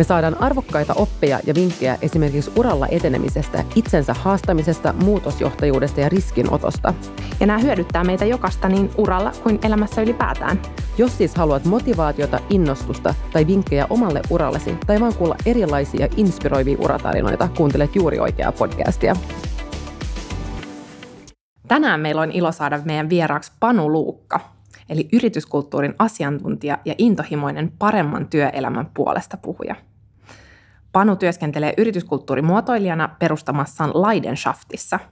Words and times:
Me 0.00 0.04
saadaan 0.04 0.42
arvokkaita 0.42 0.94
oppeja 0.94 1.40
ja 1.46 1.54
vinkkejä 1.54 1.98
esimerkiksi 2.02 2.52
uralla 2.56 2.86
etenemisestä, 2.86 3.64
itsensä 3.74 4.14
haastamisesta, 4.14 4.92
muutosjohtajuudesta 4.92 6.00
ja 6.00 6.08
riskinotosta. 6.08 6.94
Ja 7.40 7.46
nämä 7.46 7.58
hyödyttää 7.58 8.04
meitä 8.04 8.24
jokasta 8.24 8.68
niin 8.68 8.90
uralla 8.98 9.32
kuin 9.42 9.58
elämässä 9.62 10.02
ylipäätään. 10.02 10.62
Jos 10.98 11.18
siis 11.18 11.34
haluat 11.34 11.64
motivaatiota, 11.64 12.40
innostusta 12.50 13.14
tai 13.32 13.46
vinkkejä 13.46 13.86
omalle 13.90 14.20
urallesi 14.30 14.74
tai 14.86 15.00
vaan 15.00 15.14
kuulla 15.14 15.36
erilaisia 15.46 16.08
inspiroivia 16.16 16.78
uratarinoita, 16.80 17.48
kuuntelet 17.56 17.96
juuri 17.96 18.18
oikeaa 18.18 18.52
podcastia. 18.52 19.16
Tänään 21.68 22.00
meillä 22.00 22.20
on 22.20 22.32
ilo 22.32 22.52
saada 22.52 22.80
meidän 22.84 23.10
vieraaksi 23.10 23.52
Panu 23.60 23.92
Luukka, 23.92 24.40
eli 24.88 25.08
yrityskulttuurin 25.12 25.94
asiantuntija 25.98 26.78
ja 26.84 26.94
intohimoinen 26.98 27.72
paremman 27.78 28.26
työelämän 28.26 28.90
puolesta 28.94 29.36
puhuja. 29.36 29.76
Panu 30.92 31.16
työskentelee 31.16 31.74
yrityskulttuurimuotoilijana 31.76 33.08
perustamassaan 33.18 33.90
Leidenschaftissa– 33.90 34.98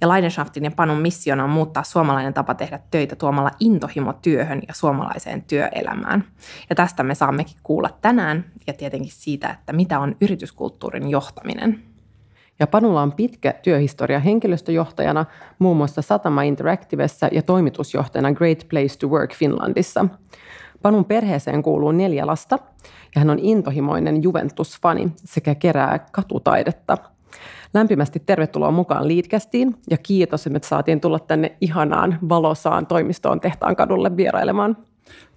ja 0.00 0.08
Leidenschaftin 0.08 0.64
ja 0.64 0.70
Panun 0.70 0.98
missiona 0.98 1.44
on 1.44 1.50
muuttaa 1.50 1.82
suomalainen 1.82 2.34
tapa 2.34 2.54
tehdä 2.54 2.80
töitä 2.90 3.16
tuomalla 3.16 3.50
intohimo 3.60 4.12
työhön 4.12 4.62
ja 4.68 4.74
suomalaiseen 4.74 5.42
työelämään. 5.42 6.24
Ja 6.70 6.76
tästä 6.76 7.02
me 7.02 7.14
saammekin 7.14 7.56
kuulla 7.62 7.90
tänään 8.00 8.44
ja 8.66 8.72
tietenkin 8.72 9.12
siitä, 9.12 9.50
että 9.50 9.72
mitä 9.72 10.00
on 10.00 10.16
yrityskulttuurin 10.20 11.10
johtaminen. 11.10 11.82
Ja 12.60 12.66
Panulla 12.66 13.02
on 13.02 13.12
pitkä 13.12 13.54
työhistoria 13.62 14.20
henkilöstöjohtajana 14.20 15.24
muun 15.58 15.76
muassa 15.76 16.02
Satama 16.02 16.42
Interactivessa 16.42 17.28
ja 17.32 17.42
toimitusjohtajana 17.42 18.32
Great 18.32 18.66
Place 18.68 18.98
to 18.98 19.06
Work 19.06 19.34
Finlandissa. 19.34 20.06
Panun 20.82 21.04
perheeseen 21.04 21.62
kuuluu 21.62 21.92
neljä 21.92 22.26
lasta 22.26 22.58
ja 23.14 23.18
hän 23.18 23.30
on 23.30 23.38
intohimoinen 23.38 24.22
Juventus-fani 24.22 25.12
sekä 25.16 25.54
kerää 25.54 26.06
katutaidetta– 26.12 26.98
Lämpimästi 27.74 28.22
tervetuloa 28.26 28.70
mukaan 28.70 29.08
Liitkästiin 29.08 29.76
ja 29.90 29.96
kiitos, 29.98 30.46
että 30.46 30.68
saatiin 30.68 31.00
tulla 31.00 31.18
tänne 31.18 31.56
ihanaan 31.60 32.18
valosaan 32.28 32.86
toimistoon 32.86 33.40
Tehtaan 33.40 33.76
kadulle 33.76 34.16
vierailemaan. 34.16 34.76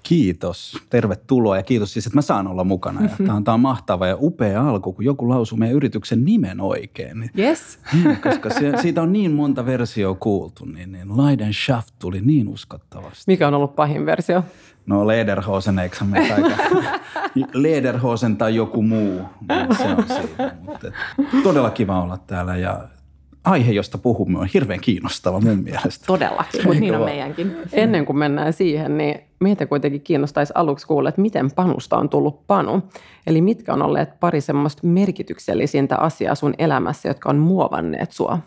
Kiitos, 0.03 0.77
tervetuloa 0.89 1.57
ja 1.57 1.63
kiitos 1.63 1.93
siis, 1.93 2.05
että 2.05 2.17
mä 2.17 2.21
saan 2.21 2.47
olla 2.47 2.63
mukana. 2.63 3.01
Ja 3.01 3.09
tämä, 3.17 3.33
on, 3.33 3.43
tämä 3.43 3.53
on 3.53 3.59
mahtava 3.59 4.07
ja 4.07 4.17
upea 4.19 4.69
alku, 4.69 4.93
kun 4.93 5.05
joku 5.05 5.29
lausuu 5.29 5.57
meidän 5.57 5.75
yrityksen 5.75 6.25
nimen 6.25 6.61
oikein. 6.61 7.29
Yes. 7.37 7.79
Niin, 7.93 8.17
koska 8.29 8.49
se, 8.49 8.73
siitä 8.81 9.01
on 9.01 9.13
niin 9.13 9.31
monta 9.31 9.65
versioa 9.65 10.15
kuultu, 10.15 10.65
niin, 10.65 10.91
niin 10.91 11.17
Leidenschaft 11.17 11.89
tuli 11.99 12.21
niin 12.21 12.47
uskottavasti. 12.47 13.23
Mikä 13.27 13.47
on 13.47 13.53
ollut 13.53 13.75
pahin 13.75 14.05
versio? 14.05 14.43
No 14.85 15.07
Lederhosen, 15.07 15.79
eikö 15.79 15.97
Lederhosen 17.53 18.37
tai 18.37 18.55
joku 18.55 18.81
muu. 18.81 19.21
Se 19.77 19.83
on 19.83 20.05
siitä. 20.07 20.55
Mutta 20.61 20.91
todella 21.43 21.69
kiva 21.69 22.01
olla 22.01 22.17
täällä 22.17 22.57
ja 22.57 22.81
aihe, 23.43 23.71
josta 23.71 23.97
puhumme, 23.97 24.39
on 24.39 24.47
hirveän 24.53 24.79
kiinnostava 24.79 25.39
mun 25.39 25.63
mielestä. 25.63 26.05
Todellakin, 26.07 26.61
mutta 26.65 26.79
niin 26.79 26.95
on 26.95 27.05
meidänkin. 27.05 27.57
Ennen 27.73 28.05
kuin 28.05 28.17
mennään 28.17 28.53
siihen, 28.53 28.97
niin 28.97 29.19
meitä 29.39 29.65
kuitenkin 29.65 30.01
kiinnostaisi 30.01 30.53
aluksi 30.55 30.87
kuulla, 30.87 31.09
että 31.09 31.21
miten 31.21 31.51
panusta 31.51 31.97
on 31.97 32.09
tullut 32.09 32.47
panu. 32.47 32.81
Eli 33.27 33.41
mitkä 33.41 33.73
on 33.73 33.81
olleet 33.81 34.19
pari 34.19 34.41
semmoista 34.41 34.87
merkityksellisintä 34.87 35.97
asiaa 35.97 36.35
sun 36.35 36.53
elämässä, 36.57 37.09
jotka 37.09 37.29
on 37.29 37.37
muovanneet 37.37 38.11
sua? 38.11 38.39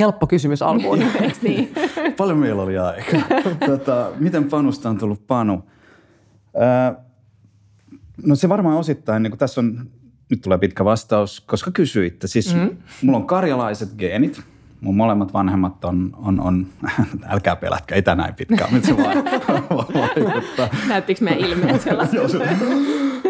Helppo 0.00 0.26
kysymys 0.26 0.62
alkuun. 0.62 0.98
niin? 1.42 1.72
Paljon 2.16 2.38
meillä 2.38 2.62
oli 2.62 2.78
aikaa. 2.78 3.20
Tota, 3.66 4.10
miten 4.18 4.44
panusta 4.44 4.90
on 4.90 4.98
tullut 4.98 5.26
panu? 5.26 5.62
Öö, 6.56 7.02
no 8.24 8.34
se 8.34 8.48
varmaan 8.48 8.76
osittain, 8.76 9.22
niin 9.22 9.38
tässä 9.38 9.60
on, 9.60 9.90
nyt 10.30 10.40
tulee 10.40 10.58
pitkä 10.58 10.84
vastaus, 10.84 11.40
koska 11.40 11.70
kysyitte. 11.70 12.26
Siis 12.26 12.54
mm. 12.54 12.76
mulla 13.02 13.18
on 13.18 13.26
karjalaiset 13.26 13.88
geenit. 13.98 14.42
Mun 14.80 14.96
molemmat 14.96 15.32
vanhemmat 15.32 15.84
on, 15.84 16.16
on, 16.22 16.40
on 16.40 16.66
älkää 17.28 17.56
pelätkö, 17.56 17.94
ei 17.94 18.02
tänään 18.02 18.34
pitkään, 18.34 18.82
se 18.82 18.96
vaan 18.96 19.24
vaikuttaa. 19.94 20.68
Näyttikö 20.88 21.24
meidän 21.24 21.40
ilmeet 21.40 21.80
sellaisia? 21.80 22.20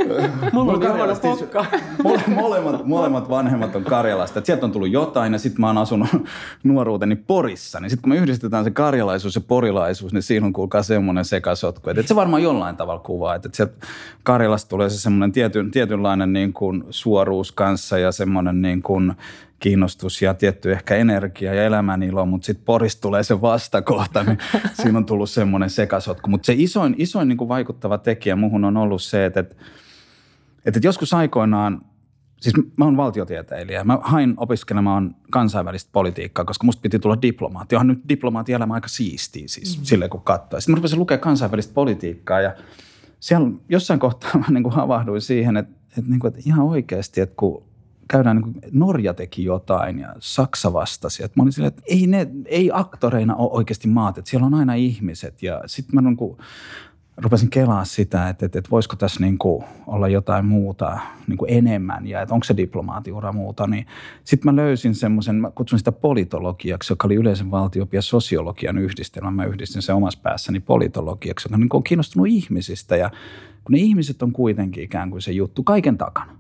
Mulla 0.53 0.73
on 0.73 0.97
huono 0.97 1.17
pokka. 1.17 1.67
molemmat, 2.41 2.87
molemmat 2.87 3.31
vanhemmat 3.31 3.77
on 3.77 3.85
Karjalasta. 3.85 4.39
Et 4.39 4.47
sieltä 4.47 4.67
on 4.67 4.73
tullut 4.73 4.91
jotain 4.91 5.33
ja 5.33 5.39
sitten 5.39 5.61
mä 5.61 5.67
oon 5.67 5.79
asunut 5.79 6.09
nuoruuteni 6.65 7.17
Porissa. 7.17 7.81
Niin 7.81 7.91
sitten 7.91 8.03
kun 8.03 8.13
me 8.13 8.17
yhdistetään 8.17 8.65
se 8.65 8.71
karjalaisuus 8.71 9.35
ja 9.35 9.41
porilaisuus, 9.41 10.13
niin 10.13 10.23
siinä 10.23 10.47
on 10.47 10.53
kuulkaa 10.53 10.83
semmoinen 10.83 11.25
sekasotku. 11.25 11.91
Että 11.91 12.01
et 12.01 12.09
se 12.09 12.17
varmaan 12.17 12.43
jollain 12.43 12.77
tavalla 12.77 13.01
kuvaa. 13.01 13.35
Että 13.35 13.49
et 13.49 13.55
sieltä 13.55 13.87
Karjalasta 14.23 14.69
tulee 14.69 14.91
se 14.91 14.99
semmoinen 14.99 15.33
tietyn, 15.33 15.71
tietynlainen 15.71 16.33
niin 16.33 16.53
kuin 16.53 16.85
suoruus 16.91 17.53
kanssa 17.53 17.99
ja 17.99 18.13
semmoinen 18.13 18.63
niin 18.63 18.83
kuin 18.83 19.13
kiinnostus 19.61 20.23
ja 20.23 20.35
tietty 20.35 20.73
ehkä 20.73 20.97
energia 20.97 21.55
ja 21.55 21.65
elämän 21.65 22.03
ilo, 22.03 22.27
mutta 22.27 22.47
sitten 22.47 22.65
Porista 22.65 23.01
tulee 23.01 23.23
se 23.23 23.41
vastakohta, 23.41 24.23
niin 24.23 24.39
siinä 24.73 24.99
on 24.99 25.07
tullut 25.07 25.31
semmoinen 25.31 25.71
sekasotku. 25.71 26.31
Mutta 26.31 26.47
se 26.47 26.55
isoin, 26.57 26.95
isoin 26.99 27.29
niin 27.29 27.37
kuin 27.37 27.49
vaikuttava 27.49 27.99
tekijä 27.99 28.37
muuhun 28.37 28.65
on 28.65 28.77
ollut 28.77 29.03
se, 29.03 29.25
että, 29.25 29.41
että, 29.41 29.57
että 30.65 30.81
joskus 30.83 31.15
aikoinaan, 31.15 31.83
siis 32.41 32.55
mä 32.77 32.85
oon 32.85 32.97
valtiotieteilijä, 32.97 33.85
mä 33.85 33.99
hain 34.03 34.35
opiskelemaan 34.37 35.17
kansainvälistä 35.31 35.91
politiikkaa, 35.93 36.45
koska 36.45 36.65
musta 36.65 36.83
piti 36.83 36.99
tulla 36.99 37.23
diplomaatti. 37.23 37.77
Onhan 37.77 37.89
nyt 37.89 38.09
diplomaatin 38.09 38.55
elämä 38.55 38.75
aika 38.75 38.89
siistiä 38.89 39.49
siis 39.49 39.79
mm. 39.79 39.85
silleen, 39.85 40.11
kun 40.11 40.21
katsoo. 40.21 40.61
Sitten 40.61 40.73
mä 40.73 40.77
rupesin 40.77 40.99
lukea 40.99 41.19
kansainvälistä 41.19 41.75
politiikkaa 41.75 42.41
ja 42.41 42.55
siellä 43.21 43.51
jossain 43.69 44.01
kohtaa 44.01 44.31
mä 44.35 44.47
niin 44.51 44.63
kuin 44.63 44.75
havahduin 44.75 45.21
siihen, 45.21 45.57
että, 45.57 45.73
että, 45.99 46.11
niin 46.11 46.21
kuin, 46.21 46.29
että 46.29 46.43
ihan 46.47 46.61
oikeasti, 46.61 47.21
että 47.21 47.37
kun 47.37 47.71
käydään, 48.11 48.37
niin 48.37 48.43
kuin, 48.43 48.57
Norja 48.73 49.15
teki 49.15 49.45
jotain 49.45 49.99
ja 49.99 50.15
Saksa 50.19 50.73
vastasi. 50.73 51.25
Että 51.25 51.41
mä 51.41 51.43
olin 51.43 51.53
silleen, 51.53 51.69
että 51.69 51.83
ei, 51.87 52.07
ne, 52.07 52.29
ei 52.45 52.71
aktoreina 52.73 53.37
ole 53.37 53.51
oikeasti 53.53 53.89
maat, 53.89 54.19
että 54.19 54.31
siellä 54.31 54.47
on 54.47 54.55
aina 54.55 54.75
ihmiset. 54.75 55.43
Ja 55.43 55.63
sitten 55.67 55.95
mä 55.95 56.01
niin 56.01 56.17
kuin, 56.17 56.39
rupesin 57.23 57.51
kelaa 57.51 57.85
sitä, 57.85 58.29
että, 58.29 58.47
että, 58.47 58.59
että 58.59 58.71
voisiko 58.71 58.97
tässä 58.97 59.21
niin 59.21 59.39
kuin 59.39 59.65
olla 59.87 60.09
jotain 60.09 60.45
muuta 60.45 60.99
niin 61.27 61.39
kuin 61.39 61.53
enemmän 61.53 62.07
ja 62.07 62.23
että 62.23 62.35
onko 62.35 62.45
se 62.45 62.57
diplomaatiura 62.57 63.33
muuta. 63.33 63.67
Niin 63.67 63.87
sitten 64.25 64.55
mä 64.55 64.63
löysin 64.63 64.95
semmoisen, 64.95 65.37
mä 65.37 65.51
kutsun 65.51 65.79
sitä 65.79 65.93
politologiaksi, 65.93 66.93
joka 66.93 67.09
oli 67.09 67.15
yleisen 67.15 67.51
valtiopin 67.51 67.99
ja 67.99 68.03
sosiologian 68.03 68.79
yhdistelmä. 68.79 69.31
Mä 69.31 69.45
yhdistin 69.45 69.83
sen 69.83 69.95
omassa 69.95 70.21
päässäni 70.23 70.61
politologiaksi, 70.61 71.49
joka 71.49 71.57
niin 71.57 71.69
on 71.73 71.83
kiinnostunut 71.83 72.29
ihmisistä 72.29 72.97
ja 72.97 73.11
kun 73.65 73.73
ne 73.73 73.79
ihmiset 73.79 74.23
on 74.23 74.33
kuitenkin 74.33 74.85
ikään 74.85 75.11
kuin 75.11 75.23
se 75.23 75.33
juttu 75.33 75.63
kaiken 75.63 75.99
takana. 75.99 76.37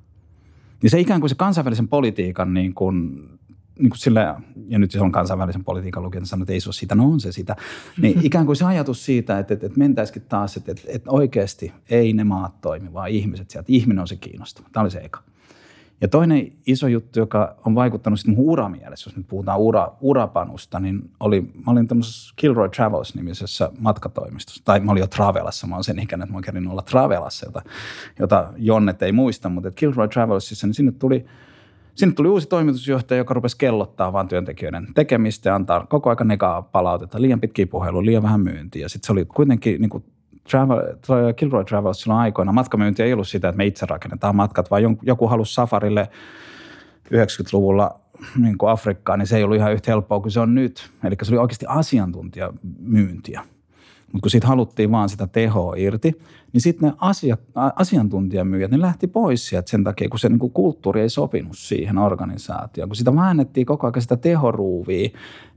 Niin 0.82 0.90
se 0.90 1.00
ikään 1.00 1.20
kuin 1.20 1.30
se 1.30 1.34
kansainvälisen 1.36 1.88
politiikan 1.88 2.54
niin 2.54 2.74
kuin, 2.74 3.28
niin 3.80 3.90
kuin 3.90 3.98
sille, 3.98 4.20
ja 4.68 4.78
nyt 4.78 4.90
se 4.90 5.00
on 5.00 5.12
kansainvälisen 5.12 5.64
politiikan 5.64 6.02
lukija, 6.02 6.24
sanoo, 6.24 6.42
että 6.42 6.52
ei 6.52 6.60
se 6.60 6.68
ole 6.68 6.74
sitä, 6.74 6.94
no 6.94 7.04
on 7.04 7.20
se 7.20 7.32
sitä. 7.32 7.56
Niin 8.02 8.20
ikään 8.26 8.46
kuin 8.46 8.56
se 8.56 8.64
ajatus 8.64 9.04
siitä, 9.04 9.38
että, 9.38 9.54
että, 9.54 9.66
että 9.66 9.78
mentäisikin 9.78 10.22
taas, 10.28 10.56
että, 10.56 10.72
että, 10.72 10.84
että 10.88 11.10
oikeasti 11.10 11.72
ei 11.90 12.12
ne 12.12 12.24
maat 12.24 12.60
toimi, 12.60 12.92
vaan 12.92 13.10
ihmiset 13.10 13.50
sieltä. 13.50 13.66
Ihminen 13.72 14.00
on 14.00 14.08
se 14.08 14.16
kiinnostava. 14.16 14.68
Tämä 14.72 14.82
oli 14.82 14.90
se 14.90 14.98
eka. 14.98 15.22
Ja 16.00 16.08
toinen 16.08 16.52
iso 16.66 16.86
juttu, 16.86 17.18
joka 17.18 17.56
on 17.66 17.74
vaikuttanut 17.74 18.20
sitten 18.20 18.34
mun 18.34 18.50
uramielessä, 18.50 19.10
jos 19.10 19.16
nyt 19.16 19.28
puhutaan 19.28 19.60
ura, 19.60 19.92
urapanusta, 20.00 20.80
niin 20.80 21.10
oli, 21.20 21.40
mä 21.40 21.72
olin 21.72 21.88
tämmöisessä 21.88 22.34
Kilroy 22.36 22.68
Travels-nimisessä 22.68 23.70
matkatoimistossa, 23.78 24.62
tai 24.64 24.80
mä 24.80 24.92
olin 24.92 25.00
jo 25.00 25.06
Travelassa, 25.06 25.66
mä 25.66 25.74
olen 25.74 25.84
sen 25.84 25.98
ikäinen, 25.98 26.24
että 26.24 26.34
mä 26.34 26.42
kävin 26.42 26.68
olla 26.68 26.82
Travelassa, 26.82 27.46
jota, 27.46 27.62
jota 28.18 28.52
Jonnet 28.56 29.02
ei 29.02 29.12
muista, 29.12 29.48
mutta 29.48 29.68
että 29.68 29.78
Kilroy 29.78 30.08
Travelsissa, 30.08 30.66
niin 30.66 30.74
sinne 30.74 30.92
tuli, 30.92 31.26
sinne 31.94 32.14
tuli 32.14 32.28
uusi 32.28 32.48
toimitusjohtaja, 32.48 33.18
joka 33.18 33.34
rupesi 33.34 33.58
kellottaa 33.58 34.12
vaan 34.12 34.28
työntekijöiden 34.28 34.86
tekemistä 34.94 35.48
ja 35.48 35.54
antaa 35.54 35.86
koko 35.86 36.10
ajan 36.10 36.28
negaa 36.28 36.62
palautetta, 36.62 37.22
liian 37.22 37.40
pitkiä 37.40 37.66
puheluja, 37.66 38.06
liian 38.06 38.22
vähän 38.22 38.40
myyntiä. 38.40 38.88
Sitten 38.88 39.06
se 39.06 39.12
oli 39.12 39.24
kuitenkin 39.24 39.80
niin 39.80 39.90
kuin 39.90 40.04
Travel, 40.50 40.82
Kilroy 41.36 41.64
Travels 41.64 42.00
silloin 42.00 42.20
aikoina 42.20 42.52
matkamyynti 42.52 43.02
ei 43.02 43.12
ollut 43.12 43.28
sitä, 43.28 43.48
että 43.48 43.56
me 43.56 43.66
itse 43.66 43.86
rakennetaan 43.86 44.36
matkat, 44.36 44.70
vaan 44.70 44.82
joku 45.02 45.28
halusi 45.28 45.54
safarille 45.54 46.10
90-luvulla 47.14 48.00
niin 48.36 48.56
Afrikkaan, 48.66 49.18
niin 49.18 49.26
se 49.26 49.36
ei 49.36 49.44
ollut 49.44 49.56
ihan 49.56 49.72
yhtä 49.72 49.90
helppoa 49.90 50.20
kuin 50.20 50.32
se 50.32 50.40
on 50.40 50.54
nyt. 50.54 50.90
Eli 51.04 51.16
se 51.22 51.32
oli 51.34 51.40
oikeasti 51.40 51.66
asiantuntijamyyntiä. 51.68 53.42
Mutta 54.12 54.22
kun 54.22 54.30
siitä 54.30 54.46
haluttiin 54.46 54.90
vaan 54.90 55.08
sitä 55.08 55.26
tehoa 55.26 55.74
irti, 55.76 56.20
niin 56.52 56.60
sitten 56.60 56.88
ne 56.88 56.94
asia, 56.98 57.36
asiantuntijamyyjät, 57.54 58.70
ne 58.70 58.80
lähti 58.80 59.06
pois 59.06 59.48
sieltä 59.48 59.70
sen 59.70 59.84
takia, 59.84 60.08
kun 60.08 60.18
se 60.18 60.28
niin 60.28 60.38
kuin 60.38 60.52
kulttuuri 60.52 61.00
ei 61.00 61.10
sopinut 61.10 61.58
siihen 61.58 61.98
organisaatioon. 61.98 62.88
Kun 62.88 62.96
sitä 62.96 63.16
väännettiin 63.16 63.66
koko 63.66 63.86
ajan 63.86 64.02
sitä 64.02 64.16
tehoruuvia, 64.16 65.08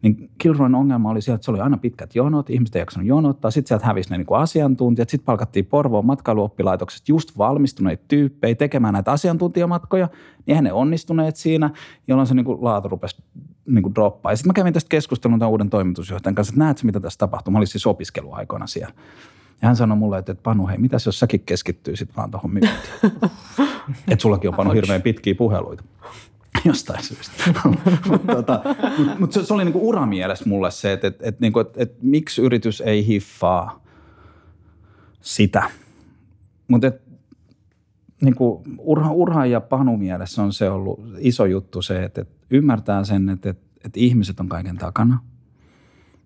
niin 0.01 0.29
Kilroyn 0.37 0.75
ongelma 0.75 1.09
oli 1.09 1.21
siellä, 1.21 1.35
että 1.35 1.45
se 1.45 1.51
oli 1.51 1.59
aina 1.59 1.77
pitkät 1.77 2.15
jonot, 2.15 2.49
ihmiset 2.49 2.75
ei 2.75 2.81
jaksanut 2.81 3.07
jonottaa, 3.07 3.51
sitten 3.51 3.67
sieltä 3.67 3.85
hävisi 3.85 4.09
ne 4.09 4.17
niin 4.17 4.25
kuin 4.25 4.39
asiantuntijat, 4.39 5.09
sitten 5.09 5.25
palkattiin 5.25 5.65
Porvoon 5.65 6.05
matkailuoppilaitoksesta 6.05 7.11
just 7.11 7.37
valmistuneita 7.37 8.03
tyyppejä 8.07 8.55
tekemään 8.55 8.93
näitä 8.93 9.11
asiantuntijamatkoja, 9.11 10.09
niin 10.37 10.43
eihän 10.47 10.63
ne 10.63 10.73
onnistuneet 10.73 11.35
siinä, 11.35 11.69
jolloin 12.07 12.27
se 12.27 12.33
niin 12.33 12.45
kuin 12.45 12.63
laatu 12.63 12.89
rupesi 12.89 13.23
niin 13.65 13.83
kuin 13.83 13.95
droppaa. 13.95 14.31
Ja 14.31 14.35
sitten 14.35 14.49
mä 14.49 14.53
kävin 14.53 14.73
tästä 14.73 14.89
keskustelun 14.89 15.39
tämän 15.39 15.51
uuden 15.51 15.69
toimitusjohtajan 15.69 16.35
kanssa, 16.35 16.51
että 16.51 16.63
näetkö 16.63 16.85
mitä 16.85 16.99
tässä 16.99 17.17
tapahtuu. 17.17 17.51
Mä 17.51 17.57
olin 17.57 17.67
siis 17.67 17.87
opiskeluaikoina 17.87 18.67
siellä. 18.67 18.93
Ja 19.61 19.67
hän 19.67 19.75
sanoi 19.75 19.97
mulle, 19.97 20.17
että, 20.17 20.31
että 20.31 20.43
Panu, 20.43 20.67
hei, 20.67 20.77
mitäs 20.77 21.05
jos 21.05 21.19
säkin 21.19 21.39
keskittyisit 21.45 22.17
vaan 22.17 22.31
tuohon 22.31 22.51
myyntiin? 22.51 22.81
että 24.11 24.21
sullakin 24.21 24.49
on 24.49 24.55
Panu 24.55 24.71
hirveän 24.71 25.01
pitkiä 25.01 25.35
puheluita 25.35 25.83
jostain 26.65 27.03
syystä. 27.03 27.33
mutta 28.09 28.35
tota, 28.35 28.61
mut 29.19 29.31
se, 29.31 29.45
se 29.45 29.53
oli 29.53 29.63
niinku 29.63 29.89
uramielessä 29.89 30.49
mulle 30.49 30.71
se, 30.71 30.93
että 30.93 31.07
et, 31.07 31.17
et, 31.21 31.39
niinku, 31.39 31.59
et, 31.59 31.73
et, 31.75 31.97
miksi 32.01 32.41
yritys 32.41 32.81
ei 32.81 33.07
hiffaa 33.07 33.83
sitä. 35.21 35.69
Mutta 36.67 36.91
niinku, 38.21 38.63
urha, 38.77 39.11
urha 39.11 39.45
ja 39.45 39.61
Panu 39.61 39.97
mielessä 39.97 40.43
on 40.43 40.53
se 40.53 40.69
ollut 40.69 40.99
iso 41.17 41.45
juttu 41.45 41.81
se, 41.81 42.03
että 42.03 42.21
et 42.21 42.29
ymmärtää 42.53 43.03
sen, 43.03 43.29
että 43.29 43.49
et, 43.49 43.59
et 43.85 43.97
ihmiset 43.97 44.39
on 44.39 44.49
kaiken 44.49 44.77
takana. 44.77 45.19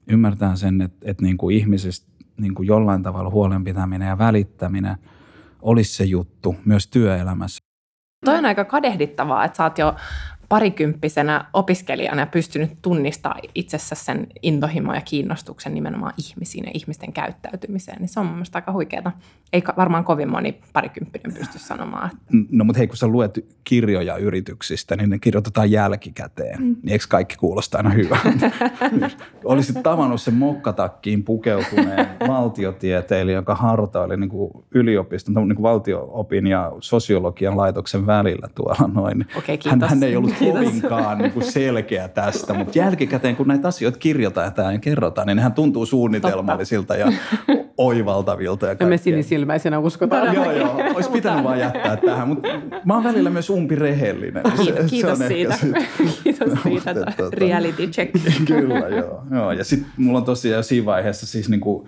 Ymmärtää 0.07 0.55
sen, 0.55 0.81
että 0.81 0.97
et 1.09 1.21
niinku 1.21 1.49
ihmisistä 1.49 2.11
niin 2.37 2.55
kuin 2.55 2.67
jollain 2.67 3.03
tavalla 3.03 3.29
huolenpitäminen 3.29 4.07
ja 4.07 4.17
välittäminen 4.17 4.97
olisi 5.61 5.93
se 5.93 6.03
juttu 6.03 6.55
myös 6.65 6.87
työelämässä. 6.87 7.57
Toi 8.25 8.37
on 8.37 8.45
aika 8.45 8.65
kadehdittavaa, 8.65 9.45
että 9.45 9.57
sä 9.57 9.63
oot 9.63 9.77
jo 9.77 9.95
parikymppisenä 10.49 11.45
opiskelijana 11.53 12.25
pystynyt 12.25 12.71
tunnistamaan 12.81 13.41
itsessä 13.55 13.95
sen 13.95 14.27
intohimo 14.41 14.93
ja 14.93 15.01
kiinnostuksen 15.01 15.73
nimenomaan 15.73 16.13
ihmisiin 16.17 16.65
ja 16.65 16.71
ihmisten 16.73 17.13
käyttäytymiseen, 17.13 17.97
niin 17.99 18.09
se 18.09 18.19
on 18.19 18.25
mun 18.25 18.35
mielestä 18.35 18.57
aika 18.57 18.71
huikeaa. 18.71 19.19
Ei 19.53 19.63
varmaan 19.77 20.03
kovin 20.03 20.31
moni 20.31 20.59
parikymppinen 20.73 21.37
pysty 21.37 21.59
sanomaan. 21.59 22.09
Että... 22.13 22.47
No 22.51 22.63
mutta 22.63 22.77
hei, 22.77 22.87
kun 22.87 22.97
sä 22.97 23.07
luet 23.07 23.45
kirjoja 23.63 24.17
yrityksistä, 24.17 24.95
niin 24.95 25.09
ne 25.09 25.19
kirjoitetaan 25.19 25.71
jälkikäteen. 25.71 26.59
Mm. 26.59 26.75
Niin 26.83 26.91
eikö 26.91 27.05
kaikki 27.09 27.35
kuulosta 27.35 27.77
aina 27.77 27.89
hyvältä? 27.89 28.51
Olisit 29.43 29.83
tavannut 29.83 30.21
sen 30.21 30.33
mokkatakkiin 30.33 31.23
pukeutuneen 31.23 32.07
valtiotieteilijän, 32.27 33.41
joka 33.41 33.55
hartaili 33.55 34.17
niin 34.17 34.29
kuin 34.29 34.51
yliopiston, 34.71 35.33
niin 35.33 35.55
kuin 35.55 35.63
valtioopin 35.63 36.47
ja 36.47 36.71
sosiologian 36.79 37.57
laitoksen 37.57 38.05
välillä 38.05 38.47
tuolla 38.55 38.89
noin. 38.93 39.25
Okei, 39.37 39.59
hän, 39.69 39.81
hän 39.81 40.03
ei 40.03 40.15
ollut 40.15 40.36
kovinkaan 40.39 41.17
niin 41.17 41.31
kuin 41.31 41.51
selkeä 41.51 42.07
tästä, 42.07 42.53
mutta 42.53 42.79
jälkikäteen 42.79 43.35
kun 43.35 43.47
näitä 43.47 43.67
asioita 43.67 43.99
kirjoitetaan 43.99 44.73
ja 44.73 44.79
kerrotaan, 44.79 45.27
niin 45.27 45.35
nehän 45.35 45.53
tuntuu 45.53 45.85
suunnitelmallisilta 45.85 46.95
ja 46.95 47.11
oivaltavilta. 47.77 48.65
Ja, 48.65 48.87
me 48.87 48.97
sinisilmäisenä 48.97 49.79
uskotaan. 49.79 50.35
joo, 50.35 50.51
joo, 50.51 50.75
olisi 50.95 51.11
pitänyt 51.11 51.43
vaan 51.43 51.59
jättää 51.59 51.97
tähän, 51.97 52.27
mutta 52.27 52.47
mä 52.85 52.93
oon 52.93 53.03
välillä 53.03 53.29
myös 53.29 53.49
umpirehellinen. 53.49 54.43
Kiitos, 54.57 54.89
kiitos 54.89 55.19
siitä, 55.27 55.57
kiitos 56.23 56.49
siitä, 56.63 56.95
reality 57.33 57.87
check. 57.87 58.11
Kyllä, 58.45 58.87
joo. 58.87 59.23
joo. 59.31 59.51
Ja 59.51 59.63
sitten 59.63 59.91
mulla 59.97 60.19
on 60.19 60.25
tosiaan 60.25 60.63
siinä 60.63 60.85
vaiheessa 60.85 61.25
siis 61.25 61.49
niin 61.49 61.61
kuin, 61.61 61.87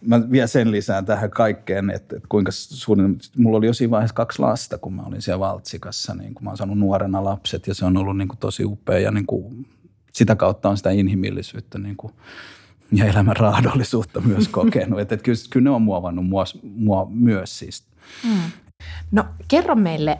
mä 0.00 0.30
vielä 0.30 0.46
sen 0.46 0.70
lisään 0.70 1.04
tähän 1.04 1.30
kaikkeen, 1.30 1.90
että, 1.90 2.16
että 2.16 2.28
kuinka 2.28 2.52
suurin, 2.52 3.18
mulla 3.36 3.58
oli 3.58 3.66
jo 3.66 3.72
siinä 3.72 3.90
vaiheessa 3.90 4.14
kaksi 4.14 4.38
lasta, 4.38 4.78
kun 4.78 4.94
mä 4.94 5.02
olin 5.02 5.22
siellä 5.22 5.40
Valtsikassa, 5.40 6.14
niin 6.14 6.34
kun 6.34 6.44
mä 6.44 6.50
oon 6.50 6.56
saanut 6.56 6.78
nuorena 6.78 7.24
lapset 7.24 7.66
ja 7.66 7.74
se 7.74 7.84
on 7.84 7.96
ollut 7.96 8.16
niin 8.16 8.28
kuin 8.28 8.38
tosi 8.38 8.64
upea 8.64 8.98
ja 8.98 9.10
niin 9.10 9.26
kuin, 9.26 9.66
sitä 10.12 10.36
kautta 10.36 10.68
on 10.68 10.76
sitä 10.76 10.90
inhimillisyyttä 10.90 11.78
niin 11.78 11.96
kuin, 11.96 12.12
ja 12.92 13.04
elämän 13.04 13.36
raadollisuutta 13.36 14.20
myös 14.20 14.48
kokenut. 14.58 15.00
että, 15.00 15.14
että 15.14 15.24
kyllä, 15.24 15.38
kyllä 15.50 15.64
ne 15.64 15.70
on 15.70 15.82
muovannut 15.82 16.26
mua, 16.26 16.44
mua 16.62 17.06
myös 17.10 17.58
siis. 17.58 17.84
Mm. 18.24 18.50
No 19.10 19.24
kerro 19.48 19.74
meille 19.74 20.18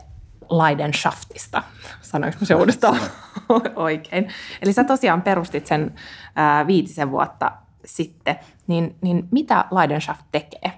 Leidenschaftista, 0.50 1.62
sanoinko 2.02 2.44
se 2.44 2.54
uudestaan 2.54 3.00
oikein. 3.76 4.28
Eli 4.62 4.72
sä 4.72 4.84
tosiaan 4.84 5.22
perustit 5.22 5.66
sen 5.66 5.94
ää, 6.36 6.66
viitisen 6.66 7.10
vuotta 7.10 7.52
sitten, 7.84 8.36
niin, 8.66 8.96
niin 9.00 9.28
mitä 9.30 9.64
Leidenschaft 9.70 10.24
tekee? 10.32 10.72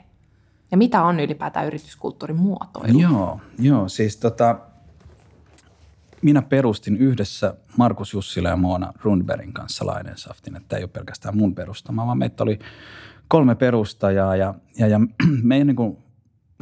Ja 0.70 0.76
mitä 0.76 1.02
on 1.02 1.20
ylipäätään 1.20 1.66
yrityskulttuurin 1.66 2.36
muotoilu? 2.36 3.00
Joo, 3.00 3.40
joo 3.58 3.88
siis 3.88 4.16
tota, 4.16 4.58
minä 6.22 6.42
perustin 6.42 6.96
yhdessä 6.96 7.54
Markus 7.76 8.14
Jussila 8.14 8.48
ja 8.48 8.56
Moona 8.56 8.92
Rundbergin 9.02 9.52
kanssa 9.52 9.86
Leidensaftin, 9.86 10.56
että 10.56 10.76
ei 10.76 10.82
ole 10.82 10.90
pelkästään 10.92 11.36
mun 11.36 11.54
perustama, 11.54 12.06
vaan 12.06 12.18
meitä 12.18 12.42
oli 12.42 12.58
kolme 13.28 13.54
perustajaa 13.54 14.36
ja, 14.36 14.54
ja, 14.78 14.86
ja 14.86 15.00
meidän 15.42 15.66
niin 15.66 15.76
kuin, 15.76 15.98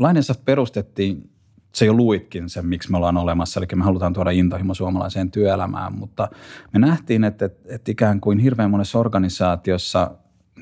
Leidensaft 0.00 0.44
perustettiin, 0.44 1.30
se 1.74 1.86
jo 1.86 1.92
luitkin 1.92 2.48
sen, 2.48 2.66
miksi 2.66 2.90
me 2.90 2.96
ollaan 2.96 3.16
olemassa, 3.16 3.60
eli 3.60 3.66
me 3.74 3.84
halutaan 3.84 4.12
tuoda 4.12 4.30
intohimo 4.30 4.74
suomalaiseen 4.74 5.30
työelämään, 5.30 5.94
mutta 5.94 6.28
me 6.72 6.78
nähtiin, 6.78 7.24
että, 7.24 7.44
että, 7.44 7.74
että 7.74 7.92
ikään 7.92 8.20
kuin 8.20 8.38
hirveän 8.38 8.70
monessa 8.70 8.98
organisaatiossa 8.98 10.10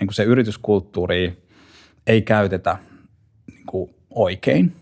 niin 0.01 0.07
kuin 0.07 0.15
se 0.15 0.25
yrityskulttuuri 0.25 1.43
ei 2.07 2.23
käytetä 2.23 2.77
niin 3.53 3.67
kuin 3.67 3.95
oikein 4.11 4.77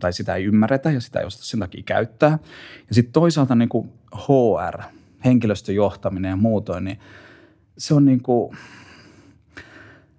tai 0.00 0.12
sitä 0.12 0.34
ei 0.34 0.44
ymmärretä 0.44 0.90
ja 0.90 1.00
sitä 1.00 1.20
ei 1.20 1.26
osata 1.26 1.44
sen 1.44 1.60
takia 1.60 1.82
käyttää. 1.86 2.38
Ja 2.88 2.94
sitten 2.94 3.12
toisaalta 3.12 3.54
niin 3.54 3.68
kuin 3.68 3.92
HR, 4.14 4.82
henkilöstöjohtaminen 5.24 6.30
ja 6.30 6.36
muutoin, 6.36 6.84
niin 6.84 6.98
se 7.78 7.94
on 7.94 8.04
niin 8.04 8.22
kuin, 8.22 8.56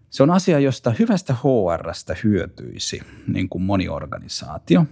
se 0.10 0.24
on 0.24 0.32
asia, 0.32 0.60
josta 0.60 0.94
hyvästä 1.00 1.34
HRstä 1.34 2.16
hyötyisi 2.24 3.02
niin 3.28 3.50
kuin 3.50 3.62
moni 3.62 3.90
organisaatio. 3.90 4.86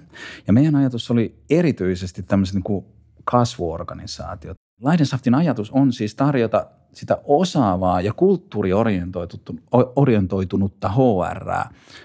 Ja 0.48 0.54
meidän 0.54 0.76
ajatus 0.76 1.12
oli 1.12 1.36
erityisesti 1.50 2.24
tämmöiset 2.24 2.56
niin 2.56 2.64
kuin 2.64 2.86
kasvuorganisaatiot. 3.24 4.58
Leidensaftin 4.82 5.36
ajatus 5.36 5.72
on 5.72 5.94
siis 5.94 6.16
tarjota 6.16 6.68
sitä 6.96 7.18
osaavaa 7.24 8.02
ja 8.02 8.14
kulttuuriorientoitunutta 8.14 10.90
HR 10.90 11.52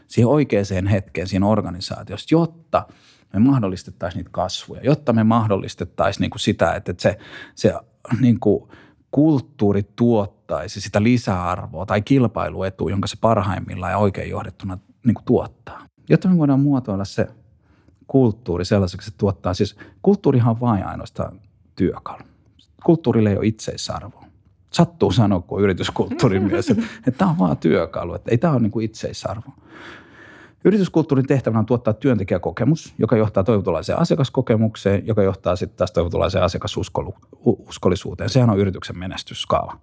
siihen 0.09 0.29
oikeaan 0.29 0.87
hetkeen 0.91 1.27
siinä 1.27 1.47
organisaatiossa, 1.47 2.35
jotta 2.35 2.87
me 3.33 3.41
mahdollistettaisiin 3.41 4.19
niitä 4.19 4.31
kasvuja, 4.33 4.81
jotta 4.85 5.13
me 5.13 5.25
mahdollistettaisiin 5.25 6.21
niin 6.21 6.31
kuin 6.31 6.41
sitä, 6.41 6.75
että 6.75 6.95
se, 6.99 7.19
se 7.55 7.75
niin 8.21 8.41
kuin 8.41 8.71
kulttuuri 9.11 9.83
tuottaisi 9.97 10.81
sitä 10.81 11.03
lisäarvoa 11.03 11.87
tai 11.87 12.03
kilpailuetua, 12.03 12.91
jonka 12.91 13.07
se 13.07 13.17
parhaimmillaan 13.21 13.93
ja 13.93 13.99
oikein 13.99 14.31
johdettuna 14.31 14.79
niin 15.07 15.14
kuin 15.14 15.25
tuottaa. 15.25 15.87
Jotta 16.09 16.29
me 16.29 16.38
voidaan 16.38 16.61
muotoilla 16.61 17.05
se 17.05 17.26
kulttuuri 18.07 18.64
sellaiseksi, 18.64 19.09
että 19.09 19.19
tuottaa. 19.19 19.55
Siis 19.55 19.76
kulttuurihan 20.03 20.50
on 20.50 20.61
vain 20.61 20.87
ainoastaan 20.87 21.41
työkalu. 21.76 22.23
Kulttuurille 22.85 23.31
ei 23.31 23.37
ole 23.37 23.47
itseisarvoa 23.47 24.30
sattuu 24.71 25.12
sanoa, 25.12 25.41
kun 25.41 25.61
yrityskulttuurimies, 25.61 26.71
että, 26.71 26.83
että 27.07 27.19
tämä 27.19 27.31
on 27.31 27.39
vaan 27.39 27.57
työkalu, 27.57 28.15
että 28.15 28.31
ei 28.31 28.39
tämä 28.39 28.53
ole 28.53 28.62
niin 28.62 28.71
kuin 28.71 28.85
itseisarvo. 28.85 29.50
Yrityskulttuurin 30.65 31.27
tehtävänä 31.27 31.59
on 31.59 31.67
tuottaa 31.67 31.95
työntekijäkokemus, 31.95 32.95
joka 32.99 33.17
johtaa 33.17 33.45
toivotulaiseen 33.45 33.99
asiakaskokemukseen, 33.99 35.07
joka 35.07 35.23
johtaa 35.23 35.57
sitten 35.57 35.77
taas 35.77 35.93
toivotulaiseen 35.93 36.45
asiakasuskollisuuteen. 36.45 38.31
Sehän 38.31 38.50
on 38.50 38.59
yrityksen 38.59 38.99
menestyskaava. 38.99 39.79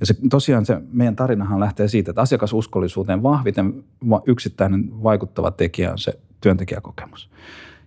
Ja 0.00 0.06
se, 0.06 0.14
tosiaan 0.30 0.66
se 0.66 0.80
meidän 0.92 1.16
tarinahan 1.16 1.60
lähtee 1.60 1.88
siitä, 1.88 2.10
että 2.10 2.20
asiakasuskollisuuteen 2.20 3.22
vahviten 3.22 3.84
yksittäinen 4.26 5.02
vaikuttava 5.02 5.50
tekijä 5.50 5.92
on 5.92 5.98
se 5.98 6.18
työntekijäkokemus 6.40 7.30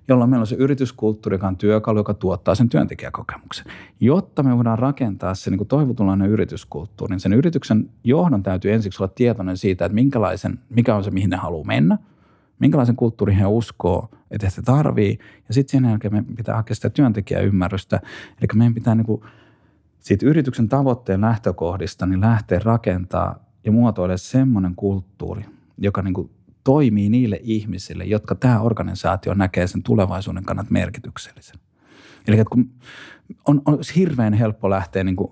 jolloin 0.08 0.30
meillä 0.30 0.44
on 0.44 0.48
se 0.48 0.56
yrityskulttuuri, 0.56 1.36
joka 1.36 1.48
on 1.48 1.58
työkalu, 1.58 2.00
joka 2.00 2.14
tuottaa 2.14 2.56
sen 2.56 2.70
työntekijäkokemuksen. 2.70 3.66
Jotta 4.00 4.44
me 4.44 4.56
voidaan 4.56 4.80
rakentaa 4.80 5.36
se 5.36 5.52
niin 5.52 5.68
toivotulainen 5.68 6.30
yrityskulttuuri, 6.30 7.12
niin 7.12 7.20
sen 7.20 7.34
yrityksen 7.34 7.90
johdon 8.04 8.44
täytyy 8.44 8.72
ensiksi 8.72 9.04
olla 9.04 9.14
tietoinen 9.16 9.58
siitä, 9.58 9.86
että 9.86 9.96
minkälaisen, 9.96 10.60
mikä 10.70 10.96
on 10.96 11.04
se, 11.04 11.12
mihin 11.12 11.30
ne 11.30 11.38
haluaa 11.38 11.66
mennä, 11.66 11.98
minkälaisen 12.60 12.96
kulttuurin 12.96 13.38
he 13.38 13.46
uskoo, 13.46 14.10
että 14.32 14.48
he 14.58 14.62
tarvii. 14.66 15.20
Ja 15.48 15.54
sitten 15.54 15.72
sen 15.82 15.90
jälkeen 15.90 16.14
meidän 16.14 16.36
pitää 16.36 16.56
hakea 16.56 16.76
sitä 16.76 16.90
työntekijäymmärrystä. 16.90 18.00
Eli 18.42 18.48
meidän 18.54 18.74
pitää 18.74 18.96
niin 18.96 19.06
kuin 19.06 19.22
siitä 20.00 20.26
yrityksen 20.26 20.70
tavoitteen 20.70 21.22
lähtökohdista 21.22 22.06
niin 22.06 22.22
lähteä 22.22 22.60
rakentaa 22.64 23.40
ja 23.66 23.72
muotoilemaan 23.72 24.18
semmoinen 24.18 24.76
kulttuuri, 24.76 25.46
joka 25.78 26.02
niin 26.02 26.14
kuin 26.14 26.30
toimii 26.64 27.10
niille 27.10 27.40
ihmisille, 27.44 28.06
jotka 28.06 28.36
tämä 28.36 28.62
organisaatio 28.62 29.34
näkee 29.34 29.68
sen 29.68 29.84
tulevaisuuden 29.84 30.44
kannat 30.44 30.70
merkityksellisen. 30.70 31.60
Eli 32.28 32.46
kun 32.46 32.72
on, 33.48 33.62
on 33.66 33.80
hirveän 33.96 34.34
helppo 34.34 34.70
lähteä 34.70 35.04
niin 35.04 35.16
kuin 35.16 35.32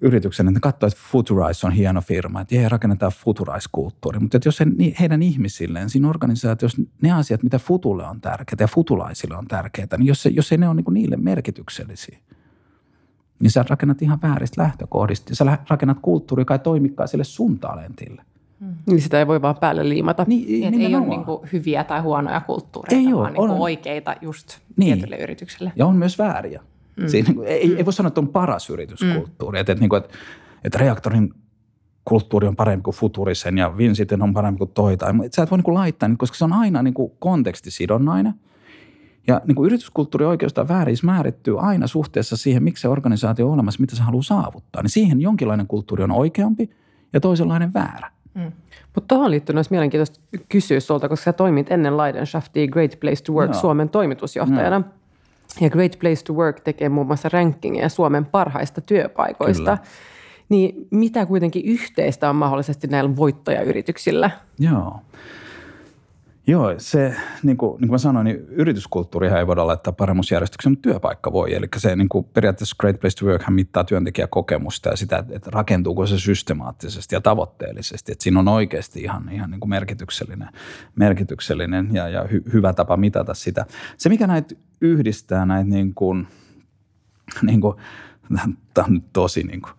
yrityksen, 0.00 0.48
että 0.48 0.56
ne 0.56 0.60
katsoo, 0.60 0.86
että 0.86 1.00
Futurice 1.10 1.66
on 1.66 1.72
hieno 1.72 2.00
firma, 2.00 2.40
että 2.40 2.54
jee, 2.54 2.68
rakennetaan 2.68 3.12
Futurice-kulttuuri. 3.12 4.18
Mutta 4.18 4.36
että 4.36 4.48
jos 4.48 4.56
se, 4.56 4.66
heidän 5.00 5.22
ihmisilleen 5.22 5.90
siinä 5.90 6.08
organisaatiossa 6.08 6.82
ne 7.02 7.12
asiat, 7.12 7.42
mitä 7.42 7.58
Futulle 7.58 8.06
on 8.06 8.20
tärkeitä 8.20 8.64
ja 8.64 8.68
Futulaisille 8.68 9.36
on 9.36 9.48
tärkeitä, 9.48 9.96
niin 9.96 10.06
jos, 10.06 10.22
se, 10.22 10.28
jos 10.28 10.52
ei 10.52 10.58
ne 10.58 10.68
ole 10.68 10.76
niin 10.76 10.94
niille 10.94 11.16
merkityksellisiä, 11.16 12.18
niin 13.40 13.50
sä 13.50 13.64
rakennat 13.68 14.02
ihan 14.02 14.18
vääristä 14.22 14.62
lähtökohdista. 14.62 15.34
Sä 15.34 15.58
rakennat 15.68 15.98
kulttuuri, 16.02 16.40
joka 16.40 16.54
ei 16.54 16.58
toimikaan 16.58 17.08
sille 17.08 17.24
sun 17.24 17.58
talentille. 17.58 18.22
Mm. 18.62 18.74
Niin 18.86 19.00
sitä 19.00 19.18
ei 19.18 19.26
voi 19.26 19.42
vaan 19.42 19.56
päälle 19.60 19.88
liimata. 19.88 20.24
Niin, 20.28 20.70
niin 20.70 20.80
ei 20.80 20.94
ole 20.94 21.06
niin 21.06 21.24
kuin 21.24 21.48
hyviä 21.52 21.84
tai 21.84 22.00
huonoja 22.00 22.40
kulttuureita, 22.40 22.96
ei 22.96 23.04
vaan 23.04 23.16
ole, 23.16 23.30
niin 23.30 23.40
on, 23.40 23.50
oikeita 23.50 24.16
just 24.20 24.58
niin. 24.76 24.94
tietylle 24.94 25.16
yritykselle. 25.16 25.72
Ja 25.76 25.86
on 25.86 25.96
myös 25.96 26.18
vääriä. 26.18 26.60
Mm. 26.96 27.08
Siinä, 27.08 27.28
niin 27.28 27.44
ei, 27.44 27.68
mm. 27.68 27.76
ei 27.76 27.84
voi 27.84 27.92
sanoa, 27.92 28.08
että 28.08 28.20
on 28.20 28.28
paras 28.28 28.70
yrityskulttuuri. 28.70 29.56
Mm. 29.56 29.60
Että, 29.60 29.72
että, 29.72 29.84
niin 29.84 29.96
että, 29.96 30.18
että 30.64 30.78
reaktorin 30.78 31.34
kulttuuri 32.04 32.46
on 32.46 32.56
parempi 32.56 32.82
kuin 32.82 32.94
Futurisen 32.94 33.58
ja 33.58 33.76
Vinciten 33.76 34.22
on 34.22 34.34
parempi 34.34 34.58
kuin 34.58 34.70
toi. 34.74 34.96
Tai, 34.96 35.12
sä 35.36 35.42
et 35.42 35.50
voi 35.50 35.58
niin 35.58 35.64
kuin 35.64 35.74
laittaa, 35.74 36.10
koska 36.18 36.36
se 36.36 36.44
on 36.44 36.52
aina 36.52 36.82
niin 36.82 36.94
kuin 36.94 37.12
kontekstisidonnainen. 37.18 38.34
Ja 39.26 39.40
niin 39.46 39.54
kuin 39.54 39.66
yrityskulttuuri 39.66 40.24
oikeastaan 40.24 40.68
väärissä 40.68 41.06
määrittyy 41.06 41.60
aina 41.60 41.86
suhteessa 41.86 42.36
siihen, 42.36 42.62
miksi 42.62 42.82
se 42.82 42.88
organisaatio 42.88 43.46
on 43.46 43.54
olemassa, 43.54 43.80
mitä 43.80 43.96
se 43.96 44.02
haluaa 44.02 44.22
saavuttaa. 44.22 44.82
Niin 44.82 44.90
siihen 44.90 45.20
jonkinlainen 45.20 45.66
kulttuuri 45.66 46.04
on 46.04 46.10
oikeampi 46.10 46.70
ja 47.12 47.20
toisenlainen 47.20 47.74
väärä. 47.74 48.10
Mm. 48.34 48.52
Mutta 48.94 49.08
tuohon 49.08 49.30
liittyy 49.30 49.54
myös 49.54 49.70
mielenkiintoista 49.70 50.20
kysyä 50.48 50.80
sulta, 50.80 51.08
koska 51.08 51.24
sä 51.24 51.32
toimit 51.32 51.72
ennen 51.72 51.96
Leidenschaftia 51.96 52.66
Great 52.66 53.00
Place 53.00 53.22
to 53.24 53.32
Work 53.32 53.52
Joo. 53.52 53.60
Suomen 53.60 53.88
toimitusjohtajana. 53.88 54.76
Joo. 54.76 54.84
Ja 55.60 55.70
Great 55.70 55.98
Place 56.00 56.24
to 56.24 56.32
Work 56.32 56.60
tekee 56.60 56.88
muun 56.88 57.06
muassa 57.06 57.28
rankingia 57.28 57.88
Suomen 57.88 58.26
parhaista 58.26 58.80
työpaikoista. 58.80 59.76
Kyllä. 59.76 59.78
Niin 60.48 60.86
mitä 60.90 61.26
kuitenkin 61.26 61.64
yhteistä 61.64 62.30
on 62.30 62.36
mahdollisesti 62.36 62.86
näillä 62.86 63.16
voittajayrityksillä? 63.16 64.30
Joo. 64.58 65.00
Joo, 66.46 66.74
se, 66.78 67.16
niin 67.42 67.56
kuin, 67.56 67.70
niin 67.70 67.88
kuin 67.88 67.90
mä 67.90 67.98
sanoin, 67.98 68.24
niin 68.24 68.36
yrityskulttuurihan 68.48 69.38
ei 69.38 69.46
voida 69.46 69.66
laittaa 69.66 69.92
paremmuusjärjestyksen, 69.92 70.72
mutta 70.72 70.82
työpaikka 70.82 71.32
voi. 71.32 71.54
Eli 71.54 71.66
se 71.76 71.96
niin 71.96 72.08
kuin 72.08 72.24
periaatteessa 72.24 72.76
Great 72.78 73.00
Place 73.00 73.16
to 73.16 73.26
Work 73.26 73.42
mittaa 73.50 73.84
työntekijäkokemusta 73.84 74.88
ja 74.88 74.96
sitä, 74.96 75.24
että 75.30 75.50
rakentuuko 75.52 76.06
se 76.06 76.18
systemaattisesti 76.18 77.14
ja 77.14 77.20
tavoitteellisesti. 77.20 78.12
Että 78.12 78.24
siinä 78.24 78.40
on 78.40 78.48
oikeasti 78.48 79.00
ihan, 79.00 79.28
ihan 79.32 79.50
niin 79.50 79.60
kuin 79.60 79.70
merkityksellinen, 79.70 80.48
merkityksellinen 80.96 81.88
ja, 81.92 82.08
ja 82.08 82.24
hy, 82.32 82.42
hyvä 82.52 82.72
tapa 82.72 82.96
mitata 82.96 83.34
sitä. 83.34 83.66
Se, 83.96 84.08
mikä 84.08 84.26
näitä 84.26 84.54
yhdistää 84.80 85.46
näitä 85.46 85.70
niin 85.70 85.94
kuin, 85.94 86.26
niin 87.42 87.60
kuin, 87.60 87.76
tämä 88.74 88.86
on 88.86 88.94
nyt 88.94 89.12
tosi 89.12 89.42
niin 89.42 89.62
kuin, 89.62 89.72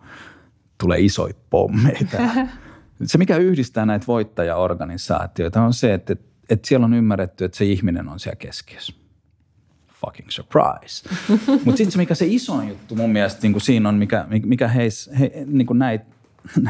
tulee 0.78 1.00
isoja 1.00 1.34
pommeita. 1.50 2.16
Se, 3.04 3.18
mikä 3.18 3.36
yhdistää 3.36 3.86
näitä 3.86 4.06
voittajaorganisaatioita 4.06 5.62
on 5.62 5.74
se, 5.74 5.94
että 5.94 6.16
että 6.48 6.68
siellä 6.68 6.84
on 6.84 6.94
ymmärretty, 6.94 7.44
että 7.44 7.58
se 7.58 7.64
ihminen 7.64 8.08
on 8.08 8.20
siellä 8.20 8.36
keskiössä. 8.36 8.92
Fucking 9.92 10.28
surprise. 10.28 11.08
Mutta 11.64 11.76
sitten 11.76 11.90
se, 11.90 11.98
mikä 11.98 12.14
se 12.14 12.26
isoin 12.26 12.68
juttu 12.68 12.96
mun 12.96 13.10
mielestä 13.10 13.42
niin 13.42 13.52
kuin 13.52 13.62
siinä 13.62 13.88
on, 13.88 13.94
mikä, 13.94 14.26
mikä 14.44 14.68
heis, 14.68 15.10
he, 15.20 15.32
niin 15.46 15.66
kuin 15.66 15.78
näitä 15.78 16.04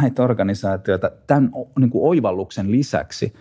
näit 0.00 0.18
organisaatioita 0.18 1.10
tämän 1.26 1.50
niin 1.78 1.90
kuin 1.90 2.08
oivalluksen 2.08 2.70
lisäksi, 2.70 3.34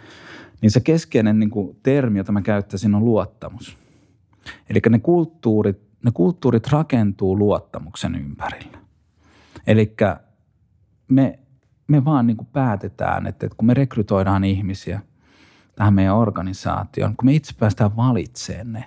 niin 0.62 0.72
se 0.72 0.80
keskeinen 0.80 1.40
niin 1.40 1.50
kuin 1.50 1.78
termi, 1.84 2.18
jota 2.18 2.32
mä 2.32 2.42
käyttäisin, 2.42 2.96
on 2.96 3.06
luottamus. 3.06 3.78
Eli 4.70 4.82
ne 4.90 5.00
kulttuurit, 5.00 5.82
ne 6.04 6.12
kulttuurit 6.14 6.68
rakentuu 6.68 7.38
luottamuksen 7.38 8.16
ympärillä. 8.16 8.78
Eli 9.68 9.96
me, 11.08 11.40
me 11.88 12.06
vaan 12.06 12.28
niin 12.28 12.38
kuin 12.38 12.48
päätetään, 12.54 13.28
että, 13.28 13.46
että 13.46 13.56
kun 13.58 13.66
me 13.66 13.74
rekrytoidaan 13.74 14.44
ihmisiä– 14.44 15.00
tähän 15.76 15.94
meidän 15.94 16.16
organisaatioon, 16.16 17.16
kun 17.16 17.26
me 17.26 17.34
itse 17.34 17.54
päästään 17.60 17.96
valitsemaan 17.96 18.74
ne, 18.74 18.86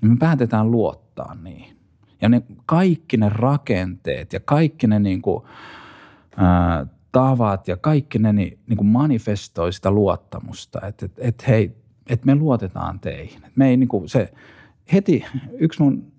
niin 0.00 0.12
me 0.12 0.16
päätetään 0.16 0.70
luottaa 0.70 1.34
niihin. 1.34 1.76
Ja 2.22 2.28
ne, 2.28 2.42
kaikki 2.66 3.16
ne 3.16 3.28
rakenteet 3.28 4.32
ja 4.32 4.40
kaikki 4.40 4.86
ne 4.86 4.98
niin 4.98 5.22
kuin, 5.22 5.44
ää, 6.36 6.86
tavat 7.12 7.68
ja 7.68 7.76
kaikki 7.76 8.18
ne 8.18 8.32
niin, 8.32 8.58
niin 8.66 8.76
kuin 8.76 8.86
manifestoi 8.86 9.72
sitä 9.72 9.90
luottamusta, 9.90 10.86
että 10.86 11.06
et, 11.06 11.12
et 11.18 11.48
hei, 11.48 11.76
että 12.06 12.26
me 12.26 12.34
luotetaan 12.34 13.00
teihin. 13.00 13.44
Et 13.44 13.56
me 13.56 13.68
ei 13.68 13.76
niin 13.76 13.88
kuin 13.88 14.08
se, 14.08 14.32
heti 14.92 15.24
yksi 15.58 15.82
mun 15.82 16.12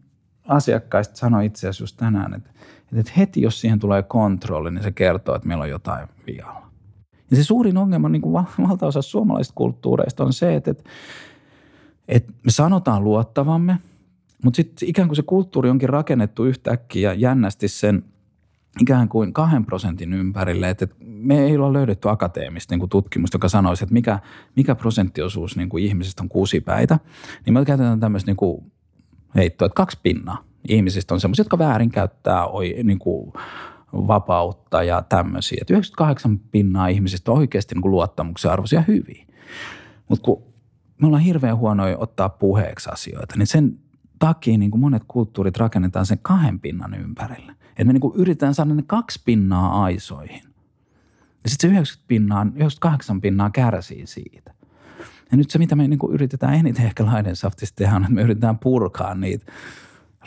asiakkaista 0.48 1.16
sanoi 1.16 1.46
itse 1.46 1.60
asiassa 1.60 1.84
just 1.84 1.98
tänään, 1.98 2.34
että, 2.34 2.50
että 2.96 3.12
heti 3.18 3.42
jos 3.42 3.62
siihen 3.62 3.80
tulee 3.80 4.04
kontrolli, 4.04 4.72
niin 4.72 4.84
se 4.84 4.92
kertoo, 4.92 5.36
että 5.36 5.48
meillä 5.48 5.64
on 5.64 5.70
jotain 5.70 6.08
vialla. 6.28 6.69
Ja 7.32 7.38
se 7.38 7.44
suurin 7.44 7.78
ongelma 7.78 8.10
niin 8.10 8.22
kuin 8.22 8.34
valtaosa 8.68 9.02
suomalaisista 9.02 9.56
kulttuureista 9.56 10.24
on 10.24 10.34
se, 10.34 10.56
että, 10.56 10.72
että, 10.72 10.84
että 12.08 12.34
me 12.44 12.52
sanotaan 12.52 13.04
luottavamme, 13.04 13.78
mutta 14.44 14.58
sitten 14.58 14.90
ikään 14.90 15.08
kuin 15.08 15.16
se 15.16 15.22
kulttuuri 15.22 15.70
onkin 15.70 15.90
rakennettu 15.90 16.46
yhtäkkiä 16.46 17.14
jännästi 17.14 17.68
sen 17.68 18.04
ikään 18.82 19.10
kuin 19.10 19.34
kahden 19.34 19.66
prosentin 19.66 20.14
ympärille, 20.14 20.70
että 20.70 20.88
me 21.00 21.40
ei 21.40 21.58
olla 21.58 21.74
löydetty 21.74 22.10
akateemista 22.10 22.74
niin 22.74 22.80
kuin 22.80 22.90
tutkimusta, 22.90 23.36
joka 23.36 23.50
sanoisi, 23.50 23.84
että 23.84 23.94
mikä, 23.94 24.20
mikä 24.56 24.76
prosenttiosuus 24.76 25.58
niin 25.58 25.70
kuin 25.70 25.84
ihmisistä 25.84 26.24
on 26.24 26.30
kuusipäitä, 26.30 27.00
niin 27.46 27.54
me 27.54 27.66
käytetään 27.66 28.00
tämmöistä 28.00 28.30
niin 28.30 28.38
kuin 28.38 28.72
heittoa, 29.36 29.66
että 29.66 29.76
kaksi 29.76 30.00
pinnaa 30.04 30.50
ihmisistä 30.68 31.14
on 31.14 31.20
semmoisia, 31.20 31.42
jotka 31.42 31.58
väärinkäyttää 31.58 32.46
niin 32.84 33.00
kuin 33.00 33.34
vapautta 33.94 34.84
ja 34.84 35.02
tämmöisiä. 35.02 35.58
Että 35.62 35.74
98 35.74 36.40
pinnaa 36.40 36.88
ihmisistä 36.88 37.32
on 37.32 37.38
oikeasti 37.38 37.76
niin 37.76 37.92
luottamuksen 37.92 38.52
arvoisia 38.52 38.84
hyviä. 38.88 39.26
Mutta 40.10 40.24
kun 40.24 40.44
me 41.02 41.08
ollaan 41.08 41.24
hirveän 41.24 41.58
huonoja 41.58 41.98
ottaa 41.98 42.30
puheeksi 42.30 42.90
asioita, 42.94 43.36
niin 43.38 43.48
sen 43.48 43.80
takia 44.20 44.58
niin 44.58 44.72
kuin 44.72 44.82
monet 44.82 45.04
kulttuurit 45.08 45.58
rakennetaan 45.58 46.06
sen 46.06 46.20
kahden 46.22 46.60
pinnan 46.60 46.94
ympärille. 46.94 47.52
Että 47.70 47.84
me 47.84 47.94
niin 47.94 48.02
kuin 48.02 48.16
yritetään 48.16 48.54
saada 48.54 48.74
ne 48.74 48.84
kaksi 48.88 49.22
pinnaa 49.26 49.84
aisoihin. 49.84 50.42
Ja 51.44 51.50
sitten 51.50 51.70
se 51.70 51.74
90 51.74 52.08
pinnaa, 52.08 52.42
98 52.42 53.22
pinnaa 53.22 53.50
kärsii 53.50 54.08
siitä. 54.08 54.54
Ja 55.32 55.38
nyt 55.38 55.50
se, 55.50 55.60
mitä 55.60 55.76
me 55.76 55.88
niin 55.88 56.00
kuin 56.00 56.14
yritetään 56.14 56.54
eniten 56.54 56.86
ehkä 56.86 57.06
Leidensaftissa 57.06 57.76
tehdä, 57.76 57.96
on, 57.96 58.02
että 58.02 58.14
me 58.14 58.22
yritetään 58.22 58.60
purkaa 58.60 59.16
niitä 59.16 59.52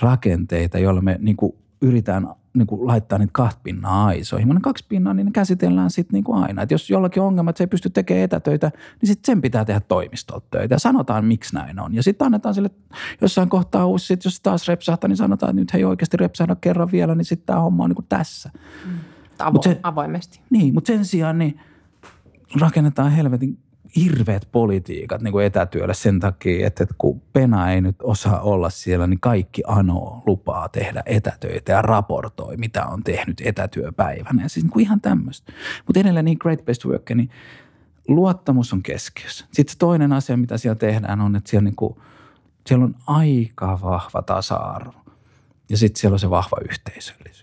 rakenteita, 0.00 0.78
joilla 0.78 1.00
me 1.00 1.18
niin 1.20 1.36
kuin 1.36 1.52
yritetään 1.80 2.28
niin 2.54 2.66
kuin 2.66 2.86
laittaa 2.86 3.18
niitä 3.18 3.30
kahta 3.32 3.60
pinnaa 3.62 4.06
aisoihin. 4.06 4.48
Mutta 4.48 4.60
kaksi 4.60 4.84
pinnaa, 4.88 5.14
niin 5.14 5.24
ne 5.24 5.30
käsitellään 5.32 5.90
sitten 5.90 6.12
niin 6.12 6.24
kuin 6.24 6.42
aina. 6.42 6.62
Et 6.62 6.70
jos 6.70 6.90
jollakin 6.90 7.22
on 7.22 7.28
ongelma, 7.28 7.50
että 7.50 7.58
se 7.58 7.64
ei 7.64 7.68
pysty 7.68 7.90
tekemään 7.90 8.24
etätöitä, 8.24 8.70
niin 9.00 9.06
sitten 9.06 9.26
sen 9.32 9.42
pitää 9.42 9.64
tehdä 9.64 9.80
toimistolta 9.80 10.46
töitä. 10.50 10.74
Ja 10.74 10.78
sanotaan, 10.78 11.24
miksi 11.24 11.54
näin 11.54 11.80
on. 11.80 11.94
Ja 11.94 12.02
sitten 12.02 12.26
annetaan 12.26 12.54
sille 12.54 12.70
jossain 13.20 13.48
kohtaa 13.48 13.86
uusi, 13.86 14.06
sit 14.06 14.24
jos 14.24 14.40
taas 14.40 14.68
repsahtaa, 14.68 15.08
niin 15.08 15.16
sanotaan, 15.16 15.50
että 15.50 15.60
nyt 15.60 15.72
hei 15.72 15.84
oikeasti 15.84 16.16
repsahda 16.16 16.56
kerran 16.56 16.92
vielä, 16.92 17.14
niin 17.14 17.24
sitten 17.24 17.46
tämä 17.46 17.60
homma 17.60 17.84
on 17.84 17.90
niin 17.90 17.96
kuin 17.96 18.06
tässä. 18.08 18.50
Mm. 18.84 18.92
Avo- 19.42 19.62
se, 19.62 19.80
avoimesti. 19.82 20.40
Niin, 20.50 20.74
mutta 20.74 20.86
sen 20.86 21.04
sijaan 21.04 21.38
niin 21.38 21.60
rakennetaan 22.60 23.12
helvetin 23.12 23.58
hirveät 23.96 24.48
politiikat 24.52 25.22
niin 25.22 25.32
kuin 25.32 25.46
etätyölle 25.46 25.94
sen 25.94 26.20
takia, 26.20 26.66
että, 26.66 26.82
että 26.82 26.94
kun 26.98 27.22
Pena 27.32 27.72
ei 27.72 27.80
nyt 27.80 27.96
osaa 28.02 28.40
olla 28.40 28.70
siellä, 28.70 29.06
niin 29.06 29.20
kaikki 29.20 29.62
anoo 29.66 30.22
lupaa 30.26 30.68
tehdä 30.68 31.02
etätöitä 31.06 31.72
ja 31.72 31.82
raportoi, 31.82 32.56
mitä 32.56 32.86
on 32.86 33.04
tehnyt 33.04 33.40
etätyöpäivänä. 33.44 34.42
Ja 34.42 34.48
siis 34.48 34.64
niin 34.64 34.72
kuin 34.72 34.82
ihan 34.82 35.00
tämmöistä. 35.00 35.52
Mutta 35.86 36.00
edelleen 36.00 36.24
niin 36.24 36.38
Great 36.40 36.64
Best 36.64 36.84
Work, 36.84 37.10
niin 37.10 37.30
luottamus 38.08 38.72
on 38.72 38.82
keskiössä. 38.82 39.46
Sitten 39.52 39.78
toinen 39.78 40.12
asia, 40.12 40.36
mitä 40.36 40.58
siellä 40.58 40.78
tehdään, 40.78 41.20
on, 41.20 41.36
että 41.36 41.50
siellä, 41.50 41.64
niin 41.64 41.76
kuin, 41.76 41.96
siellä 42.66 42.84
on 42.84 42.94
aika 43.06 43.78
vahva 43.82 44.22
tasa-arvo. 44.22 45.02
Ja 45.70 45.76
sitten 45.76 46.00
siellä 46.00 46.14
on 46.14 46.18
se 46.18 46.30
vahva 46.30 46.56
yhteisöllisyys. 46.70 47.41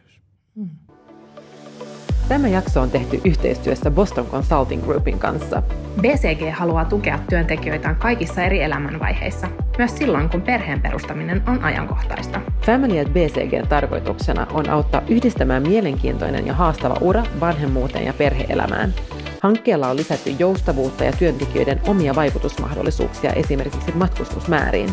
Tämä 2.29 2.47
jakso 2.47 2.81
on 2.81 2.91
tehty 2.91 3.21
yhteistyössä 3.25 3.91
Boston 3.91 4.25
Consulting 4.25 4.83
Groupin 4.85 5.19
kanssa. 5.19 5.63
BCG 6.01 6.53
haluaa 6.53 6.85
tukea 6.85 7.19
työntekijöitään 7.29 7.95
kaikissa 7.95 8.41
eri 8.41 8.63
elämänvaiheissa, 8.63 9.47
myös 9.77 9.97
silloin 9.97 10.29
kun 10.29 10.41
perheen 10.41 10.81
perustaminen 10.81 11.43
on 11.47 11.63
ajankohtaista. 11.63 12.41
Family 12.65 12.99
at 12.99 13.07
BCG 13.07 13.67
tarkoituksena 13.69 14.47
on 14.53 14.69
auttaa 14.69 15.01
yhdistämään 15.07 15.63
mielenkiintoinen 15.63 16.47
ja 16.47 16.53
haastava 16.53 16.95
ura 17.01 17.23
vanhemmuuteen 17.39 18.05
ja 18.05 18.13
perheelämään. 18.13 18.93
Hankkeella 19.41 19.89
on 19.89 19.97
lisätty 19.97 20.35
joustavuutta 20.39 21.03
ja 21.03 21.11
työntekijöiden 21.11 21.81
omia 21.87 22.15
vaikutusmahdollisuuksia 22.15 23.33
esimerkiksi 23.33 23.91
matkustusmääriin. 23.91 24.89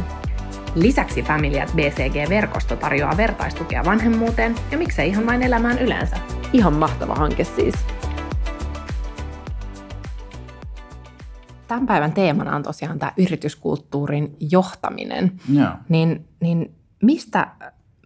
Lisäksi 0.76 1.22
Family 1.22 1.60
at 1.60 1.72
BCG-verkosto 1.76 2.76
tarjoaa 2.76 3.16
vertaistukea 3.16 3.84
vanhemmuuteen 3.84 4.54
ja 4.70 4.78
miksei 4.78 5.08
ihan 5.08 5.26
vain 5.26 5.42
elämään 5.42 5.78
yleensä. 5.78 6.16
Ihan 6.52 6.72
mahtava 6.72 7.14
hanke 7.14 7.44
siis. 7.44 7.74
Tämän 11.68 11.86
päivän 11.86 12.12
teemana 12.12 12.56
on 12.56 12.62
tosiaan 12.62 12.98
tämä 12.98 13.12
yrityskulttuurin 13.16 14.36
johtaminen. 14.50 15.40
Yeah. 15.54 15.76
Niin, 15.88 16.28
niin 16.40 16.74
mistä, 17.02 17.48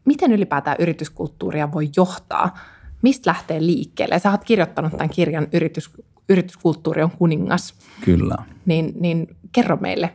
miten 0.04 0.32
ylipäätään 0.32 0.76
yrityskulttuuria 0.78 1.72
voi 1.72 1.88
johtaa? 1.96 2.58
Mistä 3.02 3.30
lähtee 3.30 3.60
liikkeelle? 3.60 4.18
Sä 4.18 4.30
oot 4.30 4.44
kirjoittanut 4.44 4.92
tämän 4.92 5.10
kirjan 5.10 5.48
Yritys, 5.52 5.90
Yrityskulttuuri 6.28 7.02
on 7.02 7.10
kuningas. 7.10 7.74
Kyllä. 8.04 8.36
Niin, 8.66 8.92
niin 9.00 9.36
kerro 9.52 9.76
meille 9.76 10.12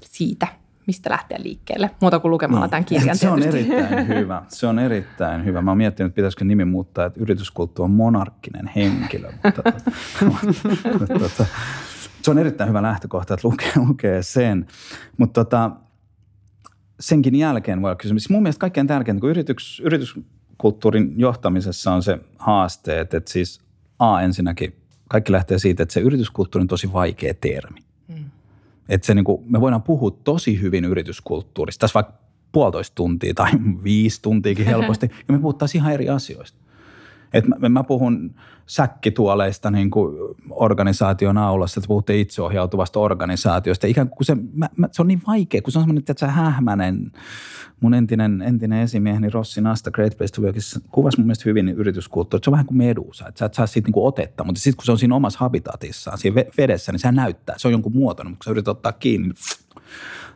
siitä, 0.00 0.46
mistä 0.86 1.10
lähteä 1.10 1.38
liikkeelle, 1.42 1.90
muuta 2.00 2.18
kuin 2.18 2.30
lukemalla 2.30 2.64
niin. 2.64 2.70
tämän 2.70 2.84
kirjan 2.84 3.16
Se 3.16 3.28
on 3.28 3.42
erittäin 3.42 4.08
hyvä. 4.18 4.42
Se 4.48 4.66
on 4.66 4.78
erittäin 4.78 5.44
hyvä. 5.44 5.62
Mä 5.62 5.70
oon 5.70 5.78
miettinyt, 5.78 6.10
että 6.10 6.16
pitäisikö 6.16 6.44
nimi 6.44 6.64
muuttaa, 6.64 7.06
että 7.06 7.20
yrityskulttuuri 7.20 7.90
on 7.90 7.96
monarkkinen 7.96 8.70
henkilö. 8.76 9.32
Mutta, 9.44 9.62
mutta, 10.24 11.18
mutta, 11.18 11.46
se 12.22 12.30
on 12.30 12.38
erittäin 12.38 12.68
hyvä 12.68 12.82
lähtökohta, 12.82 13.34
että 13.34 13.48
lukee, 13.48 13.72
lukee 13.76 14.22
sen. 14.22 14.66
Mutta 15.18 15.44
tota, 15.44 15.70
senkin 17.00 17.34
jälkeen 17.34 17.82
voi 17.82 17.96
kysyä. 17.96 18.18
Siis 18.18 18.30
mun 18.30 18.42
mielestä 18.42 18.60
kaikkein 18.60 18.86
tärkeintä, 18.86 19.20
kun 19.20 19.30
yritys, 19.30 19.82
yrityskulttuurin 19.84 21.14
johtamisessa 21.16 21.92
on 21.92 22.02
se 22.02 22.18
haaste, 22.38 23.00
että, 23.00 23.16
että 23.16 23.32
siis 23.32 23.60
A 23.98 24.20
ensinnäkin, 24.20 24.76
kaikki 25.08 25.32
lähtee 25.32 25.58
siitä, 25.58 25.82
että 25.82 25.92
se 25.92 26.00
yrityskulttuuri 26.00 26.62
on 26.62 26.68
tosi 26.68 26.92
vaikea 26.92 27.34
termi. 27.34 27.80
Että 28.88 29.06
se 29.06 29.14
niin 29.14 29.24
kuin, 29.24 29.42
me 29.46 29.60
voidaan 29.60 29.82
puhua 29.82 30.10
tosi 30.10 30.60
hyvin 30.60 30.84
yrityskulttuurista, 30.84 31.80
tässä 31.80 31.94
vaikka 31.94 32.12
puolitoista 32.52 32.94
tuntia 32.94 33.34
tai 33.34 33.50
viisi 33.84 34.22
tuntiakin 34.22 34.66
helposti, 34.66 35.06
ja 35.28 35.34
me 35.34 35.38
puhuttaisiin 35.38 35.80
ihan 35.82 35.92
eri 35.92 36.08
asioista. 36.08 36.61
Et 37.32 37.46
mä, 37.46 37.68
mä 37.68 37.84
puhun 37.84 38.34
säkkituoleista 38.66 39.70
niin 39.70 39.90
kuin 39.90 40.16
organisaation 40.50 41.38
aulassa, 41.38 41.80
että 41.80 41.88
puhutte 41.88 42.20
itseohjautuvasta 42.20 43.00
organisaatiosta. 43.00 43.86
Ikään 43.86 44.08
kuin 44.08 44.24
se, 44.24 44.36
mä, 44.54 44.68
mä, 44.76 44.88
se 44.92 45.02
on 45.02 45.08
niin 45.08 45.22
vaikea, 45.26 45.62
kun 45.62 45.72
se 45.72 45.78
on 45.78 45.82
semmoinen, 45.82 46.00
että 46.08 46.20
sä 46.20 46.26
hähmänen. 46.26 47.12
Mun 47.80 47.94
entinen, 47.94 48.42
entinen 48.42 48.82
esimieheni 48.82 49.30
Rossi 49.30 49.60
Nasta 49.60 49.90
Great 49.90 50.16
Place 50.18 50.34
to 50.34 50.42
Work 50.42 50.56
kuvasi 50.90 51.18
mun 51.18 51.26
mielestä 51.26 51.42
hyvin 51.46 51.68
yrityskulttuuri. 51.68 52.44
Se 52.44 52.50
on 52.50 52.52
vähän 52.52 52.66
kuin 52.66 52.78
medusa, 52.78 53.28
että 53.28 53.38
sä 53.38 53.44
et 53.44 53.54
saa 53.54 53.66
siitä 53.66 53.86
niin 53.86 53.92
kuin 53.92 54.06
otetta, 54.06 54.44
mutta 54.44 54.60
sitten 54.60 54.76
kun 54.76 54.84
se 54.84 54.92
on 54.92 54.98
siinä 54.98 55.14
omassa 55.14 55.38
habitatissaan, 55.38 56.18
siinä 56.18 56.44
vedessä, 56.58 56.92
niin 56.92 57.00
se 57.00 57.12
näyttää. 57.12 57.54
Se 57.58 57.68
on 57.68 57.72
jonkun 57.72 57.96
muotoinen, 57.96 58.30
mutta 58.30 58.44
kun 58.44 58.50
sä 58.50 58.50
yrität 58.50 58.68
ottaa 58.68 58.92
kiinni, 58.92 59.28
niin 59.28 59.36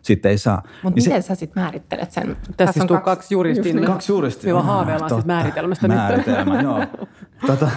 sitten 0.06 0.30
ei 0.30 0.38
saa. 0.38 0.62
Mutta 0.82 0.96
niin 0.96 1.08
miten 1.08 1.22
se, 1.22 1.26
sä 1.26 1.34
sitten 1.34 1.62
määrittelet 1.62 2.10
sen? 2.10 2.36
Tässä 2.56 2.80
istuu 2.80 2.96
kaksi, 2.96 3.04
kaksi 3.04 3.34
juristia. 3.34 3.74
Niin 3.74 3.84
kaksi 3.84 4.12
juristia. 4.12 4.54
Me 4.54 4.62
haaveillaan 4.62 5.10
sitten 5.10 5.26
määritelmästä 5.26 5.88
Määritelmä, 5.88 6.54
nyt. 6.54 6.62
joo. 6.66 6.86
Tota, 7.46 7.70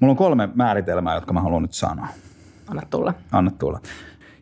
mulla 0.00 0.10
on 0.10 0.16
kolme 0.16 0.48
määritelmää, 0.54 1.14
jotka 1.14 1.32
mä 1.32 1.40
haluan 1.40 1.62
nyt 1.62 1.72
sanoa. 1.72 2.08
Anna 2.66 2.82
tulla. 2.90 3.14
Anna 3.32 3.50
tulla. 3.50 3.80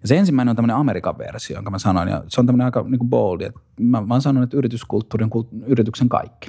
Ja 0.02 0.08
se 0.08 0.16
ensimmäinen 0.16 0.50
on 0.50 0.56
tämmöinen 0.56 0.76
Amerikan 0.76 1.18
versio, 1.18 1.56
jonka 1.56 1.70
mä 1.70 1.78
sanoin, 1.78 2.08
ja 2.08 2.24
se 2.28 2.40
on 2.40 2.46
tämmöinen 2.46 2.64
aika 2.64 2.82
niin 2.82 2.98
kuin 2.98 3.10
bold. 3.10 3.40
Että 3.40 3.60
mä, 3.80 4.00
mä 4.00 4.20
sanon, 4.20 4.42
että 4.42 4.56
yrityskulttuuri 4.56 5.24
on 5.24 5.30
yrityksen 5.66 6.08
kaikki. 6.08 6.48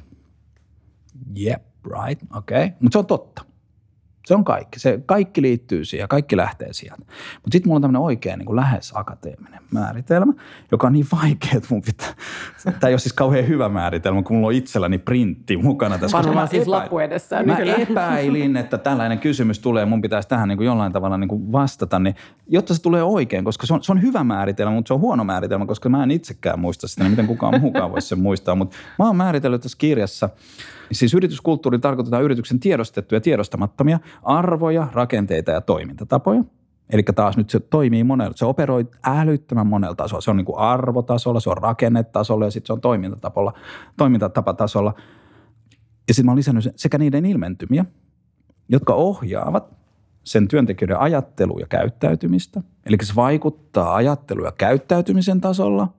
Yep, 1.44 1.64
right, 1.86 2.24
okei. 2.36 2.64
Okay. 2.64 2.78
Mutta 2.80 2.96
se 2.96 3.00
on 3.00 3.06
totta. 3.06 3.46
Se 4.26 4.36
on 4.36 4.44
kaikki. 4.44 4.80
Se 4.80 5.00
kaikki 5.06 5.42
liittyy 5.42 5.86
siihen 5.86 6.04
ja 6.04 6.08
kaikki 6.08 6.38
lähtee 6.38 6.74
sieltä. 6.74 7.02
Mutta 7.36 7.50
sitten 7.52 7.70
mulla 7.70 7.76
on 7.76 7.82
tämmöinen 7.82 8.02
oikein 8.02 8.40
niin 8.40 8.46
kuin 8.46 8.56
lähes 8.56 8.92
akateeminen 8.96 9.60
määritelmä, 9.72 10.34
joka 10.72 10.88
on 10.88 10.94
niin 10.94 11.06
vaikea, 11.12 11.52
että 11.54 11.68
mun 11.70 11.82
pitää, 11.82 12.14
tämä 12.64 12.88
ei 12.88 12.94
ole 12.94 13.00
siis 13.00 13.14
kauhean 13.14 13.48
hyvä 13.48 13.70
määritelmä, 13.70 14.24
kun 14.24 14.36
mulla 14.36 14.48
on 14.48 14.54
itselläni 14.54 14.98
printti 14.98 15.58
mukana 15.58 15.98
tässä. 15.98 16.18
Varmaan 16.18 16.48
siis 16.48 16.64
epäilin, 16.64 16.82
lappu 16.82 17.00
edessä. 17.00 17.44
Mä 17.44 17.56
kyllä. 17.56 17.74
epäilin, 17.74 18.58
että 18.58 18.78
tällainen 18.78 19.20
kysymys 19.20 19.60
tulee 19.60 19.82
ja 19.82 19.86
mun 19.86 20.02
pitäisi 20.02 20.30
tähän 20.30 20.50
niin 20.50 20.58
kuin 20.58 20.66
jollain 20.66 20.94
tavalla 20.94 21.18
niin 21.18 21.28
kuin 21.28 21.52
vastata, 21.52 22.00
niin 22.00 22.16
jotta 22.48 22.74
se 22.74 22.82
tulee 22.82 23.04
oikein, 23.04 23.46
koska 23.46 23.68
se 23.68 23.74
on, 23.74 23.84
se 23.84 23.92
on 23.92 24.02
hyvä 24.02 24.24
määritelmä, 24.24 24.72
mutta 24.72 24.88
se 24.88 24.94
on 24.94 25.00
huono 25.00 25.24
määritelmä, 25.24 25.66
koska 25.66 25.90
mä 25.90 26.04
en 26.04 26.12
itsekään 26.12 26.60
muista 26.60 26.88
sitä, 26.88 27.04
niin 27.04 27.12
miten 27.12 27.28
kukaan 27.28 27.62
muukaan 27.62 27.92
voisi 27.92 28.08
sen 28.08 28.20
muistaa. 28.20 28.56
Mutta 28.56 28.76
mä 29.00 29.06
oon 29.06 29.16
määritellyt 29.16 29.62
tässä 29.62 29.78
kirjassa– 29.78 30.30
Siis 30.92 31.14
yrityskulttuuri 31.14 31.80
tarkoitetaan 31.80 32.24
yrityksen 32.24 32.60
tiedostettuja 32.60 33.18
ja 33.18 33.22
tiedostamattomia 33.22 34.00
arvoja, 34.24 34.88
rakenteita 34.94 35.52
ja 35.52 35.62
toimintatapoja. 35.62 36.44
Eli 36.90 37.04
taas 37.04 37.38
nyt 37.38 37.50
se 37.50 37.60
toimii 37.60 38.04
monella, 38.04 38.34
se 38.36 38.46
operoi 38.46 38.88
älyttömän 39.04 39.68
monella 39.68 39.96
tasolla. 39.96 40.22
Se 40.22 40.32
on 40.32 40.38
niin 40.38 40.46
kuin 40.46 40.58
arvotasolla, 40.58 41.40
se 41.40 41.50
on 41.50 41.58
rakennetasolla 41.58 42.46
ja 42.46 42.52
sitten 42.52 42.68
se 42.68 42.74
on 42.74 42.82
toimintatapolla, 42.82 43.54
toimintatapatasolla. 43.98 44.94
Ja 46.08 46.14
sitten 46.14 46.26
mä 46.26 46.32
oon 46.32 46.38
lisännyt 46.38 46.74
sekä 46.76 46.98
niiden 46.98 47.26
ilmentymiä, 47.26 47.86
jotka 48.70 48.94
ohjaavat 48.94 49.74
sen 50.24 50.48
työntekijöiden 50.48 51.00
ajattelua 51.00 51.60
ja 51.60 51.68
käyttäytymistä. 51.68 52.62
Eli 52.86 52.98
se 53.04 53.16
vaikuttaa 53.16 53.96
ajattelu- 53.96 54.46
ja 54.46 54.52
käyttäytymisen 54.52 55.42
tasolla 55.42 55.94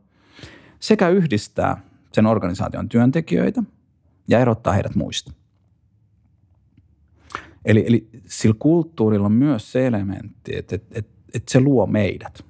sekä 0.80 1.08
yhdistää 1.08 1.80
sen 2.12 2.26
organisaation 2.26 2.88
työntekijöitä– 2.88 3.62
ja 4.28 4.38
erottaa 4.38 4.72
heidät 4.72 4.94
muista. 4.94 5.32
Eli, 7.64 7.84
eli 7.86 8.08
sillä 8.26 8.56
kulttuurilla 8.58 9.26
on 9.26 9.32
myös 9.32 9.72
se 9.72 9.86
elementti, 9.86 10.56
että, 10.56 10.74
että, 10.74 10.98
että, 10.98 11.12
että 11.34 11.52
se 11.52 11.60
luo 11.60 11.86
meidät. 11.86 12.44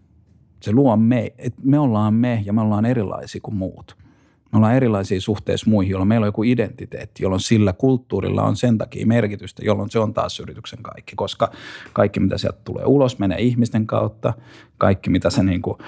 Se 0.62 0.72
luo 0.72 0.96
me, 0.96 1.32
että 1.38 1.60
me 1.64 1.78
ollaan 1.78 2.14
me 2.14 2.42
ja 2.44 2.52
me 2.52 2.60
ollaan 2.60 2.84
erilaisia 2.86 3.40
kuin 3.42 3.54
muut. 3.54 3.96
Me 4.52 4.56
ollaan 4.56 4.74
erilaisia 4.74 5.20
suhteessa 5.20 5.70
muihin, 5.70 5.90
jolloin 5.90 6.08
meillä 6.08 6.24
on 6.24 6.28
joku 6.28 6.42
identiteetti, 6.42 7.22
jolloin 7.22 7.40
sillä 7.40 7.72
kulttuurilla 7.72 8.42
on 8.42 8.56
sen 8.56 8.78
takia 8.78 9.06
merkitystä, 9.06 9.64
jolloin 9.64 9.90
se 9.90 9.98
on 9.98 10.14
taas 10.14 10.40
yrityksen 10.40 10.82
kaikki, 10.82 11.16
koska 11.16 11.52
kaikki 11.92 12.20
mitä 12.20 12.38
sieltä 12.38 12.58
tulee 12.64 12.84
ulos 12.84 13.18
menee 13.18 13.38
ihmisten 13.38 13.86
kautta, 13.86 14.34
kaikki 14.78 15.10
mitä 15.10 15.30
se, 15.30 15.42
niin 15.42 15.62
kuin, 15.62 15.78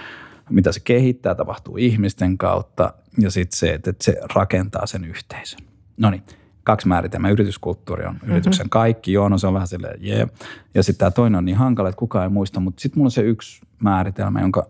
mitä 0.50 0.72
se 0.72 0.80
kehittää 0.80 1.34
tapahtuu 1.34 1.76
ihmisten 1.76 2.38
kautta 2.38 2.94
ja 3.18 3.30
sitten 3.30 3.58
se, 3.58 3.70
että 3.70 3.92
se 4.00 4.20
rakentaa 4.34 4.86
sen 4.86 5.04
yhteisön. 5.04 5.67
No 5.98 6.10
niin, 6.10 6.22
kaksi 6.64 6.88
määritelmää. 6.88 7.30
Yrityskulttuuri 7.30 8.04
on 8.04 8.14
mm-hmm. 8.14 8.30
yrityksen 8.30 8.70
kaikki. 8.70 9.12
Joo, 9.12 9.28
no 9.28 9.38
se 9.38 9.46
on 9.46 9.54
vähän 9.54 9.68
silleen, 9.68 9.98
jee. 10.00 10.16
Yeah. 10.16 10.30
Ja 10.74 10.82
sitten 10.82 10.98
tämä 10.98 11.10
toinen 11.10 11.38
on 11.38 11.44
niin 11.44 11.56
hankala, 11.56 11.88
että 11.88 11.98
kukaan 11.98 12.24
ei 12.24 12.30
muista. 12.30 12.60
Mutta 12.60 12.80
sitten 12.80 12.98
mulla 12.98 13.06
on 13.06 13.10
se 13.10 13.22
yksi 13.22 13.60
määritelmä, 13.78 14.40
jonka 14.40 14.68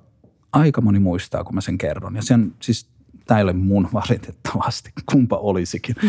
aika 0.53 0.81
moni 0.81 0.99
muistaa, 0.99 1.45
kun 1.45 1.55
mä 1.55 1.61
sen 1.61 1.79
kerron. 1.79 2.17
Ja 2.17 2.23
sen 2.23 2.55
siis, 2.61 2.89
tämä 3.27 3.39
ei 3.39 3.45
ole 3.45 3.53
mun 3.53 3.89
valitettavasti, 3.95 4.91
kumpa 5.13 5.37
olisikin. 5.37 5.97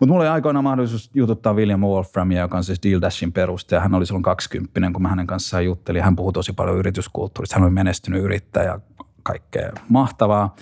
Mutta 0.00 0.12
mulla 0.12 0.22
oli 0.24 0.28
aikoinaan 0.28 0.64
mahdollisuus 0.64 1.10
jututtaa 1.14 1.54
William 1.54 1.80
Wolframia, 1.80 2.40
joka 2.40 2.56
on 2.56 2.64
siis 2.64 2.82
Deal 2.82 3.00
Dashin 3.00 3.32
perustaja. 3.32 3.80
Hän 3.80 3.94
oli 3.94 4.06
silloin 4.06 4.22
20, 4.22 4.90
kun 4.92 5.02
mä 5.02 5.08
hänen 5.08 5.26
kanssaan 5.26 5.64
juttelin. 5.64 6.02
Hän 6.02 6.16
puhui 6.16 6.32
tosi 6.32 6.52
paljon 6.52 6.76
yrityskulttuurista. 6.76 7.56
Hän 7.56 7.64
oli 7.64 7.72
menestynyt 7.72 8.22
yrittäjä, 8.22 8.80
kaikkea 9.22 9.72
mahtavaa. 9.88 10.56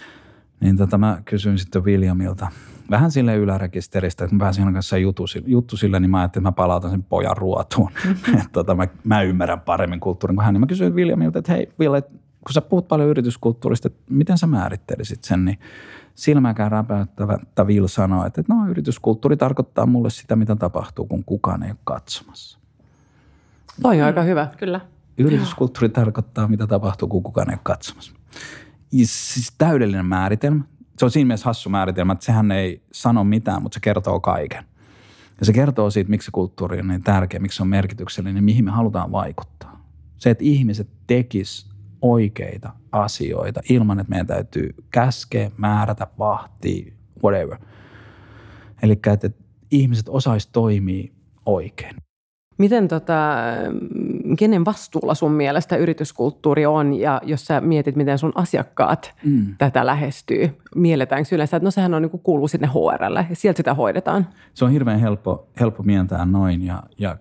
Niin 0.61 0.77
tota 0.77 0.99
mä 0.99 1.23
kysyin 1.25 1.59
sitten 1.59 1.85
Williamilta, 1.85 2.49
vähän 2.91 3.11
sille 3.11 3.37
ylärekisteristä, 3.37 4.25
että 4.25 4.37
mä 4.37 4.41
pääsin 4.41 4.63
hänen 4.65 4.75
kanssa 4.75 4.99
juttu, 4.99 5.25
juttu 5.47 5.77
sille, 5.77 6.01
niin 6.01 6.11
mä 6.11 6.19
ajattelin, 6.21 6.43
että 6.43 6.49
mä 6.49 6.65
palautan 6.65 6.91
sen 6.91 7.03
pojan 7.03 7.37
ruotuun. 7.37 7.91
että 8.39 8.49
tota, 8.53 8.75
mä, 8.75 8.89
mä, 9.05 9.23
ymmärrän 9.23 9.61
paremmin 9.61 10.01
kulttuurin 10.01 10.37
kuin 10.37 10.45
hän. 10.45 10.55
Niin 10.55 10.61
mä 10.61 10.67
kysyin 10.67 10.95
Williamilta, 10.95 11.39
että 11.39 11.53
hei 11.53 11.73
Ville, 11.79 12.03
kun 12.03 12.53
sä 12.53 12.61
puhut 12.61 12.89
paljon 12.89 13.09
yrityskulttuurista, 13.09 13.89
että 13.89 14.03
miten 14.11 14.39
sä 14.39 14.47
määrittelisit 14.47 15.25
sen, 15.25 15.45
niin 15.45 15.59
silmäkään 16.15 16.73
räpäyttävä 16.73 17.39
Will 17.65 17.87
sanoi, 17.87 18.27
että 18.27 18.43
no 18.49 18.67
yrityskulttuuri 18.69 19.37
tarkoittaa 19.37 19.87
mulle 19.87 20.11
sitä, 20.11 20.37
mitä 20.37 20.57
tapahtuu, 20.57 21.07
kun 21.07 21.25
kukaan 21.25 21.63
ei 21.63 21.71
ole 21.71 21.79
katsomassa. 21.85 22.59
Toi 23.83 24.01
on 24.01 24.07
aika 24.07 24.23
hyvä. 24.23 24.49
Kyllä. 24.57 24.81
Yrityskulttuuri 25.19 25.89
tarkoittaa, 25.89 26.49
mitä 26.49 26.67
tapahtuu, 26.67 27.09
kun 27.09 27.23
kukaan 27.23 27.51
ei 27.51 27.55
ole 27.55 27.61
katsomassa. 27.63 28.13
Ja 28.93 29.07
siis 29.07 29.53
täydellinen 29.59 30.07
määritelmä 30.07 30.65
se 30.99 31.05
on 31.05 31.11
siinä 31.11 31.27
mielessä 31.27 31.47
hassu 31.47 31.71
määritelmä, 31.71 32.13
että 32.13 32.25
sehän 32.25 32.53
ei 32.53 32.83
sano 32.93 33.25
mitään, 33.25 33.63
mutta 33.63 33.77
se 33.77 33.81
kertoo 33.81 34.21
kaiken. 34.21 34.65
Ja 35.41 35.47
se 35.47 35.53
kertoo 35.53 35.91
siitä, 35.91 36.11
miksi 36.11 36.27
se 36.27 36.31
kulttuuri 36.31 36.81
on 36.81 36.89
niin 36.89 37.03
tärkeä, 37.03 37.41
miksi 37.41 37.57
se 37.57 37.63
on 37.63 37.69
merkityksellinen, 37.69 38.35
niin 38.35 38.45
mihin 38.45 38.65
me 38.65 38.71
halutaan 38.71 39.13
vaikuttaa. 39.13 39.85
Se, 40.17 40.31
että 40.31 40.45
ihmiset 40.45 40.89
tekis 41.07 41.71
oikeita 42.03 42.73
asioita 42.93 43.61
ilman, 43.71 44.01
että 44.01 44.11
meidän 44.11 44.27
täytyy 44.27 44.75
käskeä, 44.91 45.51
määrätä, 45.57 46.07
vahtia, 46.19 46.93
whatever. 47.25 47.59
Eli 48.83 49.01
että, 49.13 49.31
ihmiset 49.71 50.09
osais 50.09 50.47
toimia 50.47 51.13
oikein. 51.47 51.97
Miten 52.59 52.89
tota, 52.89 53.37
kenen 54.39 54.65
vastuulla 54.65 55.15
sun 55.15 55.33
mielestä 55.33 55.77
yrityskulttuuri 55.77 56.67
on 56.67 56.95
ja 56.95 57.21
jos 57.25 57.47
sä 57.47 57.61
mietit, 57.61 57.97
miten 57.97 58.19
sun 58.19 58.33
asiakkaat 58.35 59.15
mm. 59.25 59.55
tätä 59.59 59.87
lähestyy, 59.87 60.59
mielletäänkö 60.75 61.35
yleensä, 61.35 61.57
että 61.57 61.67
no 61.67 61.71
sehän 61.71 61.95
on 61.95 62.03
niin 62.03 62.21
kuuluu 62.23 62.49
sinne 62.49 62.67
HRlle 62.67 63.27
ja 63.31 63.37
sieltä 63.37 63.57
sitä 63.57 63.75
hoidetaan? 63.75 64.29
Se 64.55 64.65
on 64.65 64.71
hirveän 64.71 65.01
helppo, 65.01 65.49
helppo 65.61 65.83
mientää 65.83 66.25
noin 66.25 66.67
ja, 66.67 66.83
ja, 66.99 67.17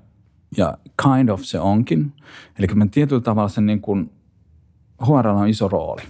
ja 0.57 0.77
kind 1.03 1.29
of 1.29 1.41
se 1.41 1.59
onkin. 1.59 2.13
Eli 2.59 2.67
me 2.73 2.87
tietyllä 2.91 3.21
tavalla 3.21 3.49
sen 3.49 3.65
niin 3.65 3.81
kuin, 3.81 4.11
HR 5.01 5.27
on 5.27 5.47
iso 5.47 5.67
rooli. 5.67 6.01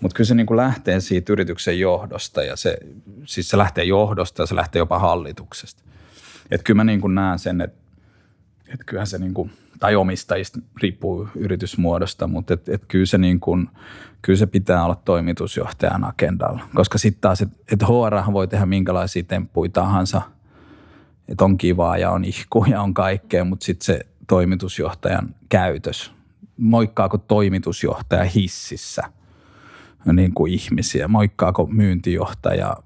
Mutta 0.00 0.16
kyllä 0.16 0.28
se 0.28 0.34
niin 0.34 0.46
kuin 0.46 0.56
lähtee 0.56 1.00
siitä 1.00 1.32
yrityksen 1.32 1.78
johdosta 1.78 2.42
ja 2.42 2.56
se, 2.56 2.78
siis 3.24 3.48
se 3.48 3.58
lähtee 3.58 3.84
johdosta 3.84 4.42
ja 4.42 4.46
se 4.46 4.56
lähtee 4.56 4.78
jopa 4.78 4.98
hallituksesta. 4.98 5.82
Että 6.50 6.64
kyllä 6.64 6.76
mä 6.76 6.84
niin 6.84 7.00
kuin 7.00 7.14
näen 7.14 7.38
sen, 7.38 7.60
että 7.60 7.83
että 8.74 8.84
kyllähän 8.86 9.06
se 9.06 9.18
niin 9.18 9.34
kuin, 9.34 9.50
tai 9.80 9.96
omistajista 9.96 10.60
riippuu 10.82 11.28
yritysmuodosta, 11.34 12.26
mutta 12.26 12.54
et, 12.54 12.68
et 12.68 12.84
kyllä, 12.88 13.06
se 13.06 13.18
niin 13.18 13.40
kuin, 13.40 13.68
kyllä 14.22 14.36
se 14.36 14.46
pitää 14.46 14.84
olla 14.84 15.02
toimitusjohtajan 15.04 16.04
agendalla. 16.04 16.60
Koska 16.74 16.98
sitten 16.98 17.20
taas, 17.20 17.42
että 17.42 17.56
et 17.72 17.82
HR 17.82 18.32
voi 18.32 18.48
tehdä 18.48 18.66
minkälaisia 18.66 19.22
temppuja 19.22 19.70
tahansa, 19.70 20.22
että 21.28 21.44
on 21.44 21.58
kivaa 21.58 21.98
ja 21.98 22.10
on 22.10 22.24
ihku 22.24 22.64
ja 22.70 22.82
on 22.82 22.94
kaikkea, 22.94 23.44
mutta 23.44 23.64
sitten 23.64 23.86
se 23.86 24.00
toimitusjohtajan 24.26 25.34
käytös. 25.48 26.12
Moikkaako 26.56 27.18
toimitusjohtaja 27.18 28.24
hississä 28.24 29.02
niin 30.12 30.34
kuin 30.34 30.52
ihmisiä? 30.52 31.08
Moikkaako 31.08 31.66
myyntijohtaja 31.66 32.76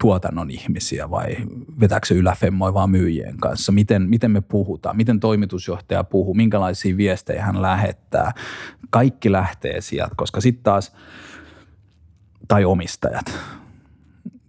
tuotannon 0.00 0.50
ihmisiä 0.50 1.10
vai 1.10 1.36
vetääkö 1.80 2.06
se 2.06 2.14
yläfemmoi 2.14 2.74
vaan 2.74 2.90
myyjien 2.90 3.36
kanssa? 3.36 3.72
Miten, 3.72 4.02
miten 4.02 4.30
me 4.30 4.40
puhutaan? 4.40 4.96
Miten 4.96 5.20
toimitusjohtaja 5.20 6.04
puhuu? 6.04 6.34
Minkälaisia 6.34 6.96
viestejä 6.96 7.44
hän 7.44 7.62
lähettää? 7.62 8.32
Kaikki 8.90 9.32
lähtee 9.32 9.80
sieltä, 9.80 10.14
koska 10.16 10.40
sitten 10.40 10.62
taas, 10.64 10.92
tai 12.48 12.64
omistajat, 12.64 13.38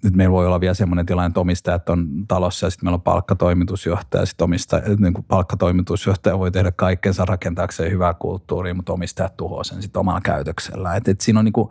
nyt 0.03 0.15
meillä 0.15 0.33
voi 0.33 0.47
olla 0.47 0.59
vielä 0.59 0.73
semmoinen 0.73 1.05
tilanne, 1.05 1.27
että 1.27 1.39
omistajat 1.39 1.89
on 1.89 2.27
talossa 2.27 2.65
ja 2.65 2.69
sitten 2.69 2.87
meillä 2.87 2.95
on 2.95 3.01
palkkatoimitusjohtaja. 3.01 4.25
Sitten 4.25 4.45
omistaja, 4.45 4.83
niin 4.99 5.13
kuin 5.13 5.25
palkkatoimitusjohtaja 5.27 6.39
voi 6.39 6.51
tehdä 6.51 6.71
kaikkensa 6.71 7.25
rakentaakseen 7.25 7.91
hyvää 7.91 8.13
kulttuuria, 8.13 8.73
mutta 8.73 8.93
omistajat 8.93 9.37
tuhoaa 9.37 9.63
sen 9.63 9.81
sitten 9.81 9.99
omalla 9.99 10.21
käytöksellä. 10.21 10.95
Et, 10.95 11.07
et 11.07 11.21
siinä 11.21 11.39
on 11.39 11.45
niin 11.45 11.53
kuin, 11.53 11.69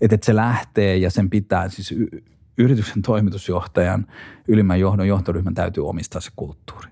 että 0.00 0.14
et 0.14 0.22
se 0.22 0.36
lähtee 0.36 0.96
ja 0.96 1.10
sen 1.10 1.30
pitää, 1.30 1.68
siis 1.68 1.94
yrityksen 2.58 3.02
toimitusjohtajan, 3.02 4.06
ylimmän 4.48 4.80
johdon 4.80 5.08
johtoryhmän 5.08 5.54
täytyy 5.54 5.88
omistaa 5.88 6.20
se 6.20 6.30
kulttuuri. 6.36 6.88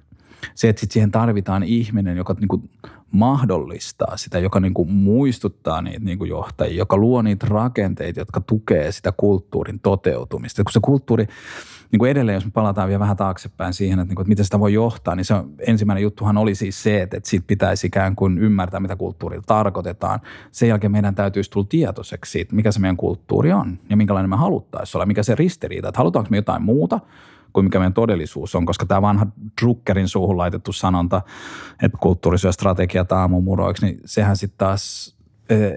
Se, 0.55 0.69
että 0.69 0.81
sit 0.81 0.91
siihen 0.91 1.11
tarvitaan 1.11 1.63
ihminen, 1.63 2.17
joka 2.17 2.35
niin 2.41 2.49
kuin 2.49 2.71
mahdollistaa 3.11 4.17
sitä, 4.17 4.39
joka 4.39 4.61
niin 4.61 4.75
kuin 4.75 4.93
muistuttaa 4.93 5.83
niitä 5.83 6.05
niin 6.05 6.19
kuin 6.19 6.31
johtajia, 6.31 6.79
joka 6.79 6.97
luo 6.97 7.23
niitä 7.23 7.47
rakenteita, 7.51 8.21
jotka 8.21 8.41
tukee 8.41 8.93
sitä 8.93 9.13
kulttuurin 9.17 9.81
toteutumista. 9.81 10.65
Kun 10.65 10.73
se 10.73 10.81
kulttuuri, 10.83 11.27
niin 11.95 11.99
kuin 11.99 12.11
edelleen, 12.11 12.35
jos 12.35 12.45
me 12.45 12.51
palataan 12.51 12.89
vielä 12.89 13.01
vähän 13.01 13.17
taaksepäin 13.17 13.75
siihen, 13.75 13.99
että, 13.99 14.11
niin 14.11 14.17
kuin, 14.17 14.23
että 14.23 14.29
miten 14.29 14.45
sitä 14.45 14.61
voi 14.61 14.73
johtaa, 14.73 15.15
niin 15.15 15.25
se 15.25 15.35
on, 15.35 15.51
ensimmäinen 15.67 16.03
juttuhan 16.03 16.37
oli 16.37 16.55
siis 16.55 16.83
se, 16.83 17.03
että, 17.03 17.17
että 17.17 17.31
siitä 17.31 17.47
pitäisi 17.47 17.87
ikään 17.87 18.17
kuin 18.17 18.39
ymmärtää, 18.39 18.81
mitä 18.81 18.97
kulttuurilla 18.97 19.45
tarkoitetaan. 19.47 20.21
Sen 20.53 20.69
jälkeen 20.69 20.93
meidän 20.93 21.15
täytyisi 21.15 21.51
tulla 21.51 21.67
tietoiseksi 21.71 22.33
siitä, 22.33 22.55
mikä 22.55 22.73
se 22.73 22.81
meidän 22.81 22.97
kulttuuri 22.97 23.53
on 23.53 23.79
ja 23.91 23.97
minkälainen 23.97 24.31
me 24.31 24.37
haluttaisiin 24.37 24.97
olla, 24.97 25.07
mikä 25.07 25.23
se 25.23 25.35
ristiriita, 25.35 25.89
että 25.89 25.99
halutaanko 25.99 26.31
me 26.31 26.37
jotain 26.37 26.63
muuta– 26.63 27.01
kuin 27.53 27.65
mikä 27.65 27.79
meidän 27.79 27.95
todellisuus 27.95 28.55
on, 28.55 28.67
koska 28.67 28.87
tämä 28.87 29.03
vanha 29.03 29.27
Druckerin 29.63 30.09
suuhun 30.09 30.39
laitettu 30.39 30.73
sanonta, 30.73 31.23
että 31.83 31.99
kulttuuri 32.01 32.39
syö 32.39 32.53
strategiat 32.53 33.13
aamumuroiksi, 33.13 33.87
niin 33.87 34.01
sehän 34.05 34.37
sitten 34.37 34.59
taas 34.59 35.15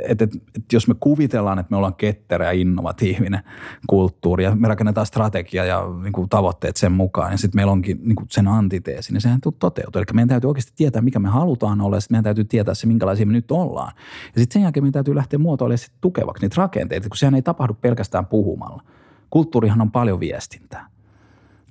että 0.08 0.24
et, 0.24 0.36
et 0.56 0.74
jos 0.74 0.88
me 0.88 0.96
kuvitellaan, 1.00 1.60
että 1.60 1.72
me 1.72 1.78
ollaan 1.78 1.96
ketterä 1.96 2.46
ja 2.46 2.52
innovatiivinen 2.52 3.42
kulttuuri 3.88 4.44
ja 4.44 4.56
me 4.56 4.68
rakennetaan 4.68 5.06
strategia 5.06 5.66
ja 5.66 5.84
niin 6.04 6.14
kuin 6.14 6.30
tavoitteet 6.30 6.78
sen 6.78 6.92
mukaan 6.92 7.32
ja 7.32 7.38
sitten 7.38 7.58
meillä 7.58 7.72
onkin 7.72 8.00
niin 8.04 8.16
kuin 8.16 8.28
sen 8.32 8.48
antiteesi, 8.48 9.14
niin 9.14 9.22
sehän 9.22 9.40
toteutuu. 9.60 10.00
Eli 10.00 10.06
meidän 10.14 10.28
täytyy 10.28 10.48
oikeasti 10.48 10.74
tietää, 10.76 11.02
mikä 11.02 11.20
me 11.20 11.30
halutaan 11.30 11.82
olla 11.82 11.96
ja 11.96 12.02
sitten 12.02 12.14
meidän 12.14 12.24
täytyy 12.24 12.44
tietää 12.44 12.74
se, 12.74 12.88
minkälaisia 12.88 13.26
me 13.26 13.34
nyt 13.34 13.52
ollaan. 13.52 13.92
Ja 14.36 14.42
sitten 14.42 14.54
sen 14.54 14.62
jälkeen 14.62 14.84
meidän 14.84 14.94
täytyy 14.94 15.16
lähteä 15.16 15.40
muotoilemaan 15.40 15.78
sit 15.78 15.94
tukevaksi 16.02 16.46
niitä 16.46 16.56
rakenteita, 16.58 17.10
kun 17.10 17.18
sehän 17.18 17.36
ei 17.36 17.42
tapahdu 17.42 17.74
pelkästään 17.74 18.26
puhumalla. 18.26 18.84
Kulttuurihan 19.30 19.82
on 19.82 19.92
paljon 19.92 20.20
viestintää. 20.20 20.88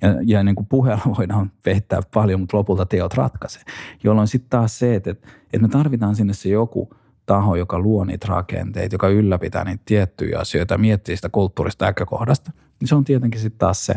Ja, 0.01 0.09
ja 0.25 0.43
niin 0.43 0.55
kuin 0.55 0.65
puheella 0.65 1.03
voidaan 1.17 1.51
veittää 1.65 2.01
paljon, 2.13 2.39
mutta 2.39 2.57
lopulta 2.57 2.85
teot 2.85 3.13
ratkaisee. 3.13 3.63
Jolloin 4.03 4.27
sitten 4.27 4.49
taas 4.49 4.79
se, 4.79 4.95
että, 4.95 5.11
että 5.11 5.59
me 5.61 5.67
tarvitaan 5.67 6.15
sinne 6.15 6.33
se 6.33 6.49
joku 6.49 6.89
taho, 7.27 7.55
joka 7.55 7.79
luo 7.79 8.05
niitä 8.05 8.27
rakenteita, 8.29 8.95
joka 8.95 9.07
ylläpitää 9.07 9.63
niitä 9.63 9.83
tiettyjä 9.85 10.39
asioita, 10.39 10.77
miettii 10.77 11.15
sitä 11.15 11.29
kulttuurista 11.29 11.85
näkökohdasta, 11.85 12.51
niin 12.79 12.87
se 12.87 12.95
on 12.95 13.03
tietenkin 13.03 13.41
sitten 13.41 13.59
taas 13.59 13.85
se 13.85 13.95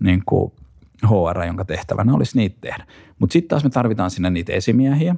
niin 0.00 0.22
kuin 0.26 0.52
HR, 1.04 1.44
jonka 1.46 1.64
tehtävänä 1.64 2.14
olisi 2.14 2.36
niitä 2.36 2.56
tehdä. 2.60 2.86
Mutta 3.18 3.32
sitten 3.32 3.48
taas 3.48 3.64
me 3.64 3.70
tarvitaan 3.70 4.10
sinne 4.10 4.30
niitä 4.30 4.52
esimiehiä, 4.52 5.16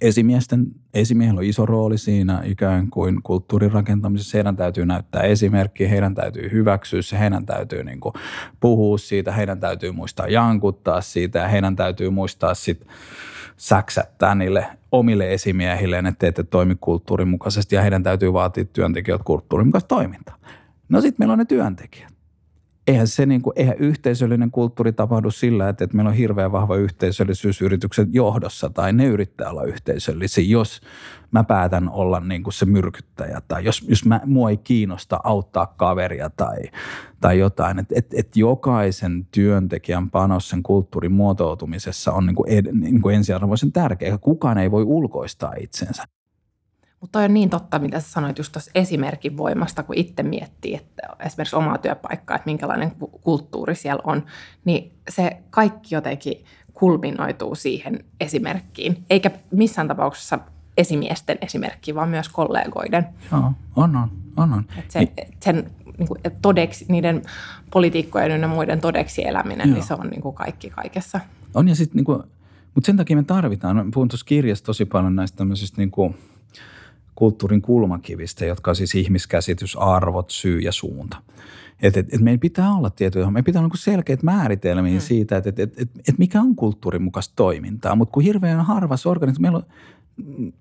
esimiesten, 0.00 0.66
esimiehillä 0.94 1.38
on 1.38 1.44
iso 1.44 1.66
rooli 1.66 1.98
siinä 1.98 2.42
ikään 2.44 2.90
kuin 2.90 3.22
kulttuurin 3.22 3.72
rakentamisessa. 3.72 4.38
Heidän 4.38 4.56
täytyy 4.56 4.86
näyttää 4.86 5.22
esimerkkiä, 5.22 5.88
heidän 5.88 6.14
täytyy 6.14 6.50
hyväksyä 6.52 7.02
se, 7.02 7.18
heidän 7.18 7.46
täytyy 7.46 7.84
niin 7.84 8.00
kuin 8.00 8.12
puhua 8.60 8.98
siitä, 8.98 9.32
heidän 9.32 9.60
täytyy 9.60 9.92
muistaa 9.92 10.28
jankuttaa 10.28 11.00
siitä 11.00 11.38
ja 11.38 11.48
heidän 11.48 11.76
täytyy 11.76 12.10
muistaa 12.10 12.54
sitten 12.54 12.88
säksättää 13.56 14.34
niille 14.34 14.66
omille 14.92 15.32
esimiehilleen, 15.32 16.06
että 16.06 16.18
teette 16.18 16.42
toimi 16.42 16.76
kulttuurin 16.80 17.28
mukaisesti 17.28 17.74
ja 17.74 17.82
heidän 17.82 18.02
täytyy 18.02 18.32
vaatia 18.32 18.64
työntekijät 18.64 19.22
kulttuurin 19.24 19.66
mukaista 19.66 19.88
toimintaa. 19.88 20.36
No 20.88 21.00
sitten 21.00 21.16
meillä 21.18 21.32
on 21.32 21.38
ne 21.38 21.44
työntekijät 21.44 22.15
eihän 22.86 23.06
se 23.06 23.26
niin 23.26 23.42
kuin, 23.42 23.52
eihän 23.56 23.76
yhteisöllinen 23.78 24.50
kulttuuri 24.50 24.92
tapahdu 24.92 25.30
sillä, 25.30 25.68
että, 25.68 25.84
että 25.84 25.96
meillä 25.96 26.08
on 26.08 26.16
hirveän 26.16 26.52
vahva 26.52 26.76
yhteisöllisyys 26.76 27.62
yrityksen 27.62 28.08
johdossa 28.12 28.70
tai 28.70 28.92
ne 28.92 29.06
yrittää 29.06 29.50
olla 29.50 29.62
yhteisöllisiä, 29.62 30.44
jos 30.44 30.80
mä 31.30 31.44
päätän 31.44 31.88
olla 31.88 32.20
niin 32.20 32.42
kuin 32.42 32.54
se 32.54 32.64
myrkyttäjä 32.64 33.42
tai 33.48 33.64
jos, 33.64 33.84
jos 33.88 34.04
mä, 34.04 34.20
mua 34.24 34.50
ei 34.50 34.56
kiinnosta 34.56 35.20
auttaa 35.24 35.66
kaveria 35.66 36.30
tai, 36.30 36.58
tai 37.20 37.38
jotain. 37.38 37.78
Että 37.78 37.94
et, 37.98 38.14
et 38.14 38.36
jokaisen 38.36 39.26
työntekijän 39.30 40.10
panos 40.10 40.48
sen 40.48 40.62
kulttuurin 40.62 41.12
muotoutumisessa 41.12 42.12
on 42.12 42.26
niin 42.26 42.36
kuin 42.36 42.50
ed, 42.50 42.66
niin 42.72 43.02
kuin 43.02 43.16
ensiarvoisen 43.16 43.72
tärkeä. 43.72 44.18
Kukaan 44.18 44.58
ei 44.58 44.70
voi 44.70 44.82
ulkoistaa 44.82 45.52
itsensä. 45.60 46.04
Mutta 47.00 47.18
on 47.18 47.34
niin 47.34 47.50
totta, 47.50 47.78
mitä 47.78 48.00
sä 48.00 48.10
sanoit 48.10 48.38
just 48.38 48.52
tuossa 48.52 48.70
esimerkin 48.74 49.36
voimasta, 49.36 49.82
kun 49.82 49.98
itse 49.98 50.22
miettii, 50.22 50.74
että 50.74 51.02
esimerkiksi 51.20 51.56
omaa 51.56 51.78
työpaikkaa, 51.78 52.36
että 52.36 52.46
minkälainen 52.46 52.92
kulttuuri 53.20 53.74
siellä 53.74 54.02
on, 54.04 54.26
niin 54.64 54.92
se 55.08 55.36
kaikki 55.50 55.94
jotenkin 55.94 56.44
kulminoituu 56.74 57.54
siihen 57.54 58.04
esimerkkiin, 58.20 59.04
eikä 59.10 59.30
missään 59.50 59.88
tapauksessa 59.88 60.38
esimiesten 60.76 61.38
esimerkki, 61.40 61.94
vaan 61.94 62.08
myös 62.08 62.28
kollegoiden. 62.28 63.06
Joo, 63.32 63.52
on, 63.76 63.96
on, 63.96 64.10
on. 64.36 64.52
on. 64.52 64.64
Et 64.78 64.90
se, 64.90 64.98
niin. 64.98 65.12
sen 65.40 65.70
niin 65.98 66.08
kuin, 66.08 66.20
todeksi, 66.42 66.84
niiden 66.88 67.22
poliitikkojen 67.72 68.40
ja 68.40 68.48
muiden 68.48 68.80
todeksi 68.80 69.26
eläminen, 69.26 69.58
niin 69.58 69.68
Joo. 69.68 69.74
niin 69.74 69.86
se 69.86 69.94
on 69.94 70.06
niin 70.06 70.22
kuin 70.22 70.34
kaikki 70.34 70.70
kaikessa. 70.70 71.20
On 71.54 71.68
ja 71.68 71.74
sitten, 71.74 72.04
niin 72.04 72.18
mutta 72.74 72.86
sen 72.86 72.96
takia 72.96 73.16
me 73.16 73.22
tarvitaan, 73.22 73.90
puhun 73.94 74.08
tuossa 74.08 74.26
kirjassa 74.26 74.64
tosi 74.64 74.84
paljon 74.84 75.16
näistä 75.16 75.36
tämmöisistä 75.36 75.76
niin 75.78 75.90
kuin– 75.90 76.14
kulttuurin 77.16 77.62
kulmakivistä, 77.62 78.46
jotka 78.46 78.70
on 78.70 78.76
siis 78.76 78.94
ihmiskäsitys, 78.94 79.76
arvot, 79.76 80.30
syy 80.30 80.58
ja 80.58 80.72
suunta. 80.72 81.16
Et, 81.82 81.96
et, 81.96 82.14
et 82.14 82.20
meidän 82.20 82.40
pitää 82.40 82.72
olla 82.74 82.90
tietoja, 82.90 83.30
meidän 83.30 83.44
pitää 83.44 83.60
olla 83.60 83.66
niinku 83.66 83.76
selkeät 83.76 84.22
määritelmiä 84.22 84.94
mm. 84.94 85.00
siitä, 85.00 85.36
että 85.36 85.48
et, 85.48 85.58
et, 85.58 85.80
et, 85.80 85.90
et 86.08 86.18
mikä 86.18 86.40
on 86.40 86.56
kulttuurin 86.56 87.02
mukaista 87.02 87.32
toimintaa. 87.36 87.96
Mutta 87.96 88.12
kun 88.12 88.22
hirveän 88.22 88.64
harvassa 88.64 89.10
organisaatiossa, 89.10 89.42
meillä 89.42 89.58
on 89.58 90.52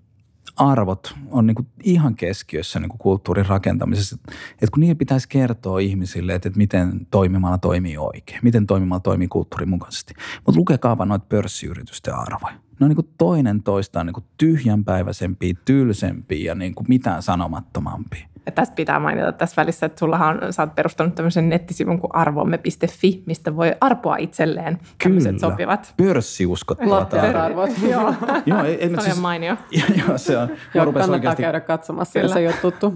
arvot 0.56 1.16
on 1.32 1.48
niin 1.48 1.68
ihan 1.84 2.16
keskiössä 2.16 2.80
niin 2.80 2.90
kulttuurin 2.90 3.46
rakentamisessa. 3.46 4.18
Että 4.52 4.68
kun 4.74 4.80
niillä 4.80 4.96
pitäisi 4.96 5.30
kertoa 5.30 5.80
ihmisille, 5.80 6.36
että, 6.36 6.50
että 6.50 6.58
miten 6.58 7.08
toimimalla 7.12 7.58
toimii 7.58 7.98
oikein, 7.98 8.40
miten 8.44 8.68
toimimalla 8.68 9.00
toimii 9.00 9.28
kulttuurin 9.28 9.70
mukaisesti. 9.70 10.14
Mutta 10.46 10.60
lukekaapa 10.60 11.06
noita 11.06 11.26
pörssiyritysten 11.30 12.16
arvoja 12.16 12.65
ne 12.80 12.84
on 12.86 12.90
niin 12.90 12.96
kuin 12.96 13.10
toinen 13.18 13.64
toistaan 13.64 14.06
niin 14.06 14.14
kuin 14.14 14.26
tyhjänpäiväisempiä, 14.38 15.54
tylsempiä 15.66 16.46
ja 16.46 16.56
niin 16.56 16.76
kuin 16.76 16.86
mitään 16.90 17.22
sanomattomampia. 17.22 18.28
Ja 18.46 18.52
tästä 18.52 18.76
pitää 18.76 19.00
mainita 19.00 19.32
tässä 19.32 19.62
välissä, 19.62 19.86
että 19.86 20.00
sullahan 20.00 20.44
on, 20.44 20.54
sä 20.54 20.64
oot 20.64 20.76
perustanut 20.76 21.16
tämmöisen 21.16 21.50
nettisivun 21.50 22.00
kuin 22.00 22.16
arvomme.fi, 22.16 23.24
mistä 23.26 23.56
voi 23.56 23.76
arpoa 23.82 24.18
itselleen 24.18 24.78
tämmöiset 25.04 25.40
sopivat. 25.40 25.94
pörssiuskottavat 25.98 27.14
arvot. 27.14 27.70
Joo, 27.92 28.14
joo 28.46 28.64
ei, 28.64 28.76
ei, 28.76 28.90
se 28.90 28.96
on 28.96 29.02
siis, 29.02 29.22
mainio. 29.22 29.58
joo, 30.08 30.18
se 30.18 30.38
on. 30.38 30.50
Joo, 30.74 30.86
kannattaa 30.86 31.16
oikeasti, 31.16 31.42
käydä 31.42 31.60
katsomassa, 31.60 32.20
jos 32.20 32.36
ei 32.36 32.48
ole 32.48 32.56
tuttu. 32.62 32.94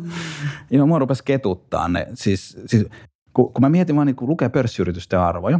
joo, 0.72 0.88
mua 0.88 1.00
rupesi 1.00 1.24
ketuttaa 1.24 1.88
ne. 1.88 2.08
Siis, 2.14 2.58
siis 2.66 2.86
kun, 3.34 3.54
kun 3.54 3.62
mä 3.62 3.70
mietin 3.70 3.96
vaan, 3.96 4.08
niin 4.08 4.16
kun 4.16 4.30
lukee 4.30 4.50
pörssiyritysten 4.50 5.20
arvoja, 5.20 5.60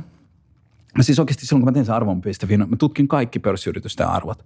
Mä 1.00 1.04
siis 1.04 1.20
oikeasti 1.20 1.46
silloin, 1.46 1.62
kun 1.62 1.72
mä 1.72 1.74
tein 1.74 1.86
sen 1.86 1.96
arvon.fi, 1.96 2.58
mä 2.58 2.76
tutkin 2.80 3.08
kaikki 3.08 3.40
pörssiyritysten 3.40 4.08
arvot. 4.08 4.46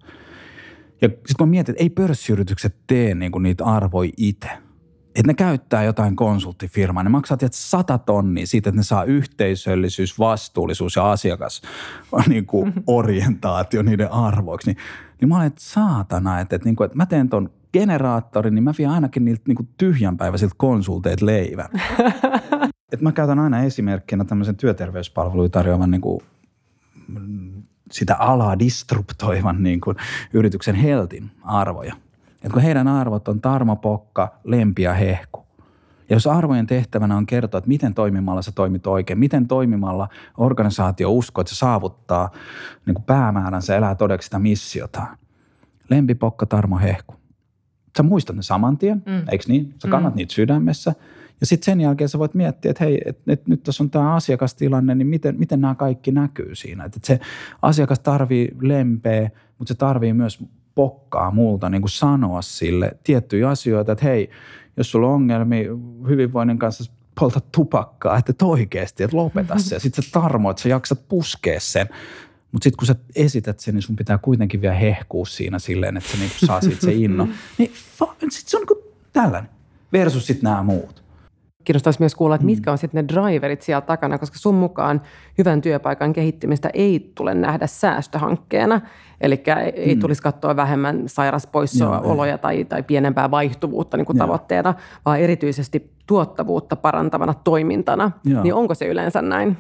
Ja 1.02 1.10
sitten 1.10 1.36
kun 1.38 1.48
mä 1.48 1.52
mietin, 1.52 1.74
että 1.74 1.84
ei 1.84 1.90
pörssiyritykset 1.90 2.76
tee 2.88 3.16
niinku 3.16 3.40
niitä 3.40 3.66
arvoja 3.66 4.12
itse. 4.18 4.50
Että 5.16 5.28
ne 5.28 5.34
käyttää 5.34 5.84
jotain 5.84 6.16
konsulttifirmaa, 6.16 7.04
ne 7.04 7.10
maksaa 7.10 7.38
tiedät, 7.38 7.54
sata 7.54 7.98
tonnia 7.98 8.48
siitä, 8.48 8.70
että 8.70 8.80
ne 8.80 8.84
saa 8.84 9.04
yhteisöllisyys, 9.04 10.20
vastuullisuus 10.20 10.96
ja 10.96 11.12
asiakas 11.12 11.62
niin 12.28 12.46
kuin 12.46 12.74
orientaatio 12.88 13.82
niiden 13.82 14.12
arvoiksi. 14.12 14.70
Niin, 14.70 14.78
niin 15.22 15.30
mä 15.30 15.36
olen, 15.36 15.48
että 15.48 15.64
saatana, 15.64 16.40
että, 16.40 16.56
että, 16.56 16.68
niin 16.68 16.76
kuin, 16.76 16.86
että 16.86 16.98
mä 16.98 17.06
teen 17.06 17.30
ton 17.30 17.50
generaattorin, 17.74 18.56
niin 18.56 18.64
mä 18.64 18.74
vien 18.78 18.90
ainakin 18.90 19.26
niiltä 19.26 19.44
niin 19.48 19.70
tyhjänpäiväisiltä 19.78 20.56
konsulteet 20.58 21.22
leivän. 21.22 21.70
Et 22.94 23.02
mä 23.02 23.12
käytän 23.12 23.40
aina 23.40 23.64
esimerkkinä 23.64 24.26
tämmöisen 24.26 24.56
työterveyspalveluja 24.56 25.50
tarjoavan 25.50 25.92
niin 25.92 26.02
kuin 26.02 26.22
sitä 27.92 28.16
alaa 28.16 28.60
disruptoivan 28.60 29.64
niin 29.64 29.82
kuin 29.82 29.98
yrityksen 30.34 30.76
Heltin 30.76 31.32
arvoja. 31.44 31.96
Et 32.44 32.52
kun 32.52 32.62
heidän 32.62 32.88
arvot 32.88 33.28
on 33.28 33.42
tarmopokka, 33.42 34.36
lempi 34.44 34.82
ja 34.82 34.94
hehku, 34.94 35.44
Ja 36.10 36.16
jos 36.16 36.28
arvojen 36.28 36.68
tehtävänä 36.68 37.18
on 37.18 37.26
kertoa, 37.26 37.58
että 37.58 37.68
miten 37.68 37.94
toimimalla 37.94 38.42
sä 38.42 38.52
toimit 38.52 38.88
oikein, 38.88 39.20
miten 39.20 39.48
toimimalla 39.48 40.08
organisaatio 40.38 41.12
uskoo, 41.12 41.42
että 41.42 41.54
se 41.54 41.58
saavuttaa 41.58 42.32
niin 42.86 42.94
kuin 42.96 43.04
päämääränsä, 43.04 43.76
elää 43.76 43.96
todeksi 43.96 44.26
sitä 44.26 44.40
missiotaan. 44.40 45.18
Lempipokka 45.90 46.46
Tarmo 46.46 46.80
Hehku. 46.80 47.16
Sä 47.98 48.04
muistat 48.04 48.36
ne 48.36 48.42
saman 48.42 48.78
tien, 48.78 49.04
mm. 49.06 49.26
eikö 49.32 49.44
niin? 49.48 49.74
Sä 49.82 49.88
kannat 49.88 50.14
mm. 50.14 50.18
niitä 50.18 50.34
sydämessä. 50.34 50.94
Ja 51.44 51.48
sitten 51.48 51.66
sen 51.66 51.82
jälkeen 51.82 52.10
sä 52.10 52.20
voit 52.20 52.34
miettiä, 52.34 52.72
että 52.72 52.84
hei, 52.84 53.02
et, 53.06 53.20
et 53.28 53.48
nyt 53.48 53.64
tässä 53.64 53.84
on 53.84 53.90
tämä 53.90 54.16
asiakastilanne, 54.16 54.96
niin 54.96 55.08
miten, 55.08 55.36
miten 55.40 55.62
nämä 55.62 55.76
kaikki 55.76 56.12
näkyy 56.12 56.56
siinä. 56.56 56.86
Että 56.86 56.98
et 56.98 57.04
se 57.04 57.20
asiakas 57.62 58.00
tarvii 58.00 58.52
lempeä, 58.62 59.30
mutta 59.58 59.74
se 59.74 59.78
tarvii 59.78 60.14
myös 60.14 60.40
pokkaa 60.76 61.32
multa 61.32 61.70
niin 61.70 61.82
kuin 61.82 61.90
sanoa 61.90 62.42
sille 62.42 62.92
tiettyjä 63.04 63.50
asioita, 63.50 63.92
että 63.92 64.06
hei, 64.06 64.30
jos 64.78 64.92
sulla 64.92 65.08
on 65.08 65.14
ongelmia 65.14 65.70
hyvinvoinnin 66.08 66.60
kanssa, 66.60 66.94
polta 67.20 67.40
tupakkaa, 67.52 68.18
että 68.18 68.46
oikeasti, 68.46 69.04
että 69.04 69.18
lopeta 69.18 69.60
se. 69.60 69.80
Sitten 69.80 70.04
se 70.04 70.12
tarmo, 70.12 70.52
että 70.52 70.64
sä 70.64 70.70
jaksat 70.70 71.08
puskea 71.08 71.60
sen. 71.60 71.90
Mutta 72.52 72.64
sitten 72.64 72.78
kun 72.78 72.88
sä 72.88 72.96
esität 73.16 73.60
sen, 73.60 73.74
niin 73.74 73.82
sun 73.82 73.96
pitää 73.96 74.18
kuitenkin 74.18 74.62
vielä 74.62 74.76
hehkua 74.76 75.26
siinä 75.26 75.60
silleen, 75.60 75.98
että 75.98 76.10
se 76.12 76.18
niinku 76.18 76.46
saa 76.46 76.62
siitä 76.62 76.82
se 76.82 76.94
inno. 76.94 77.28
Niin 77.58 77.72
sitten 78.30 78.30
se 78.46 78.58
on 78.58 78.62
niinku 78.62 78.94
tällainen 79.14 79.50
versus 79.94 80.28
sitten 80.28 80.44
nämä 80.44 80.64
muut. 80.64 81.03
Kiinnostaisi 81.64 82.00
myös 82.00 82.16
kuulla, 82.16 82.36
että 82.36 82.46
mitkä 82.46 82.72
on 82.72 82.78
sitten 82.78 83.06
ne 83.06 83.14
driverit 83.14 83.62
siellä 83.62 83.82
takana, 83.82 84.18
koska 84.18 84.38
sun 84.38 84.56
mukaan 84.56 85.02
hyvän 85.38 85.62
työpaikan 85.62 86.14
kehittymistä 86.14 86.70
ei 86.74 87.12
tule 87.16 87.34
nähdä 87.34 87.68
säästöhankkeena. 87.68 88.82
Eli 89.22 89.44
ei 89.76 89.96
mm. 89.96 90.02
tulisi 90.02 90.22
katsoa 90.22 90.56
vähemmän 90.56 91.04
sairaspoissaoloja 91.06 92.38
tai, 92.38 92.66
tai 92.66 92.84
pienempää 92.84 93.32
vaihtuvuutta 93.32 93.98
niin 93.98 94.06
kuin 94.06 94.18
tavoitteena, 94.18 94.74
vaan 95.06 95.20
erityisesti 95.20 95.92
tuottavuutta 96.08 96.76
parantavana 96.76 97.34
toimintana. 97.34 98.12
Joo. 98.24 98.44
Niin 98.44 98.54
onko 98.54 98.76
se 98.76 98.86
yleensä 98.86 99.22
näin? 99.22 99.58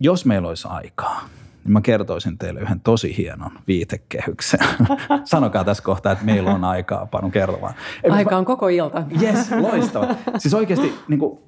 Jos 0.00 0.26
meillä 0.26 0.48
olisi 0.48 0.68
aikaa, 0.70 1.20
niin 1.68 1.72
mä 1.72 1.80
kertoisin 1.80 2.38
teille 2.38 2.60
yhden 2.60 2.80
tosi 2.80 3.16
hienon 3.16 3.50
viitekehyksen. 3.66 4.60
Sanokaa 5.24 5.64
tässä 5.64 5.82
kohtaa, 5.82 6.12
että 6.12 6.24
meillä 6.24 6.50
on 6.50 6.64
aikaa, 6.64 7.06
Panu 7.06 7.30
kertomaan. 7.30 7.74
Aika 8.10 8.36
on 8.36 8.44
koko 8.44 8.68
ilta. 8.68 9.04
Yes, 9.22 9.50
loistava. 9.50 10.14
Siis 10.38 10.54
oikeasti 10.54 10.94
niin 11.08 11.20
kuin, 11.20 11.38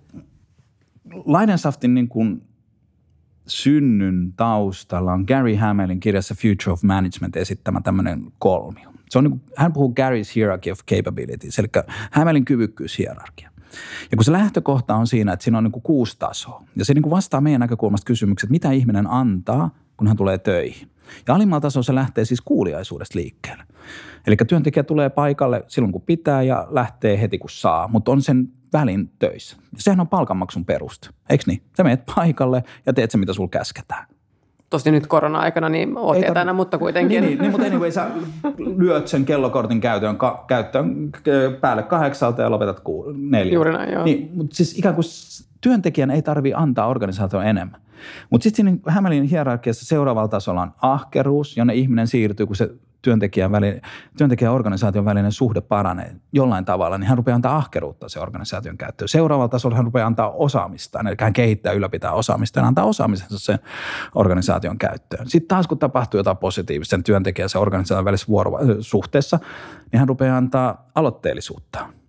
Leidensaftin 1.26 1.94
niin 1.94 2.08
kuin, 2.08 2.42
synnyn 3.46 4.32
taustalla 4.36 5.12
on 5.12 5.24
Gary 5.28 5.54
Hamelin 5.54 6.00
kirjassa 6.00 6.34
Future 6.34 6.72
of 6.72 6.82
Management 6.82 7.36
esittämä 7.36 7.80
tämmöinen 7.80 8.32
kolmio. 8.38 8.90
Se 9.10 9.18
on 9.18 9.24
niin 9.24 9.30
kuin, 9.30 9.42
hän 9.56 9.72
puhuu 9.72 9.94
Gary's 10.00 10.32
Hierarchy 10.34 10.70
of 10.70 10.80
Capabilities, 10.90 11.58
eli 11.58 11.68
Hamelin 12.10 12.44
kyvykkyyshierarkia. 12.44 13.50
Ja 14.10 14.16
kun 14.16 14.24
se 14.24 14.32
lähtökohta 14.32 14.94
on 14.94 15.06
siinä, 15.06 15.32
että 15.32 15.44
siinä 15.44 15.58
on 15.58 15.64
niin 15.64 15.72
kuin 15.72 15.82
kuusi 15.82 16.18
tasoa, 16.18 16.64
ja 16.76 16.84
se 16.84 16.94
niin 16.94 17.02
kuin 17.02 17.10
vastaa 17.10 17.40
meidän 17.40 17.60
näkökulmasta 17.60 18.06
kysymykset, 18.06 18.50
mitä 18.50 18.70
ihminen 18.70 19.06
antaa, 19.06 19.70
kun 20.00 20.08
hän 20.08 20.16
tulee 20.16 20.38
töihin. 20.38 20.90
Ja 21.28 21.34
alimmalla 21.34 21.60
tasolla 21.60 21.84
se 21.84 21.94
lähtee 21.94 22.24
siis 22.24 22.40
kuuliaisuudesta 22.40 23.18
liikkeelle. 23.18 23.64
Eli 24.26 24.36
työntekijä 24.48 24.82
tulee 24.82 25.10
paikalle 25.10 25.64
silloin 25.68 25.92
kun 25.92 26.02
pitää 26.02 26.42
ja 26.42 26.66
lähtee 26.70 27.20
heti 27.20 27.38
kun 27.38 27.50
saa, 27.50 27.88
mutta 27.88 28.12
on 28.12 28.22
sen 28.22 28.48
välin 28.72 29.12
töissä. 29.18 29.56
Sehän 29.76 30.00
on 30.00 30.08
palkanmaksun 30.08 30.64
peruste, 30.64 31.08
eikö 31.30 31.44
niin? 31.46 31.62
Sä 31.76 31.84
menet 31.84 32.02
paikalle 32.16 32.62
ja 32.86 32.92
teet 32.92 33.10
se, 33.10 33.18
mitä 33.18 33.32
sulla 33.32 33.48
käsketään. 33.48 34.06
Tosi 34.70 34.90
nyt 34.90 35.06
korona-aikana 35.06 35.68
niin 35.68 35.98
oot 35.98 36.16
Ei 36.16 36.24
etänä, 36.26 36.52
mutta 36.52 36.78
kuitenkin. 36.78 37.24
Niin, 37.24 37.38
niin, 37.38 37.50
mutta 37.50 37.66
anyway, 37.66 37.90
sä 37.90 38.06
lyöt 38.76 39.08
sen 39.08 39.24
kellokortin 39.24 39.80
käyttöön, 39.80 40.16
ka, 40.16 40.44
käyttöön 40.48 41.10
päälle 41.60 41.82
kahdeksalta 41.82 42.42
ja 42.42 42.50
lopetat 42.50 42.80
ku, 42.80 43.04
neljä. 43.16 43.54
Juuri 43.54 43.72
näin, 43.72 43.92
joo. 43.92 44.04
Niin, 44.04 44.30
mutta 44.34 44.56
siis 44.56 44.78
ikään 44.78 44.94
kuin 44.94 45.04
työntekijän 45.60 46.10
ei 46.10 46.22
tarvitse 46.22 46.56
antaa 46.56 46.86
organisaatioon 46.86 47.46
enemmän. 47.46 47.80
Mutta 48.30 48.42
sitten 48.42 48.66
siinä 48.66 48.78
Hämeenlinnan 48.86 49.30
hierarkiassa 49.30 49.86
seuraavalla 49.86 50.28
tasolla 50.28 50.62
on 50.62 50.72
ahkeruus, 50.82 51.56
jonne 51.56 51.74
ihminen 51.74 52.06
siirtyy, 52.06 52.46
kun 52.46 52.56
se 52.56 52.70
työntekijän, 53.02 53.52
välinen, 53.52 53.80
työntekijän 54.18 54.52
organisaation 54.52 55.04
välinen 55.04 55.32
suhde 55.32 55.60
paranee 55.60 56.16
jollain 56.32 56.64
tavalla, 56.64 56.98
niin 56.98 57.08
hän 57.08 57.18
rupeaa 57.18 57.34
antaa 57.34 57.56
ahkeruutta 57.56 58.08
se 58.08 58.20
organisaation 58.20 58.78
käyttöön. 58.78 59.08
Seuraavalla 59.08 59.48
tasolla 59.48 59.76
hän 59.76 59.84
rupeaa 59.84 60.06
antaa 60.06 60.30
osaamista, 60.30 61.00
eli 61.00 61.16
hän 61.20 61.32
kehittää 61.32 61.72
ylläpitää 61.72 62.12
osaamista 62.12 62.60
ja 62.60 62.66
antaa 62.66 62.84
osaamisensa 62.84 63.38
sen 63.38 63.58
organisaation 64.14 64.78
käyttöön. 64.78 65.28
Sitten 65.28 65.48
taas 65.48 65.66
kun 65.66 65.78
tapahtuu 65.78 66.18
jotain 66.18 66.36
positiivista 66.36 66.90
sen 66.90 67.04
työntekijän 67.04 67.48
ja 67.54 67.60
organisaation 67.60 68.04
välisessä 68.04 68.28
vuorosuhteessa, 68.28 69.38
niin 69.92 69.98
hän 69.98 70.08
rupeaa 70.08 70.36
antaa 70.36 70.90
aloitteellisuutta 70.94 71.99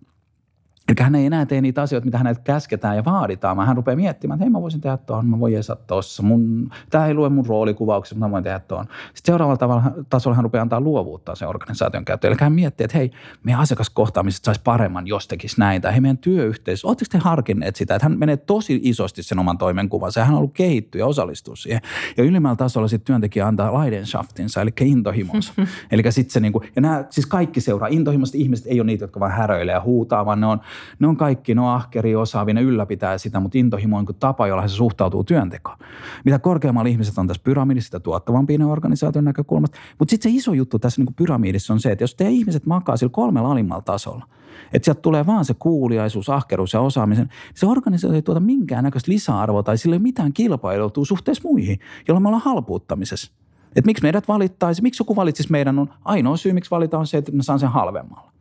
Eli 0.92 1.04
hän 1.04 1.14
ei 1.14 1.26
enää 1.26 1.46
tee 1.46 1.60
niitä 1.60 1.82
asioita, 1.82 2.04
mitä 2.04 2.18
häneltä 2.18 2.40
käsketään 2.44 2.96
ja 2.96 3.04
vaaditaan, 3.04 3.56
vaan 3.56 3.66
hän 3.66 3.76
rupeaa 3.76 3.96
miettimään, 3.96 4.36
että 4.36 4.44
hei 4.44 4.50
mä 4.50 4.62
voisin 4.62 4.80
tehdä 4.80 4.96
tuon, 4.96 5.26
mä 5.26 5.40
voin 5.40 5.52
jesaa 5.52 5.76
tuossa, 5.76 6.22
mun, 6.22 6.70
tämä 6.90 7.06
ei 7.06 7.14
lue 7.14 7.28
mun 7.28 7.46
roolikuvauksessa, 7.46 8.14
mutta 8.14 8.28
mä 8.28 8.32
voin 8.32 8.44
tehdä 8.44 8.58
tuon. 8.58 8.84
Sitten 8.84 9.32
seuraavalla 9.32 9.56
tavalla, 9.56 9.82
tasolla 10.10 10.34
hän 10.34 10.44
rupeaa 10.44 10.62
antaa 10.62 10.80
luovuutta 10.80 11.34
sen 11.34 11.48
organisaation 11.48 12.04
käyttöön. 12.04 12.32
Eli 12.32 12.38
hän 12.40 12.52
miettii, 12.52 12.84
että 12.84 12.98
hei, 12.98 13.10
meidän 13.42 13.60
asiakaskohtaamiset 13.60 14.44
saisi 14.44 14.60
paremman, 14.64 15.06
jos 15.06 15.28
tekisi 15.28 15.58
näin. 15.58 15.82
Tai 15.82 15.92
hei, 15.92 16.00
meidän 16.00 16.18
työyhteisö, 16.18 16.86
oletteko 16.86 17.08
te 17.12 17.18
harkinneet 17.18 17.76
sitä, 17.76 17.94
että 17.94 18.08
hän 18.08 18.18
menee 18.18 18.36
tosi 18.36 18.80
isosti 18.82 19.22
sen 19.22 19.38
oman 19.38 19.58
toimenkuvansa 19.58 20.20
ja 20.20 20.24
hän 20.24 20.34
on 20.34 20.38
ollut 20.38 20.54
kehittyä 20.54 20.98
ja 20.98 21.06
osallistua 21.06 21.56
siihen. 21.56 21.80
Ja 22.16 22.24
ylimmällä 22.24 22.56
tasolla 22.56 22.88
sitten 22.88 23.06
työntekijä 23.06 23.46
antaa 23.46 23.80
Leidenschaftinsa, 23.80 24.60
eli 24.60 24.70
intohimonsa. 24.80 25.52
eli 25.92 26.02
sitten 26.10 26.32
se 26.32 26.40
niin 26.40 26.52
kuin, 26.52 26.68
ja 26.76 26.82
nämä 26.82 27.04
siis 27.10 27.26
kaikki 27.26 27.60
seuraa. 27.60 27.88
Intohimoiset 27.88 28.34
ihmiset 28.34 28.66
ei 28.66 28.80
ole 28.80 28.86
niitä, 28.86 29.04
jotka 29.04 29.20
vain 29.20 29.32
häröilee 29.32 29.74
ja 29.74 29.80
huutaa, 29.80 30.26
vaan 30.26 30.40
ne 30.40 30.46
on 30.46 30.60
ne 30.98 31.06
on 31.06 31.16
kaikki, 31.16 31.54
ne 31.54 31.60
on 31.60 31.68
ahkeri, 31.68 32.16
osaavia, 32.16 32.54
ne 32.54 32.62
ylläpitää 32.62 33.18
sitä, 33.18 33.40
mutta 33.40 33.58
intohimo 33.58 33.98
on 33.98 34.06
tapa, 34.20 34.46
jolla 34.46 34.68
se 34.68 34.74
suhtautuu 34.74 35.24
työntekoon. 35.24 35.76
Mitä 36.24 36.38
korkeammalla 36.38 36.88
ihmiset 36.88 37.18
on 37.18 37.26
tässä 37.26 37.42
pyramidissa, 37.44 37.86
sitä 37.86 38.00
tuottavampi 38.00 38.58
organisaation 38.64 39.24
näkökulmasta. 39.24 39.78
Mutta 39.98 40.10
sitten 40.10 40.32
se 40.32 40.36
iso 40.36 40.52
juttu 40.52 40.78
tässä 40.78 41.02
niin 41.02 41.14
pyramidissa 41.14 41.72
on 41.72 41.80
se, 41.80 41.92
että 41.92 42.04
jos 42.04 42.14
te 42.14 42.28
ihmiset 42.28 42.66
makaa 42.66 42.96
sillä 42.96 43.10
kolmella 43.10 43.52
alimmalla 43.52 43.82
tasolla, 43.82 44.26
että 44.72 44.84
sieltä 44.84 45.00
tulee 45.00 45.26
vaan 45.26 45.44
se 45.44 45.54
kuuliaisuus, 45.58 46.30
ahkeruus 46.30 46.72
ja 46.72 46.80
osaamisen, 46.80 47.24
niin 47.24 47.32
se 47.54 47.66
organisaatio 47.66 48.14
ei 48.14 48.22
tuota 48.22 48.40
minkäännäköistä 48.40 49.12
lisäarvoa 49.12 49.62
tai 49.62 49.78
sillä 49.78 49.94
ei 49.94 49.98
ole 49.98 50.02
mitään 50.02 50.32
kilpailutua 50.32 51.04
suhteessa 51.04 51.48
muihin, 51.48 51.78
jolloin 52.08 52.22
me 52.22 52.28
ollaan 52.28 52.44
halpuuttamisessa. 52.44 53.32
Että 53.76 53.86
miksi 53.86 54.02
meidät 54.02 54.28
valittaisi, 54.28 54.82
miksi 54.82 55.02
joku 55.02 55.16
valitsisi 55.16 55.52
meidän 55.52 55.78
on 55.78 55.90
ainoa 56.04 56.36
syy, 56.36 56.52
miksi 56.52 56.70
valitaan 56.70 57.00
on 57.00 57.06
se, 57.06 57.18
että 57.18 57.32
mä 57.32 57.42
saan 57.42 57.58
sen 57.58 57.68
halvemmalla. 57.68 58.31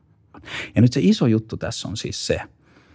Ja 0.75 0.81
nyt 0.81 0.93
se 0.93 0.99
iso 1.03 1.27
juttu 1.27 1.57
tässä 1.57 1.87
on 1.87 1.97
siis 1.97 2.27
se, 2.27 2.41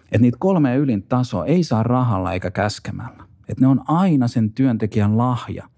että 0.05 0.19
niitä 0.19 0.37
kolme 0.41 0.77
ylin 0.77 1.03
tasoa 1.03 1.47
ei 1.47 1.63
saa 1.63 1.83
rahalla 1.83 2.33
eikä 2.33 2.51
käskemällä. 2.51 3.25
Että 3.49 3.61
ne 3.61 3.67
on 3.67 3.85
aina 3.89 4.29
sen 4.29 4.53
työntekijän 4.53 5.19
lahja 5.19 5.69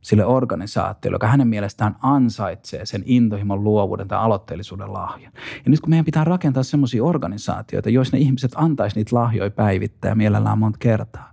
sille 0.00 0.24
organisaatiolle, 0.24 1.14
joka 1.14 1.26
hänen 1.26 1.48
mielestään 1.48 1.96
ansaitsee 2.02 2.86
sen 2.86 3.02
intohimon 3.06 3.64
luovuuden 3.64 4.08
tai 4.08 4.18
aloitteellisuuden 4.18 4.92
lahjan. 4.92 5.32
Ja 5.64 5.70
nyt 5.70 5.80
kun 5.80 5.90
meidän 5.90 6.04
pitää 6.04 6.24
rakentaa 6.24 6.62
semmoisia 6.62 7.04
organisaatioita, 7.04 7.90
joissa 7.90 8.16
ne 8.16 8.20
ihmiset 8.20 8.52
antaisi 8.54 8.96
niitä 8.96 9.16
lahjoja 9.16 9.50
päivittää 9.50 10.08
ja 10.08 10.14
mielellään 10.14 10.58
monta 10.58 10.78
kertaa. 10.78 11.32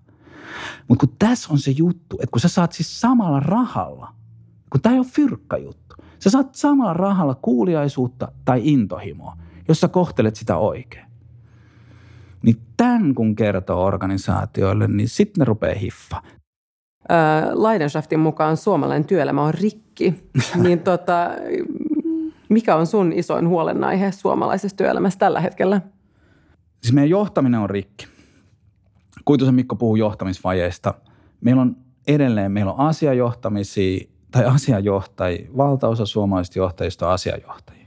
Mutta 0.87 1.07
kun 1.07 1.15
tässä 1.19 1.49
on 1.51 1.59
se 1.59 1.71
juttu, 1.71 2.15
että 2.15 2.31
kun 2.31 2.41
sä 2.41 2.47
saat 2.47 2.71
siis 2.71 3.01
samalla 3.01 3.39
rahalla, 3.39 4.13
kun 4.69 4.81
tämä 4.81 4.93
ei 4.93 4.99
ole 4.99 5.07
fyrkka 5.07 5.57
juttu, 5.57 5.95
sä 6.19 6.29
saat 6.29 6.55
samalla 6.55 6.93
rahalla 6.93 7.35
kuuliaisuutta 7.35 8.31
tai 8.45 8.61
intohimoa– 8.63 9.37
jos 9.69 9.79
sä 9.79 9.87
kohtelet 9.87 10.35
sitä 10.35 10.57
oikein. 10.57 11.05
Niin 12.43 12.55
tämän 12.77 13.15
kun 13.15 13.35
kertoo 13.35 13.85
organisaatioille, 13.85 14.87
niin 14.87 15.09
sitten 15.09 15.41
ne 15.41 15.45
rupeaa 15.45 15.79
hiffa. 15.79 16.21
Leidenschaftin 17.53 18.19
mukaan 18.19 18.57
suomalainen 18.57 19.05
työelämä 19.05 19.43
on 19.43 19.53
rikki. 19.53 20.29
niin 20.63 20.79
tota, 20.79 21.29
mikä 22.49 22.75
on 22.75 22.87
sun 22.87 23.13
isoin 23.13 23.47
huolenaihe 23.47 24.11
suomalaisessa 24.11 24.77
työelämässä 24.77 25.19
tällä 25.19 25.39
hetkellä? 25.39 25.81
Siis 26.81 26.93
meidän 26.93 27.09
johtaminen 27.09 27.59
on 27.59 27.69
rikki. 27.69 28.07
Kuitusen 29.25 29.55
Mikko 29.55 29.75
puhuu 29.75 29.95
johtamisvajeista. 29.95 30.93
Meillä 31.41 31.61
on 31.61 31.75
edelleen, 32.07 32.51
meillä 32.51 32.73
on 32.73 32.79
asiajohtamisia 32.79 33.99
tai 34.31 34.45
asiajohtajia. 34.45 35.49
Valtaosa 35.57 36.05
suomalaisista 36.05 36.59
johtajista 36.59 37.07
on 37.07 37.13
asiajohtajia. 37.13 37.78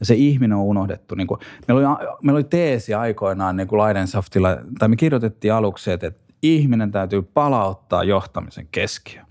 Ja 0.00 0.06
se 0.06 0.14
ihminen 0.14 0.56
on 0.58 0.64
unohdettu. 0.64 1.14
Niin 1.14 1.26
kuin, 1.26 1.40
meillä, 1.68 1.90
oli, 1.90 2.06
meillä 2.22 2.36
oli 2.36 2.44
teesi 2.44 2.94
aikoinaan 2.94 3.56
niin 3.56 3.68
kuin 3.68 3.82
Leidensaftilla, 3.82 4.56
tai 4.78 4.88
me 4.88 4.96
kirjoitettiin 4.96 5.52
aluksi, 5.52 5.90
että 5.90 6.12
ihminen 6.42 6.90
täytyy 6.90 7.22
palauttaa 7.22 8.04
johtamisen 8.04 8.68
keskiö. 8.72 9.22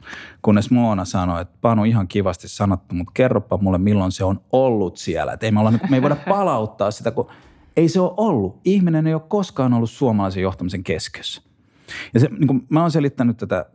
Kunnes 0.42 0.72
Moona 0.72 1.06
sanoi, 1.06 1.42
että 1.42 1.58
Panu 1.62 1.84
ihan 1.84 2.08
kivasti 2.08 2.48
sanottu, 2.48 2.96
mutta 2.96 3.12
kerropa 3.14 3.58
mulle 3.58 3.78
milloin 3.78 4.12
se 4.12 4.24
on 4.24 4.42
ollut 4.52 4.98
siellä. 4.98 5.34
Että 5.34 5.46
ei 5.46 5.52
me, 5.52 5.60
olla, 5.60 5.74
me 5.90 5.98
ei 5.98 6.02
voida 6.02 6.18
palauttaa 6.30 6.92
sitä, 6.92 7.12
kun 7.12 7.28
ei 7.78 7.90
se 7.90 8.00
ole 8.02 8.14
ollut. 8.18 8.60
Ihminen 8.66 9.08
ei 9.08 9.14
ole 9.14 9.22
koskaan 9.28 9.74
ollut 9.74 9.90
suomalaisen 9.90 10.44
johtamisen 10.44 10.84
keskiössä. 10.84 11.42
Ja 12.14 12.20
se, 12.20 12.28
niin 12.28 12.48
kuin 12.48 12.66
mä 12.70 12.82
oon 12.82 12.92
selittänyt 12.92 13.38
tätä 13.38 13.66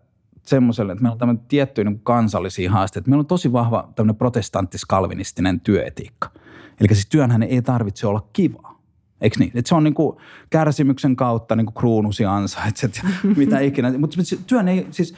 semmoiselle, 0.43 0.93
että 0.93 1.03
meillä 1.03 1.13
on 1.13 1.19
tämmöinen 1.19 1.45
tiettyjä 1.49 1.85
niin 1.85 2.01
kansallisia 2.01 2.71
haasteita. 2.71 3.11
Meillä 3.11 3.21
on 3.21 3.27
tosi 3.27 3.53
vahva 3.53 3.93
tämmöinen 3.95 4.17
protestanttis-kalvinistinen 4.17 5.61
työetiikka– 5.61 6.31
Eli 6.81 6.89
siis 6.93 7.07
työnhän 7.07 7.43
ei 7.43 7.63
tarvitse 7.63 8.07
olla 8.07 8.29
kivaa. 8.33 8.83
Eikö 9.21 9.37
niin? 9.39 9.53
Et 9.55 9.67
se 9.67 9.75
on 9.75 9.85
niin 9.85 9.95
kuin 9.95 10.17
kärsimyksen 10.51 11.17
kautta 11.17 11.57
niin 11.57 11.67
kuin 11.67 11.75
kruunusi 11.75 12.25
ansaitset, 12.25 13.03
mitä 13.37 13.59
ikinä. 13.59 13.99
Mutta 13.99 14.17
työn 14.47 14.69
ei, 14.69 14.87
siis 14.91 15.15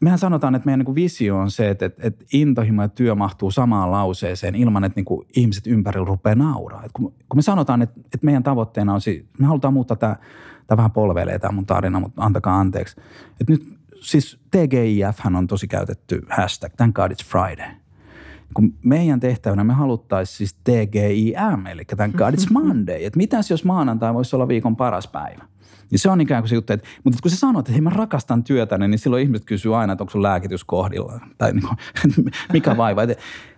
mehän 0.00 0.18
sanotaan, 0.18 0.54
että 0.54 0.66
meidän 0.66 0.78
niin 0.78 0.84
kuin 0.84 0.94
visio 0.94 1.38
on 1.38 1.50
se, 1.50 1.68
että, 1.70 1.86
että, 1.86 2.06
että 2.06 2.24
intohimo 2.32 2.82
ja 2.82 2.88
työ 2.88 3.14
mahtuu 3.14 3.50
samaan 3.50 3.90
lauseeseen 3.90 4.54
ilman, 4.54 4.84
että 4.84 4.98
niin 4.98 5.04
kuin 5.04 5.26
ihmiset 5.36 5.66
ympärillä 5.66 6.06
rupeaa 6.06 6.34
nauraa. 6.34 6.84
Et 6.84 6.92
kun, 6.92 7.12
kun 7.28 7.38
me 7.38 7.42
sanotaan, 7.42 7.82
että, 7.82 8.00
että 8.00 8.18
meidän 8.22 8.42
tavoitteena 8.42 8.94
on, 8.94 9.00
me 9.38 9.46
halutaan 9.46 9.74
muuttaa 9.74 9.96
tämä, 9.96 10.16
tämä 10.66 10.76
vähän 10.76 10.90
polveilee 10.90 11.38
tämä 11.38 11.52
mun 11.52 11.66
tarina, 11.66 12.00
mutta 12.00 12.22
antakaa 12.22 12.60
anteeksi. 12.60 12.96
Että 13.40 13.52
nyt 13.52 13.78
siis 14.00 14.40
TGIF 14.50 15.26
on 15.36 15.46
tosi 15.46 15.68
käytetty 15.68 16.26
hashtag, 16.28 16.72
thank 16.76 16.94
God 16.94 17.12
it's 17.12 17.26
Friday. 17.26 17.68
Kun 18.58 18.74
meidän 18.82 19.20
tehtävänä 19.20 19.64
me 19.64 19.72
haluttaisiin 19.72 20.36
siis 20.36 20.54
TGIM, 20.54 21.66
eli 21.66 21.84
thank 21.84 22.16
God 22.16 22.34
it's 22.34 22.52
Monday. 22.52 23.04
Että 23.04 23.16
mitäs 23.16 23.50
jos 23.50 23.64
maanantai 23.64 24.14
voisi 24.14 24.36
olla 24.36 24.48
viikon 24.48 24.76
paras 24.76 25.08
päivä? 25.08 25.44
Niin 25.90 25.98
se 25.98 26.10
on 26.10 26.20
ikään 26.20 26.42
kuin 26.42 26.48
se 26.48 26.54
juttu, 26.54 26.72
että, 26.72 26.88
mutta 27.04 27.18
kun 27.22 27.30
sä 27.30 27.36
sanot, 27.36 27.60
että 27.60 27.72
hei 27.72 27.80
mä 27.80 27.90
rakastan 27.90 28.44
työtäni, 28.44 28.88
niin 28.88 28.98
silloin 28.98 29.22
ihmiset 29.22 29.44
kysyy 29.44 29.76
aina, 29.76 29.92
että 29.92 30.02
onko 30.02 30.10
sun 30.10 30.22
lääkitys 30.22 30.64
kohdilla 30.64 31.20
tai 31.38 31.52
niin 31.52 31.62
kuin, 31.62 31.76
mikä 32.52 32.76
vaiva. 32.76 33.02
Että 33.02 33.16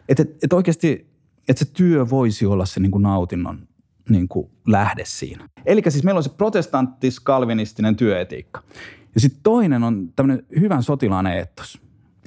et, 0.09 0.21
et, 0.21 0.45
et 0.45 0.53
oikeasti, 0.53 1.11
että 1.49 1.65
se 1.65 1.73
työ 1.73 2.11
voisi 2.11 2.47
olla 2.47 2.67
se 2.67 2.81
niin 2.81 2.93
kuin 2.93 3.03
nautinnon 3.03 3.69
niin 4.09 4.29
kuin 4.29 4.51
lähde 4.67 5.03
siinä. 5.07 5.49
Eli 5.67 5.83
siis 5.89 6.05
meillä 6.05 6.19
on 6.19 6.25
se 6.25 6.31
protestanttis-kalvinistinen 6.31 7.97
työetiikka. 7.97 8.63
Ja 9.15 9.21
sitten 9.21 9.41
toinen 9.43 9.85
on 9.85 10.13
tämmöinen 10.17 10.47
hyvän 10.61 10.83
sotilaan 10.83 11.27
eettos. 11.27 11.81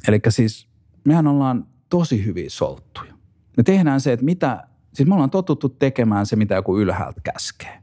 Eli 0.08 0.20
siis 0.30 0.68
mehän 1.04 1.28
ollaan 1.28 1.73
tosi 1.94 2.26
hyvin 2.26 2.50
solttuja. 2.50 3.14
Me 3.58 3.64
tehdään 3.64 4.02
se, 4.02 4.14
että 4.14 4.26
mitä, 4.26 4.64
siis 4.94 5.10
me 5.10 5.14
ollaan 5.14 5.30
totuttu 5.30 5.70
tekemään 5.70 6.26
se, 6.26 6.36
mitä 6.36 6.56
joku 6.56 6.80
ylhäältä 6.80 7.22
käskee. 7.24 7.80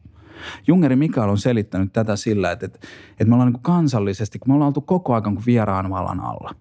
Jungeri 0.67 0.97
Mikael 0.97 1.29
on 1.29 1.39
selittänyt 1.39 1.93
tätä 1.93 2.17
sillä, 2.17 2.53
että, 2.53 2.67
että, 2.67 2.79
että 3.11 3.25
me 3.25 3.35
ollaan 3.35 3.53
niin 3.53 3.63
kansallisesti, 3.63 4.39
kun 4.39 4.49
me 4.49 4.55
ollaan 4.55 4.67
oltu 4.67 4.81
koko 4.81 5.13
ajan 5.13 5.23
kuin 5.23 5.47
vieraan 5.47 5.91
vallan 5.91 6.21
alla, 6.21 6.55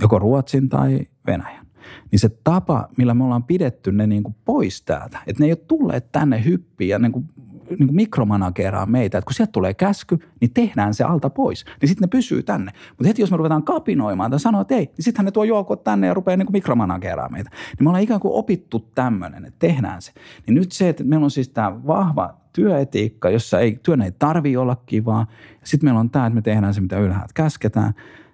joko 0.00 0.18
Ruotsin 0.18 0.68
tai 0.68 1.00
Venäjän, 1.26 1.66
niin 2.10 2.18
se 2.18 2.28
tapa, 2.44 2.88
millä 2.96 3.14
me 3.14 3.24
ollaan 3.24 3.44
pidetty 3.44 3.92
ne 3.92 4.06
niin 4.06 4.22
kuin 4.22 4.36
pois 4.44 4.82
täältä, 4.82 5.18
että 5.26 5.42
ne 5.42 5.46
ei 5.46 5.52
ole 5.52 5.56
tulleet 5.56 6.12
tänne 6.12 6.44
hyppiin 6.44 6.88
ja 6.88 6.98
niin 6.98 7.12
kuin 7.12 7.28
niin 7.70 7.86
kuin 7.86 7.96
mikromanageraa 7.96 8.86
meitä, 8.86 9.18
että 9.18 9.26
kun 9.26 9.34
sieltä 9.34 9.52
tulee 9.52 9.74
käsky, 9.74 10.18
niin 10.40 10.50
tehdään 10.54 10.94
se 10.94 11.04
alta 11.04 11.30
pois. 11.30 11.64
Niin 11.80 11.88
sitten 11.88 12.06
ne 12.06 12.10
pysyy 12.10 12.42
tänne. 12.42 12.72
Mutta 12.90 13.08
heti 13.08 13.22
jos 13.22 13.30
me 13.30 13.36
ruvetaan 13.36 13.62
kapinoimaan 13.62 14.30
tai 14.30 14.40
sanoa, 14.40 14.60
että 14.60 14.74
ei, 14.74 14.84
niin 14.84 15.04
sittenhän 15.04 15.24
ne 15.24 15.30
tuo 15.30 15.44
joukot 15.44 15.84
tänne 15.84 16.06
ja 16.06 16.14
rupeaa 16.14 16.36
niin 16.36 16.52
mikromanageraa 16.52 17.28
meitä. 17.28 17.50
Niin 17.50 17.84
me 17.84 17.88
ollaan 17.88 18.04
ikään 18.04 18.20
kuin 18.20 18.34
opittu 18.34 18.90
tämmöinen, 18.94 19.44
että 19.44 19.58
tehdään 19.58 20.02
se. 20.02 20.12
Niin 20.46 20.54
nyt 20.54 20.72
se, 20.72 20.88
että 20.88 21.04
meillä 21.04 21.24
on 21.24 21.30
siis 21.30 21.48
tämä 21.48 21.86
vahva 21.86 22.34
työetiikka, 22.52 23.30
jossa 23.30 23.60
ei, 23.60 23.80
työn 23.82 24.02
ei 24.02 24.12
tarvi 24.18 24.56
olla 24.56 24.76
kivaa. 24.86 25.26
Sitten 25.64 25.86
meillä 25.86 26.00
on 26.00 26.10
tämä, 26.10 26.26
että 26.26 26.34
me 26.34 26.42
tehdään 26.42 26.74
se, 26.74 26.80
mitä 26.80 26.98
ylhäältä 26.98 27.32
käsketään. 27.34 27.92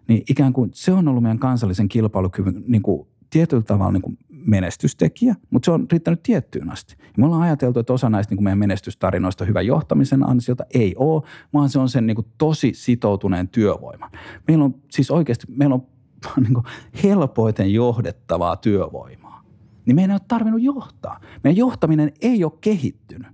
Niin 0.08 0.22
ikään 0.30 0.52
kuin 0.52 0.70
se 0.74 0.92
on 0.92 1.08
ollut 1.08 1.22
meidän 1.22 1.38
kansallisen 1.38 1.88
kilpailukyvyn 1.88 2.64
niin 2.66 2.82
kuin 2.82 3.06
tietyllä 3.32 3.62
tavalla 3.62 3.92
niin 3.92 4.02
kuin 4.02 4.18
menestystekijä, 4.28 5.34
mutta 5.50 5.64
se 5.64 5.70
on 5.70 5.86
riittänyt 5.92 6.22
tiettyyn 6.22 6.72
asti. 6.72 6.96
Ja 6.98 7.06
me 7.16 7.26
ollaan 7.26 7.42
ajateltu, 7.42 7.80
että 7.80 7.92
osa 7.92 8.10
näistä 8.10 8.30
niin 8.30 8.36
kuin 8.36 8.44
meidän 8.44 8.58
menestystarinoista 8.58 9.44
hyvän 9.44 9.66
johtamisen 9.66 10.28
ansiota 10.28 10.64
ei 10.74 10.94
ole, 10.96 11.22
vaan 11.52 11.68
se 11.68 11.78
on 11.78 11.88
sen 11.88 12.06
niin 12.06 12.14
kuin 12.14 12.26
tosi 12.38 12.72
sitoutuneen 12.74 13.48
työvoiman. 13.48 14.10
Meillä 14.48 14.64
on 14.64 14.74
siis 14.90 15.10
oikeasti, 15.10 15.46
meillä 15.48 15.74
on 15.74 15.86
niin 16.42 16.54
kuin 16.54 16.64
helpoiten 17.02 17.72
johdettavaa 17.72 18.56
työvoimaa. 18.56 19.44
Niin 19.86 19.94
meidän 19.96 20.10
ei 20.10 20.14
ole 20.14 20.26
tarvinnut 20.28 20.62
johtaa. 20.62 21.20
Meidän 21.44 21.56
johtaminen 21.56 22.12
ei 22.20 22.44
ole 22.44 22.52
kehittynyt. 22.60 23.28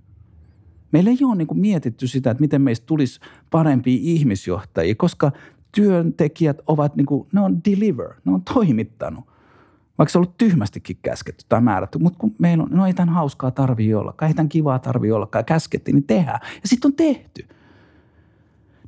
Meillä 0.91 1.09
ei 1.09 1.17
ole 1.23 1.35
niin 1.35 1.47
kuin 1.47 1.59
mietitty 1.59 2.07
sitä, 2.07 2.31
että 2.31 2.41
miten 2.41 2.61
meistä 2.61 2.85
tulisi 2.85 3.19
parempia 3.49 3.99
ihmisjohtajia, 4.01 4.95
koska 4.95 5.31
työntekijät 5.71 6.57
ovat, 6.67 6.95
niin 6.95 7.05
kuin, 7.05 7.27
ne 7.33 7.41
on 7.41 7.61
deliver, 7.65 8.13
ne 8.25 8.31
on 8.31 8.41
toimittanut– 8.41 9.25
vaikka 9.99 10.11
se 10.11 10.17
on 10.17 10.21
ollut 10.23 10.37
tyhmästikin 10.37 10.97
käsketty 11.01 11.45
tai 11.49 11.61
määrätty, 11.61 11.99
mutta 11.99 12.19
kun 12.19 12.35
meillä 12.39 12.63
on, 12.63 12.69
no 12.71 12.87
ei 12.87 12.93
tämän 12.93 13.15
hauskaa 13.15 13.51
tarvii 13.51 13.93
olla, 13.93 14.13
ei 14.27 14.33
tämän 14.33 14.49
kivaa 14.49 14.79
tarvii 14.79 15.11
olla, 15.11 15.27
käskettiin, 15.45 15.95
niin 15.95 16.03
tehdään. 16.03 16.39
Ja 16.43 16.67
sitten 16.67 16.89
on 16.89 16.95
tehty. 16.95 17.47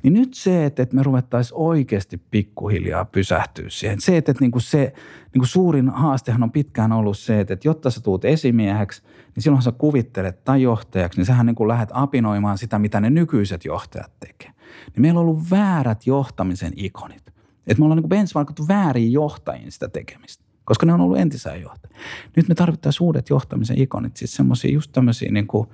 Niin 0.02 0.14
nyt 0.14 0.34
se, 0.34 0.66
että, 0.66 0.86
me 0.92 1.02
ruvettaisiin 1.02 1.58
oikeasti 1.58 2.20
pikkuhiljaa 2.30 3.04
pysähtyä 3.04 3.64
siihen. 3.68 4.00
Se, 4.00 4.16
että, 4.16 4.32
että 4.32 4.44
niin 4.44 4.50
kuin 4.50 4.62
se 4.62 4.92
niin 5.34 5.40
kuin 5.40 5.46
suurin 5.46 5.88
haastehan 5.88 6.42
on 6.42 6.52
pitkään 6.52 6.92
ollut 6.92 7.18
se, 7.18 7.40
että, 7.40 7.54
että 7.54 7.68
jotta 7.68 7.90
sä 7.90 8.00
tuut 8.00 8.24
esimieheksi, 8.24 9.02
niin 9.34 9.42
silloin 9.42 9.62
sä 9.62 9.72
kuvittelet 9.72 10.44
tai 10.44 10.62
johtajaksi, 10.62 11.18
niin 11.18 11.26
sähän 11.26 11.46
niin 11.46 11.54
kuin 11.54 11.68
lähdet 11.68 11.90
apinoimaan 11.92 12.58
sitä, 12.58 12.78
mitä 12.78 13.00
ne 13.00 13.10
nykyiset 13.10 13.64
johtajat 13.64 14.12
tekee. 14.20 14.50
Niin 14.94 15.02
meillä 15.02 15.20
on 15.20 15.26
ollut 15.26 15.50
väärät 15.50 16.06
johtamisen 16.06 16.72
ikonit. 16.76 17.32
Että 17.66 17.78
me 17.78 17.84
ollaan 17.84 18.02
niin 18.02 18.08
benchmarkattu 18.08 18.68
väärin 18.68 19.12
johtajiin 19.12 19.72
sitä 19.72 19.88
tekemistä 19.88 20.41
koska 20.64 20.86
ne 20.86 20.92
on 20.92 21.00
ollut 21.00 21.18
entisää 21.18 21.56
johtajia. 21.56 21.96
Nyt 22.36 22.48
me 22.48 22.54
tarvittaisiin 22.54 23.06
uudet 23.06 23.30
johtamisen 23.30 23.80
ikonit, 23.80 24.16
siis 24.16 24.34
semmoisia 24.34 24.72
just 24.72 24.92
tämmöisiä 24.92 25.32
niin 25.32 25.46
kuin 25.46 25.68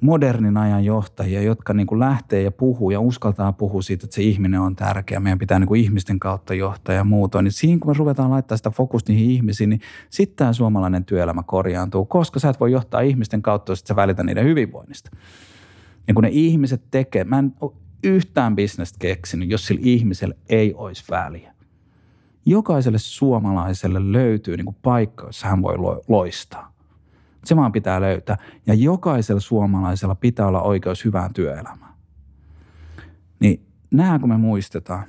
modernin 0.00 0.56
ajan 0.56 0.84
johtajia, 0.84 1.42
jotka 1.42 1.74
niin 1.74 1.86
kuin 1.86 1.98
lähtee 1.98 2.42
ja 2.42 2.50
puhuu 2.50 2.90
ja 2.90 3.00
uskaltaa 3.00 3.52
puhua 3.52 3.82
siitä, 3.82 4.06
että 4.06 4.14
se 4.14 4.22
ihminen 4.22 4.60
on 4.60 4.76
tärkeä. 4.76 5.20
Meidän 5.20 5.38
pitää 5.38 5.58
niin 5.58 5.68
kuin 5.68 5.80
ihmisten 5.80 6.18
kautta 6.18 6.54
johtaa 6.54 6.94
ja 6.94 7.04
muuta. 7.04 7.42
Niin 7.42 7.52
siinä 7.52 7.78
kun 7.78 7.90
me 7.90 7.98
ruvetaan 7.98 8.30
laittaa 8.30 8.56
sitä 8.56 8.70
fokusta 8.70 9.12
niihin 9.12 9.30
ihmisiin, 9.30 9.70
niin 9.70 9.80
sitten 10.10 10.36
tämä 10.36 10.52
suomalainen 10.52 11.04
työelämä 11.04 11.42
korjaantuu, 11.42 12.04
koska 12.04 12.40
sä 12.40 12.48
et 12.48 12.60
voi 12.60 12.72
johtaa 12.72 13.00
ihmisten 13.00 13.42
kautta, 13.42 13.72
jos 13.72 13.80
sä 13.80 13.96
välitä 13.96 14.22
niiden 14.22 14.44
hyvinvoinnista. 14.44 15.10
Ja 16.08 16.14
kun 16.14 16.22
ne 16.22 16.30
ihmiset 16.32 16.82
tekee, 16.90 17.24
mä 17.24 17.38
en 17.38 17.52
ole 17.60 17.72
yhtään 18.04 18.56
bisnestä 18.56 18.98
keksinyt, 18.98 19.50
jos 19.50 19.66
sillä 19.66 19.80
ihmisellä 19.84 20.34
ei 20.48 20.74
olisi 20.74 21.04
väliä 21.10 21.55
jokaiselle 22.46 22.98
suomalaiselle 22.98 24.12
löytyy 24.12 24.56
niin 24.56 24.64
kuin 24.64 24.76
paikka, 24.82 25.26
jossa 25.26 25.48
hän 25.48 25.62
voi 25.62 25.74
loistaa. 26.08 26.72
Se 27.44 27.56
vaan 27.56 27.72
pitää 27.72 28.00
löytää. 28.00 28.36
Ja 28.66 28.74
jokaisella 28.74 29.40
suomalaisella 29.40 30.14
pitää 30.14 30.46
olla 30.46 30.62
oikeus 30.62 31.04
hyvään 31.04 31.32
työelämään. 31.34 31.94
Niin 33.40 33.66
nämä 33.90 34.18
kun 34.18 34.28
me 34.28 34.36
muistetaan, 34.36 35.04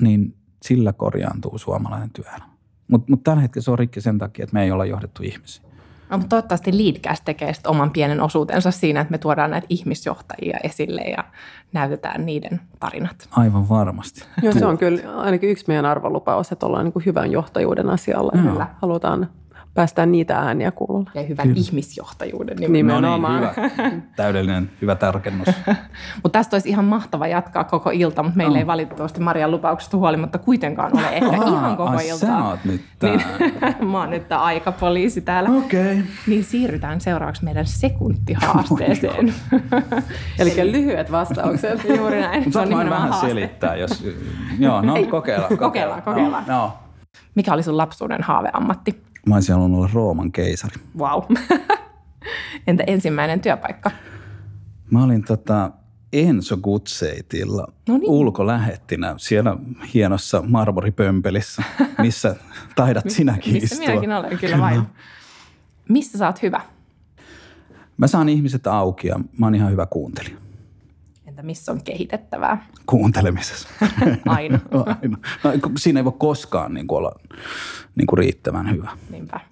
niin 0.00 0.36
sillä 0.62 0.92
korjaantuu 0.92 1.58
suomalainen 1.58 2.10
työelämä. 2.10 2.48
Mutta 2.88 3.10
mut 3.10 3.22
tällä 3.22 3.42
hetkellä 3.42 3.64
se 3.64 3.70
on 3.70 3.78
rikki 3.78 4.00
sen 4.00 4.18
takia, 4.18 4.42
että 4.42 4.54
me 4.54 4.62
ei 4.62 4.70
olla 4.70 4.84
johdettu 4.84 5.22
ihmisiä. 5.22 5.67
No, 6.10 6.18
mutta 6.18 6.28
toivottavasti 6.28 6.84
Leadcast 6.84 7.24
tekee 7.24 7.52
oman 7.66 7.90
pienen 7.90 8.20
osuutensa 8.20 8.70
siinä, 8.70 9.00
että 9.00 9.10
me 9.10 9.18
tuodaan 9.18 9.50
näitä 9.50 9.66
ihmisjohtajia 9.70 10.58
esille 10.64 11.00
ja 11.00 11.24
näytetään 11.72 12.26
niiden 12.26 12.60
tarinat. 12.80 13.28
Aivan 13.30 13.68
varmasti. 13.68 14.24
Joo, 14.42 14.52
se 14.52 14.66
on 14.66 14.78
kyllä 14.78 15.16
ainakin 15.16 15.50
yksi 15.50 15.64
meidän 15.68 15.86
arvolupaus, 15.86 16.52
että 16.52 16.66
ollaan 16.66 16.84
niin 16.84 16.92
kuin 16.92 17.06
hyvän 17.06 17.32
johtajuuden 17.32 17.90
asialla. 17.90 18.32
Kyllä. 18.42 18.66
Halutaan 18.82 19.28
päästään 19.74 20.12
niitä 20.12 20.38
ääniä 20.38 20.70
kuululle. 20.70 21.10
Ja 21.14 21.22
hyvän 21.22 21.48
Kyllä. 21.48 21.60
ihmisjohtajuuden 21.60 22.56
nimenomaan. 22.56 23.42
No 23.42 23.50
niin, 23.56 23.72
hyvä. 23.76 24.00
Täydellinen, 24.16 24.70
hyvä 24.82 24.94
tarkennus. 24.94 25.48
mutta 26.22 26.38
tästä 26.38 26.56
olisi 26.56 26.68
ihan 26.68 26.84
mahtava 26.84 27.26
jatkaa 27.26 27.64
koko 27.64 27.90
ilta, 27.90 28.22
mutta 28.22 28.36
meillä 28.36 28.52
oh. 28.52 28.58
ei 28.58 28.66
valitettavasti 28.66 29.20
Marian 29.20 29.50
lupauksesta 29.50 29.96
huolimatta 29.96 30.38
kuitenkaan 30.38 30.98
ole 30.98 31.08
ehkä 31.08 31.28
Aha, 31.28 31.44
ihan 31.44 31.76
koko 31.76 31.92
ilta. 31.92 32.26
Sä 32.26 32.44
oot 32.44 32.64
nyt 32.64 32.80
niin, 33.02 33.22
Mä 33.90 33.98
oon 33.98 34.10
nyt 34.10 34.32
aikapoliisi 34.32 35.20
täällä. 35.20 35.50
Okei. 35.50 35.92
Okay. 35.92 36.04
Niin 36.26 36.44
siirrytään 36.44 37.00
seuraavaksi 37.00 37.44
meidän 37.44 37.66
sekuntihaasteeseen. 37.66 39.34
Eli 40.38 40.72
lyhyet 40.72 41.12
vastaukset. 41.12 41.84
Juuri 41.96 42.20
näin. 42.20 42.44
Mutta 42.44 42.66
se 42.66 42.74
on 42.74 42.90
vähän 42.90 43.08
haaste. 43.08 43.28
selittää, 43.28 43.76
jos... 43.76 44.04
Joo, 44.58 44.82
no 44.82 44.94
kokeillaan. 45.10 45.58
Kokeillaan, 45.58 46.02
kokeillaan. 46.02 46.44
No, 46.46 46.56
no. 46.56 46.72
Mikä 47.34 47.52
oli 47.52 47.62
sun 47.62 47.76
lapsuuden 47.76 48.22
haaveammatti? 48.22 49.02
Mä 49.26 49.34
olisin 49.34 49.54
halunnut 49.54 49.78
olla 49.78 49.90
Rooman 49.92 50.32
keisari. 50.32 50.74
Wow. 50.98 51.22
Entä 52.66 52.84
ensimmäinen 52.86 53.40
työpaikka? 53.40 53.90
Mä 54.90 55.04
olin 55.04 55.24
tota 55.24 55.70
Enso 56.12 56.56
Gutseitilla 56.56 57.72
no 57.88 57.98
niin. 57.98 58.10
ulkolähettinä 58.10 59.14
siellä 59.16 59.56
hienossa 59.94 60.42
marmoripömpelissä, 60.42 61.62
missä 61.98 62.36
taidat 62.76 63.10
sinäkin 63.10 63.52
missä 63.52 63.74
istua. 63.74 63.88
minäkin 63.88 64.12
olen, 64.12 64.38
kyllä 64.38 64.58
vain. 64.58 64.82
Mistä 65.88 66.18
sä 66.18 66.26
oot 66.26 66.42
hyvä? 66.42 66.60
Mä 67.96 68.06
saan 68.06 68.28
ihmiset 68.28 68.66
auki 68.66 69.08
ja 69.08 69.20
mä 69.38 69.46
oon 69.46 69.54
ihan 69.54 69.70
hyvä 69.72 69.86
kuuntelija. 69.86 70.36
Entä 71.38 71.46
missä 71.46 71.72
on 71.72 71.84
kehitettävää? 71.84 72.66
Kuuntelemisessa. 72.86 73.68
Aina. 74.26 74.60
Aina. 75.02 75.18
No, 75.44 75.54
siinä 75.78 76.00
ei 76.00 76.04
voi 76.04 76.12
koskaan 76.18 76.74
niin 76.74 76.86
kuin 76.86 76.98
olla 76.98 77.12
niin 77.94 78.06
kuin 78.06 78.18
riittävän 78.18 78.70
hyvä. 78.70 78.90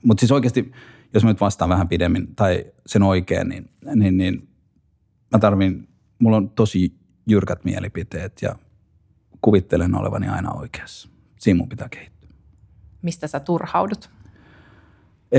Mutta 0.03 0.21
siis 0.21 0.33
oikeasti, 0.33 0.73
jos 1.15 1.25
mä 1.25 1.31
nyt 1.31 1.41
vastaan 1.41 1.69
vähän 1.69 1.89
pidemmin 1.89 2.35
tai 2.37 2.65
sen 2.87 3.03
oikein, 3.03 3.49
niin, 3.49 3.71
niin, 3.95 4.17
niin 4.17 4.49
mä 5.33 5.39
tarvin, 5.39 5.89
mulla 6.19 6.37
on 6.37 6.51
tosi 6.51 6.95
jyrkät 7.29 7.65
mielipiteet 7.65 8.43
ja 8.43 8.57
kuvittelen 9.41 9.95
olevani 9.95 10.29
aina 10.29 10.53
oikeassa. 10.53 11.09
Siinä 11.39 11.59
mun 11.59 11.69
pitää 11.69 11.89
kehittyä. 11.89 12.31
Mistä 13.03 13.27
sä 13.27 13.41
turhaudut? 13.41 14.11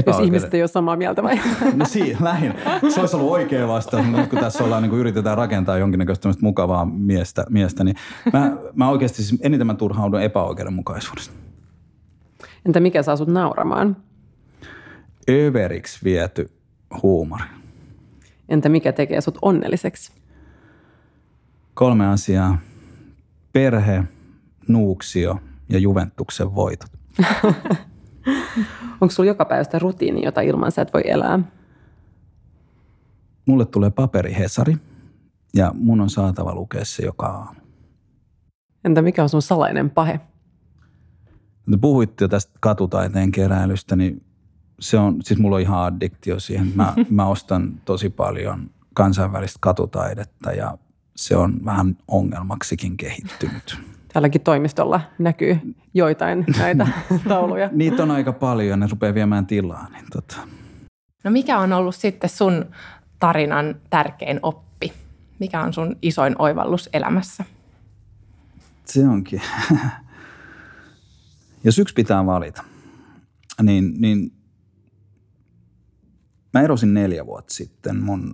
Jos 0.05 0.19
ihmiset 0.19 0.53
ei 0.53 0.61
ole 0.61 0.67
samaa 0.67 0.95
mieltä 0.95 1.23
vai? 1.23 1.39
No 1.75 1.85
siinä, 1.85 2.19
lähin. 2.21 2.53
Se 2.93 2.99
olisi 2.99 3.15
ollut 3.15 3.31
oikea 3.31 3.67
vastaus, 3.67 4.05
mutta 4.05 4.27
kun 4.27 4.39
tässä 4.39 4.63
ollaan, 4.63 4.83
niin 4.83 4.89
kun 4.89 4.99
yritetään 4.99 5.37
rakentaa 5.37 5.77
jonkinnäköistä 5.77 6.29
mukavaa 6.41 6.85
miestä, 6.85 7.45
miestä 7.49 7.83
niin 7.83 7.95
mä, 8.33 8.57
mä 8.75 8.89
oikeasti 8.89 9.23
siis 9.23 9.41
eniten 9.43 9.67
mä 9.67 9.73
turhaudun 9.73 10.21
epäoikeudenmukaisuudesta. 10.21 11.33
Entä 12.65 12.79
mikä 12.79 13.03
saa 13.03 13.15
sut 13.15 13.27
nauramaan? 13.27 13.97
Överiksi 15.29 15.99
viety 16.03 16.51
huumori. 17.03 17.43
Entä 18.49 18.69
mikä 18.69 18.91
tekee 18.91 19.21
sut 19.21 19.37
onnelliseksi? 19.41 20.11
Kolme 21.73 22.07
asiaa. 22.07 22.57
Perhe, 23.53 24.03
nuuksio 24.67 25.39
ja 25.69 25.79
Juventuksen 25.79 26.55
voitot. 26.55 26.89
Onko 29.01 29.11
sulla 29.11 29.27
joka 29.27 29.45
päivästä 29.45 29.79
rutiini, 29.79 30.25
jota 30.25 30.41
ilman 30.41 30.71
sä 30.71 30.81
et 30.81 30.93
voi 30.93 31.01
elää? 31.05 31.39
Mulle 33.45 33.65
tulee 33.65 33.89
paperi 33.89 34.35
Hesari 34.35 34.77
ja 35.53 35.71
mun 35.75 36.01
on 36.01 36.09
saatava 36.09 36.55
lukea 36.55 36.85
se 36.85 37.05
joka 37.05 37.25
aamu. 37.25 37.59
Entä 38.85 39.01
mikä 39.01 39.23
on 39.23 39.29
sun 39.29 39.41
salainen 39.41 39.89
pahe? 39.89 40.19
Te 41.71 41.77
puhuitte 41.81 42.23
jo 42.23 42.27
tästä 42.27 42.51
katutaiteen 42.59 43.31
keräilystä, 43.31 43.95
niin 43.95 44.23
se 44.79 44.97
on, 44.97 45.17
siis 45.23 45.39
mulla 45.39 45.55
on 45.55 45.61
ihan 45.61 45.83
addiktio 45.83 46.39
siihen. 46.39 46.71
Mä, 46.75 46.93
mä 47.09 47.25
ostan 47.25 47.81
tosi 47.85 48.09
paljon 48.09 48.69
kansainvälistä 48.93 49.57
katutaidetta 49.61 50.51
ja 50.51 50.77
se 51.15 51.35
on 51.35 51.65
vähän 51.65 51.97
ongelmaksikin 52.07 52.97
kehittynyt. 52.97 53.96
Täälläkin 54.17 54.41
toimistolla 54.41 55.01
näkyy 55.19 55.59
joitain 55.93 56.45
näitä 56.59 56.87
tauluja. 57.29 57.69
Niitä 57.71 58.03
on 58.03 58.11
aika 58.11 58.33
paljon 58.33 58.69
ja 58.69 58.77
ne 58.77 58.87
rupeaa 58.91 59.13
viemään 59.13 59.45
tilaa. 59.45 59.89
Niin 59.89 60.05
tota. 60.11 60.35
No 61.23 61.31
mikä 61.31 61.59
on 61.59 61.73
ollut 61.73 61.95
sitten 61.95 62.29
sun 62.29 62.65
tarinan 63.19 63.75
tärkein 63.89 64.39
oppi? 64.43 64.93
Mikä 65.39 65.61
on 65.61 65.73
sun 65.73 65.95
isoin 66.01 66.35
oivallus 66.39 66.89
elämässä? 66.93 67.45
Se 68.85 69.07
onkin. 69.07 69.41
Jos 71.63 71.79
yksi 71.79 71.93
pitää 71.93 72.25
valita, 72.25 72.63
niin, 73.61 73.93
niin 73.97 74.31
mä 76.53 76.61
erosin 76.61 76.93
neljä 76.93 77.25
vuotta 77.25 77.53
sitten 77.53 78.03
mun 78.03 78.33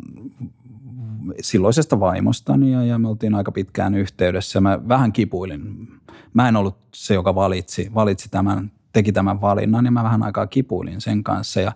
silloisesta 1.41 1.99
vaimostani 1.99 2.71
ja, 2.71 2.83
ja 2.83 2.99
me 2.99 3.07
oltiin 3.07 3.35
aika 3.35 3.51
pitkään 3.51 3.95
yhteydessä. 3.95 4.61
Mä 4.61 4.87
vähän 4.87 5.13
kipuilin. 5.13 5.87
Mä 6.33 6.49
en 6.49 6.55
ollut 6.55 6.77
se, 6.93 7.13
joka 7.13 7.35
valitsi, 7.35 7.91
valitsi 7.93 8.29
tämän, 8.29 8.71
teki 8.93 9.11
tämän 9.11 9.41
valinnan 9.41 9.85
ja 9.85 9.91
mä 9.91 10.03
vähän 10.03 10.23
aikaa 10.23 10.47
kipuilin 10.47 11.01
sen 11.01 11.23
kanssa. 11.23 11.61
Ja 11.61 11.71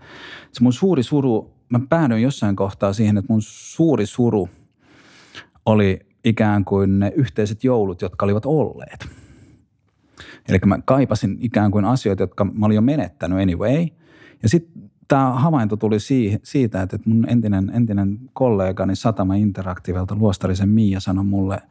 se 0.52 0.64
mun 0.64 0.74
suuri 0.74 1.04
suru, 1.04 1.54
mä 1.70 1.80
päädyin 1.90 2.22
jossain 2.22 2.56
kohtaa 2.56 2.94
siihen, 2.94 3.18
että 3.18 3.34
mun 3.34 3.42
suuri 3.42 4.06
suru 4.06 4.50
oli 5.66 6.00
ikään 6.26 6.66
kuin 6.66 7.00
ne 7.00 7.14
yhteiset 7.16 7.64
joulut, 7.64 8.02
jotka 8.02 8.26
olivat 8.26 8.46
olleet. 8.46 9.08
Eli 10.50 10.60
mä 10.66 10.80
kaipasin 10.86 11.38
ikään 11.40 11.72
kuin 11.72 11.86
asioita, 11.86 12.24
jotka 12.24 12.46
mä 12.46 12.66
olin 12.66 12.76
jo 12.76 12.82
menettänyt 12.82 13.42
anyway. 13.42 13.88
Ja 14.44 14.50
sitten 14.50 14.77
tämä 15.08 15.32
havainto 15.32 15.78
tuli 15.78 15.98
siitä, 16.44 16.82
että 16.82 17.00
mun 17.06 17.30
entinen, 17.30 17.72
entinen 17.74 18.20
kollegani 18.34 18.96
Satama 18.96 19.36
Interactivelta 19.36 20.16
Luostarisen 20.16 20.70
Miia 20.70 21.00
sanoi 21.00 21.24
mulle 21.24 21.62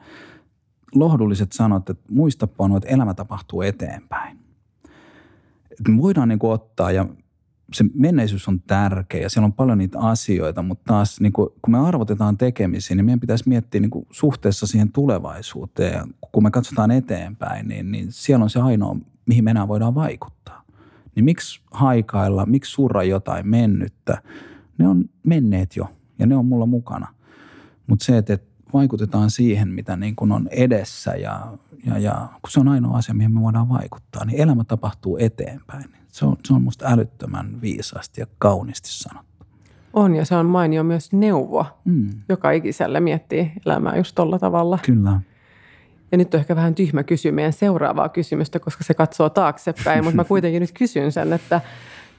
lohdulliset 0.94 1.52
sanot, 1.52 1.90
että 1.90 2.04
muista 2.12 2.46
Panu, 2.46 2.76
että 2.76 2.88
elämä 2.88 3.14
tapahtuu 3.14 3.62
eteenpäin. 3.62 4.38
Että 5.70 5.92
me 5.92 6.02
voidaan 6.02 6.28
niin 6.28 6.38
kuin 6.38 6.52
ottaa 6.52 6.90
ja 6.90 7.06
se 7.72 7.84
menneisyys 7.94 8.48
on 8.48 8.60
tärkeä 8.60 9.20
ja 9.20 9.30
siellä 9.30 9.46
on 9.46 9.52
paljon 9.52 9.78
niitä 9.78 9.98
asioita, 9.98 10.62
mutta 10.62 10.84
taas 10.86 11.20
niin 11.20 11.32
kuin, 11.32 11.48
kun 11.62 11.72
me 11.72 11.78
arvotetaan 11.78 12.38
tekemisiä, 12.38 12.96
niin 12.96 13.04
meidän 13.04 13.20
pitäisi 13.20 13.48
miettiä 13.48 13.80
niin 13.80 13.90
kuin 13.90 14.06
suhteessa 14.10 14.66
siihen 14.66 14.92
tulevaisuuteen. 14.92 16.14
Kun 16.32 16.42
me 16.42 16.50
katsotaan 16.50 16.90
eteenpäin, 16.90 17.68
niin, 17.68 17.92
niin 17.92 18.06
siellä 18.12 18.42
on 18.42 18.50
se 18.50 18.60
ainoa, 18.60 18.96
mihin 19.26 19.44
me 19.44 19.50
enää 19.50 19.68
voidaan 19.68 19.94
vaikuttaa 19.94 20.35
niin 21.16 21.24
miksi 21.24 21.60
haikailla, 21.70 22.46
miksi 22.46 22.72
surra 22.72 23.02
jotain 23.02 23.48
mennyttä? 23.48 24.22
Ne 24.78 24.88
on 24.88 25.04
menneet 25.22 25.76
jo 25.76 25.88
ja 26.18 26.26
ne 26.26 26.36
on 26.36 26.46
mulla 26.46 26.66
mukana. 26.66 27.06
Mutta 27.86 28.04
se, 28.04 28.18
että 28.18 28.38
vaikutetaan 28.72 29.30
siihen, 29.30 29.68
mitä 29.68 29.96
niin 29.96 30.16
kun 30.16 30.32
on 30.32 30.48
edessä 30.50 31.10
ja, 31.10 31.52
ja, 31.86 31.98
ja 31.98 32.28
kun 32.32 32.50
se 32.50 32.60
on 32.60 32.68
ainoa 32.68 32.96
asia, 32.96 33.14
mihin 33.14 33.32
me 33.32 33.40
voidaan 33.40 33.68
vaikuttaa, 33.68 34.24
niin 34.24 34.40
elämä 34.40 34.64
tapahtuu 34.64 35.16
eteenpäin. 35.20 35.84
Se 36.08 36.26
on, 36.26 36.36
se 36.44 36.54
on 36.54 36.62
musta 36.62 36.86
älyttömän 36.88 37.60
viisaasti 37.60 38.20
ja 38.20 38.26
kauniisti 38.38 38.88
sanottu. 38.92 39.46
On 39.92 40.14
ja 40.14 40.24
se 40.24 40.34
on 40.36 40.46
mainio 40.46 40.84
myös 40.84 41.12
neuvo. 41.12 41.66
Mm. 41.84 42.10
Joka 42.28 42.50
ikiselle 42.50 43.00
miettii 43.00 43.52
elämää 43.66 43.96
just 43.96 44.14
tolla 44.14 44.38
tavalla. 44.38 44.78
Kyllä. 44.82 45.20
Ja 46.12 46.18
nyt 46.18 46.34
on 46.34 46.40
ehkä 46.40 46.56
vähän 46.56 46.74
tyhmä 46.74 47.02
kysyä 47.02 47.32
meidän 47.32 47.52
seuraavaa 47.52 48.08
kysymystä, 48.08 48.58
koska 48.58 48.84
se 48.84 48.94
katsoo 48.94 49.30
taaksepäin, 49.30 50.04
mutta 50.04 50.16
mä 50.16 50.24
kuitenkin 50.34 50.60
nyt 50.60 50.72
kysyn 50.72 51.12
sen, 51.12 51.32
että 51.32 51.60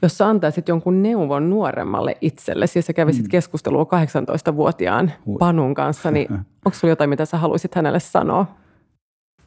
jos 0.02 0.18
sä 0.18 0.26
antaisit 0.26 0.68
jonkun 0.68 1.02
neuvon 1.02 1.50
nuoremmalle 1.50 2.16
itselle, 2.20 2.66
siis 2.66 2.86
sä 2.86 2.92
kävisit 2.92 3.22
mm. 3.22 3.28
keskustelua 3.28 3.82
18-vuotiaan 3.82 5.12
Panun 5.38 5.74
kanssa, 5.74 6.10
niin 6.10 6.28
onko 6.64 6.78
sulla 6.78 6.92
jotain, 6.92 7.10
mitä 7.10 7.24
sä 7.24 7.38
haluaisit 7.38 7.74
hänelle 7.74 8.00
sanoa? 8.00 8.46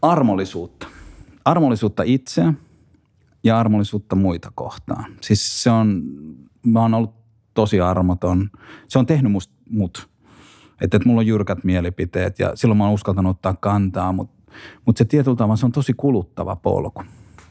Armollisuutta. 0.02 0.88
Armollisuutta 1.46 2.04
itseä 2.06 2.54
ja 3.44 3.60
armollisuutta 3.60 4.16
muita 4.16 4.52
kohtaan. 4.56 5.06
Siis 5.22 5.64
se 5.64 5.70
on, 5.70 6.04
mä 6.66 6.82
oon 6.82 6.94
ollut 6.94 7.14
tosi 7.54 7.82
armoton. 7.82 8.50
Se 8.88 9.00
on 9.00 9.06
tehnyt 9.06 9.32
must, 9.32 9.52
mut 9.70 10.10
että, 10.82 10.97
että 10.97 11.09
mulla 11.09 11.19
on 11.19 11.27
jyrkät 11.27 11.63
mielipiteet 11.63 12.39
ja 12.39 12.55
silloin 12.55 12.77
mä 12.77 12.84
oon 12.84 12.93
uskaltanut 12.93 13.36
ottaa 13.36 13.55
kantaa, 13.59 14.11
mutta, 14.11 14.41
mutta 14.86 14.97
se 14.97 15.05
tietyllä 15.05 15.38
tavalla 15.38 15.55
se 15.55 15.65
on 15.65 15.71
tosi 15.71 15.93
kuluttava 15.93 16.55
polku. 16.55 17.03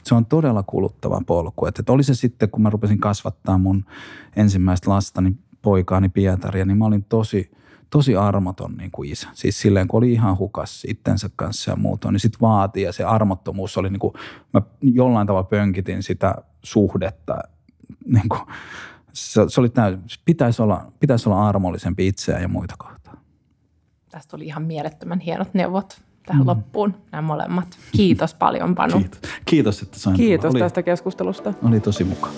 Se 0.02 0.14
on 0.14 0.26
todella 0.26 0.62
kuluttava 0.62 1.20
polku. 1.26 1.66
Että, 1.66 1.82
että 1.82 1.92
oli 1.92 2.02
se 2.02 2.14
sitten, 2.14 2.50
kun 2.50 2.62
mä 2.62 2.70
rupesin 2.70 2.98
kasvattaa 2.98 3.58
mun 3.58 3.84
ensimmäistä 4.36 4.90
lastani, 4.90 5.36
poikaani 5.62 6.08
Pietaria, 6.08 6.64
niin 6.64 6.78
mä 6.78 6.84
olin 6.84 7.04
tosi, 7.04 7.50
tosi 7.90 8.16
armoton 8.16 8.76
niin 8.76 8.90
kuin 8.90 9.12
isä. 9.12 9.28
Siis 9.32 9.60
silleen, 9.60 9.88
kun 9.88 9.98
oli 9.98 10.12
ihan 10.12 10.38
hukas 10.38 10.84
itsensä 10.88 11.30
kanssa 11.36 11.70
ja 11.70 11.76
muuta, 11.76 12.12
niin 12.12 12.20
sitten 12.20 12.40
vaatii 12.40 12.82
ja 12.82 12.92
se 12.92 13.04
armottomuus 13.04 13.78
oli 13.78 13.90
niin 13.90 14.00
kuin, 14.00 14.14
mä 14.52 14.62
jollain 14.82 15.26
tavalla 15.26 15.48
pönkitin 15.48 16.02
sitä 16.02 16.34
suhdetta, 16.62 17.38
niin 18.06 18.28
kuin, 18.28 18.40
se, 19.12 19.40
se 19.48 19.60
oli 19.60 19.68
täysin, 19.68 20.00
pitäisi 20.24 20.62
olla, 20.62 20.92
pitäisi 21.00 21.28
olla 21.28 21.48
armollisempi 21.48 22.06
itseä 22.06 22.38
ja 22.38 22.48
muita 22.48 22.74
kohtaan. 22.78 22.99
Tästä 24.10 24.30
tuli 24.30 24.46
ihan 24.46 24.62
mielettömän 24.62 25.20
hienot 25.20 25.54
neuvot 25.54 26.00
tähän 26.26 26.42
mm. 26.42 26.46
loppuun, 26.48 26.94
nämä 27.12 27.22
molemmat. 27.22 27.66
Kiitos 27.92 28.34
paljon, 28.34 28.74
Panu. 28.74 28.98
Kiitos, 28.98 29.20
Kiitos 29.44 29.82
että 29.82 29.98
sain 29.98 30.16
Kiitos 30.16 30.52
tulla. 30.52 30.64
tästä 30.64 30.82
keskustelusta. 30.82 31.54
Oli 31.62 31.80
tosi 31.80 32.04
mukava. 32.04 32.32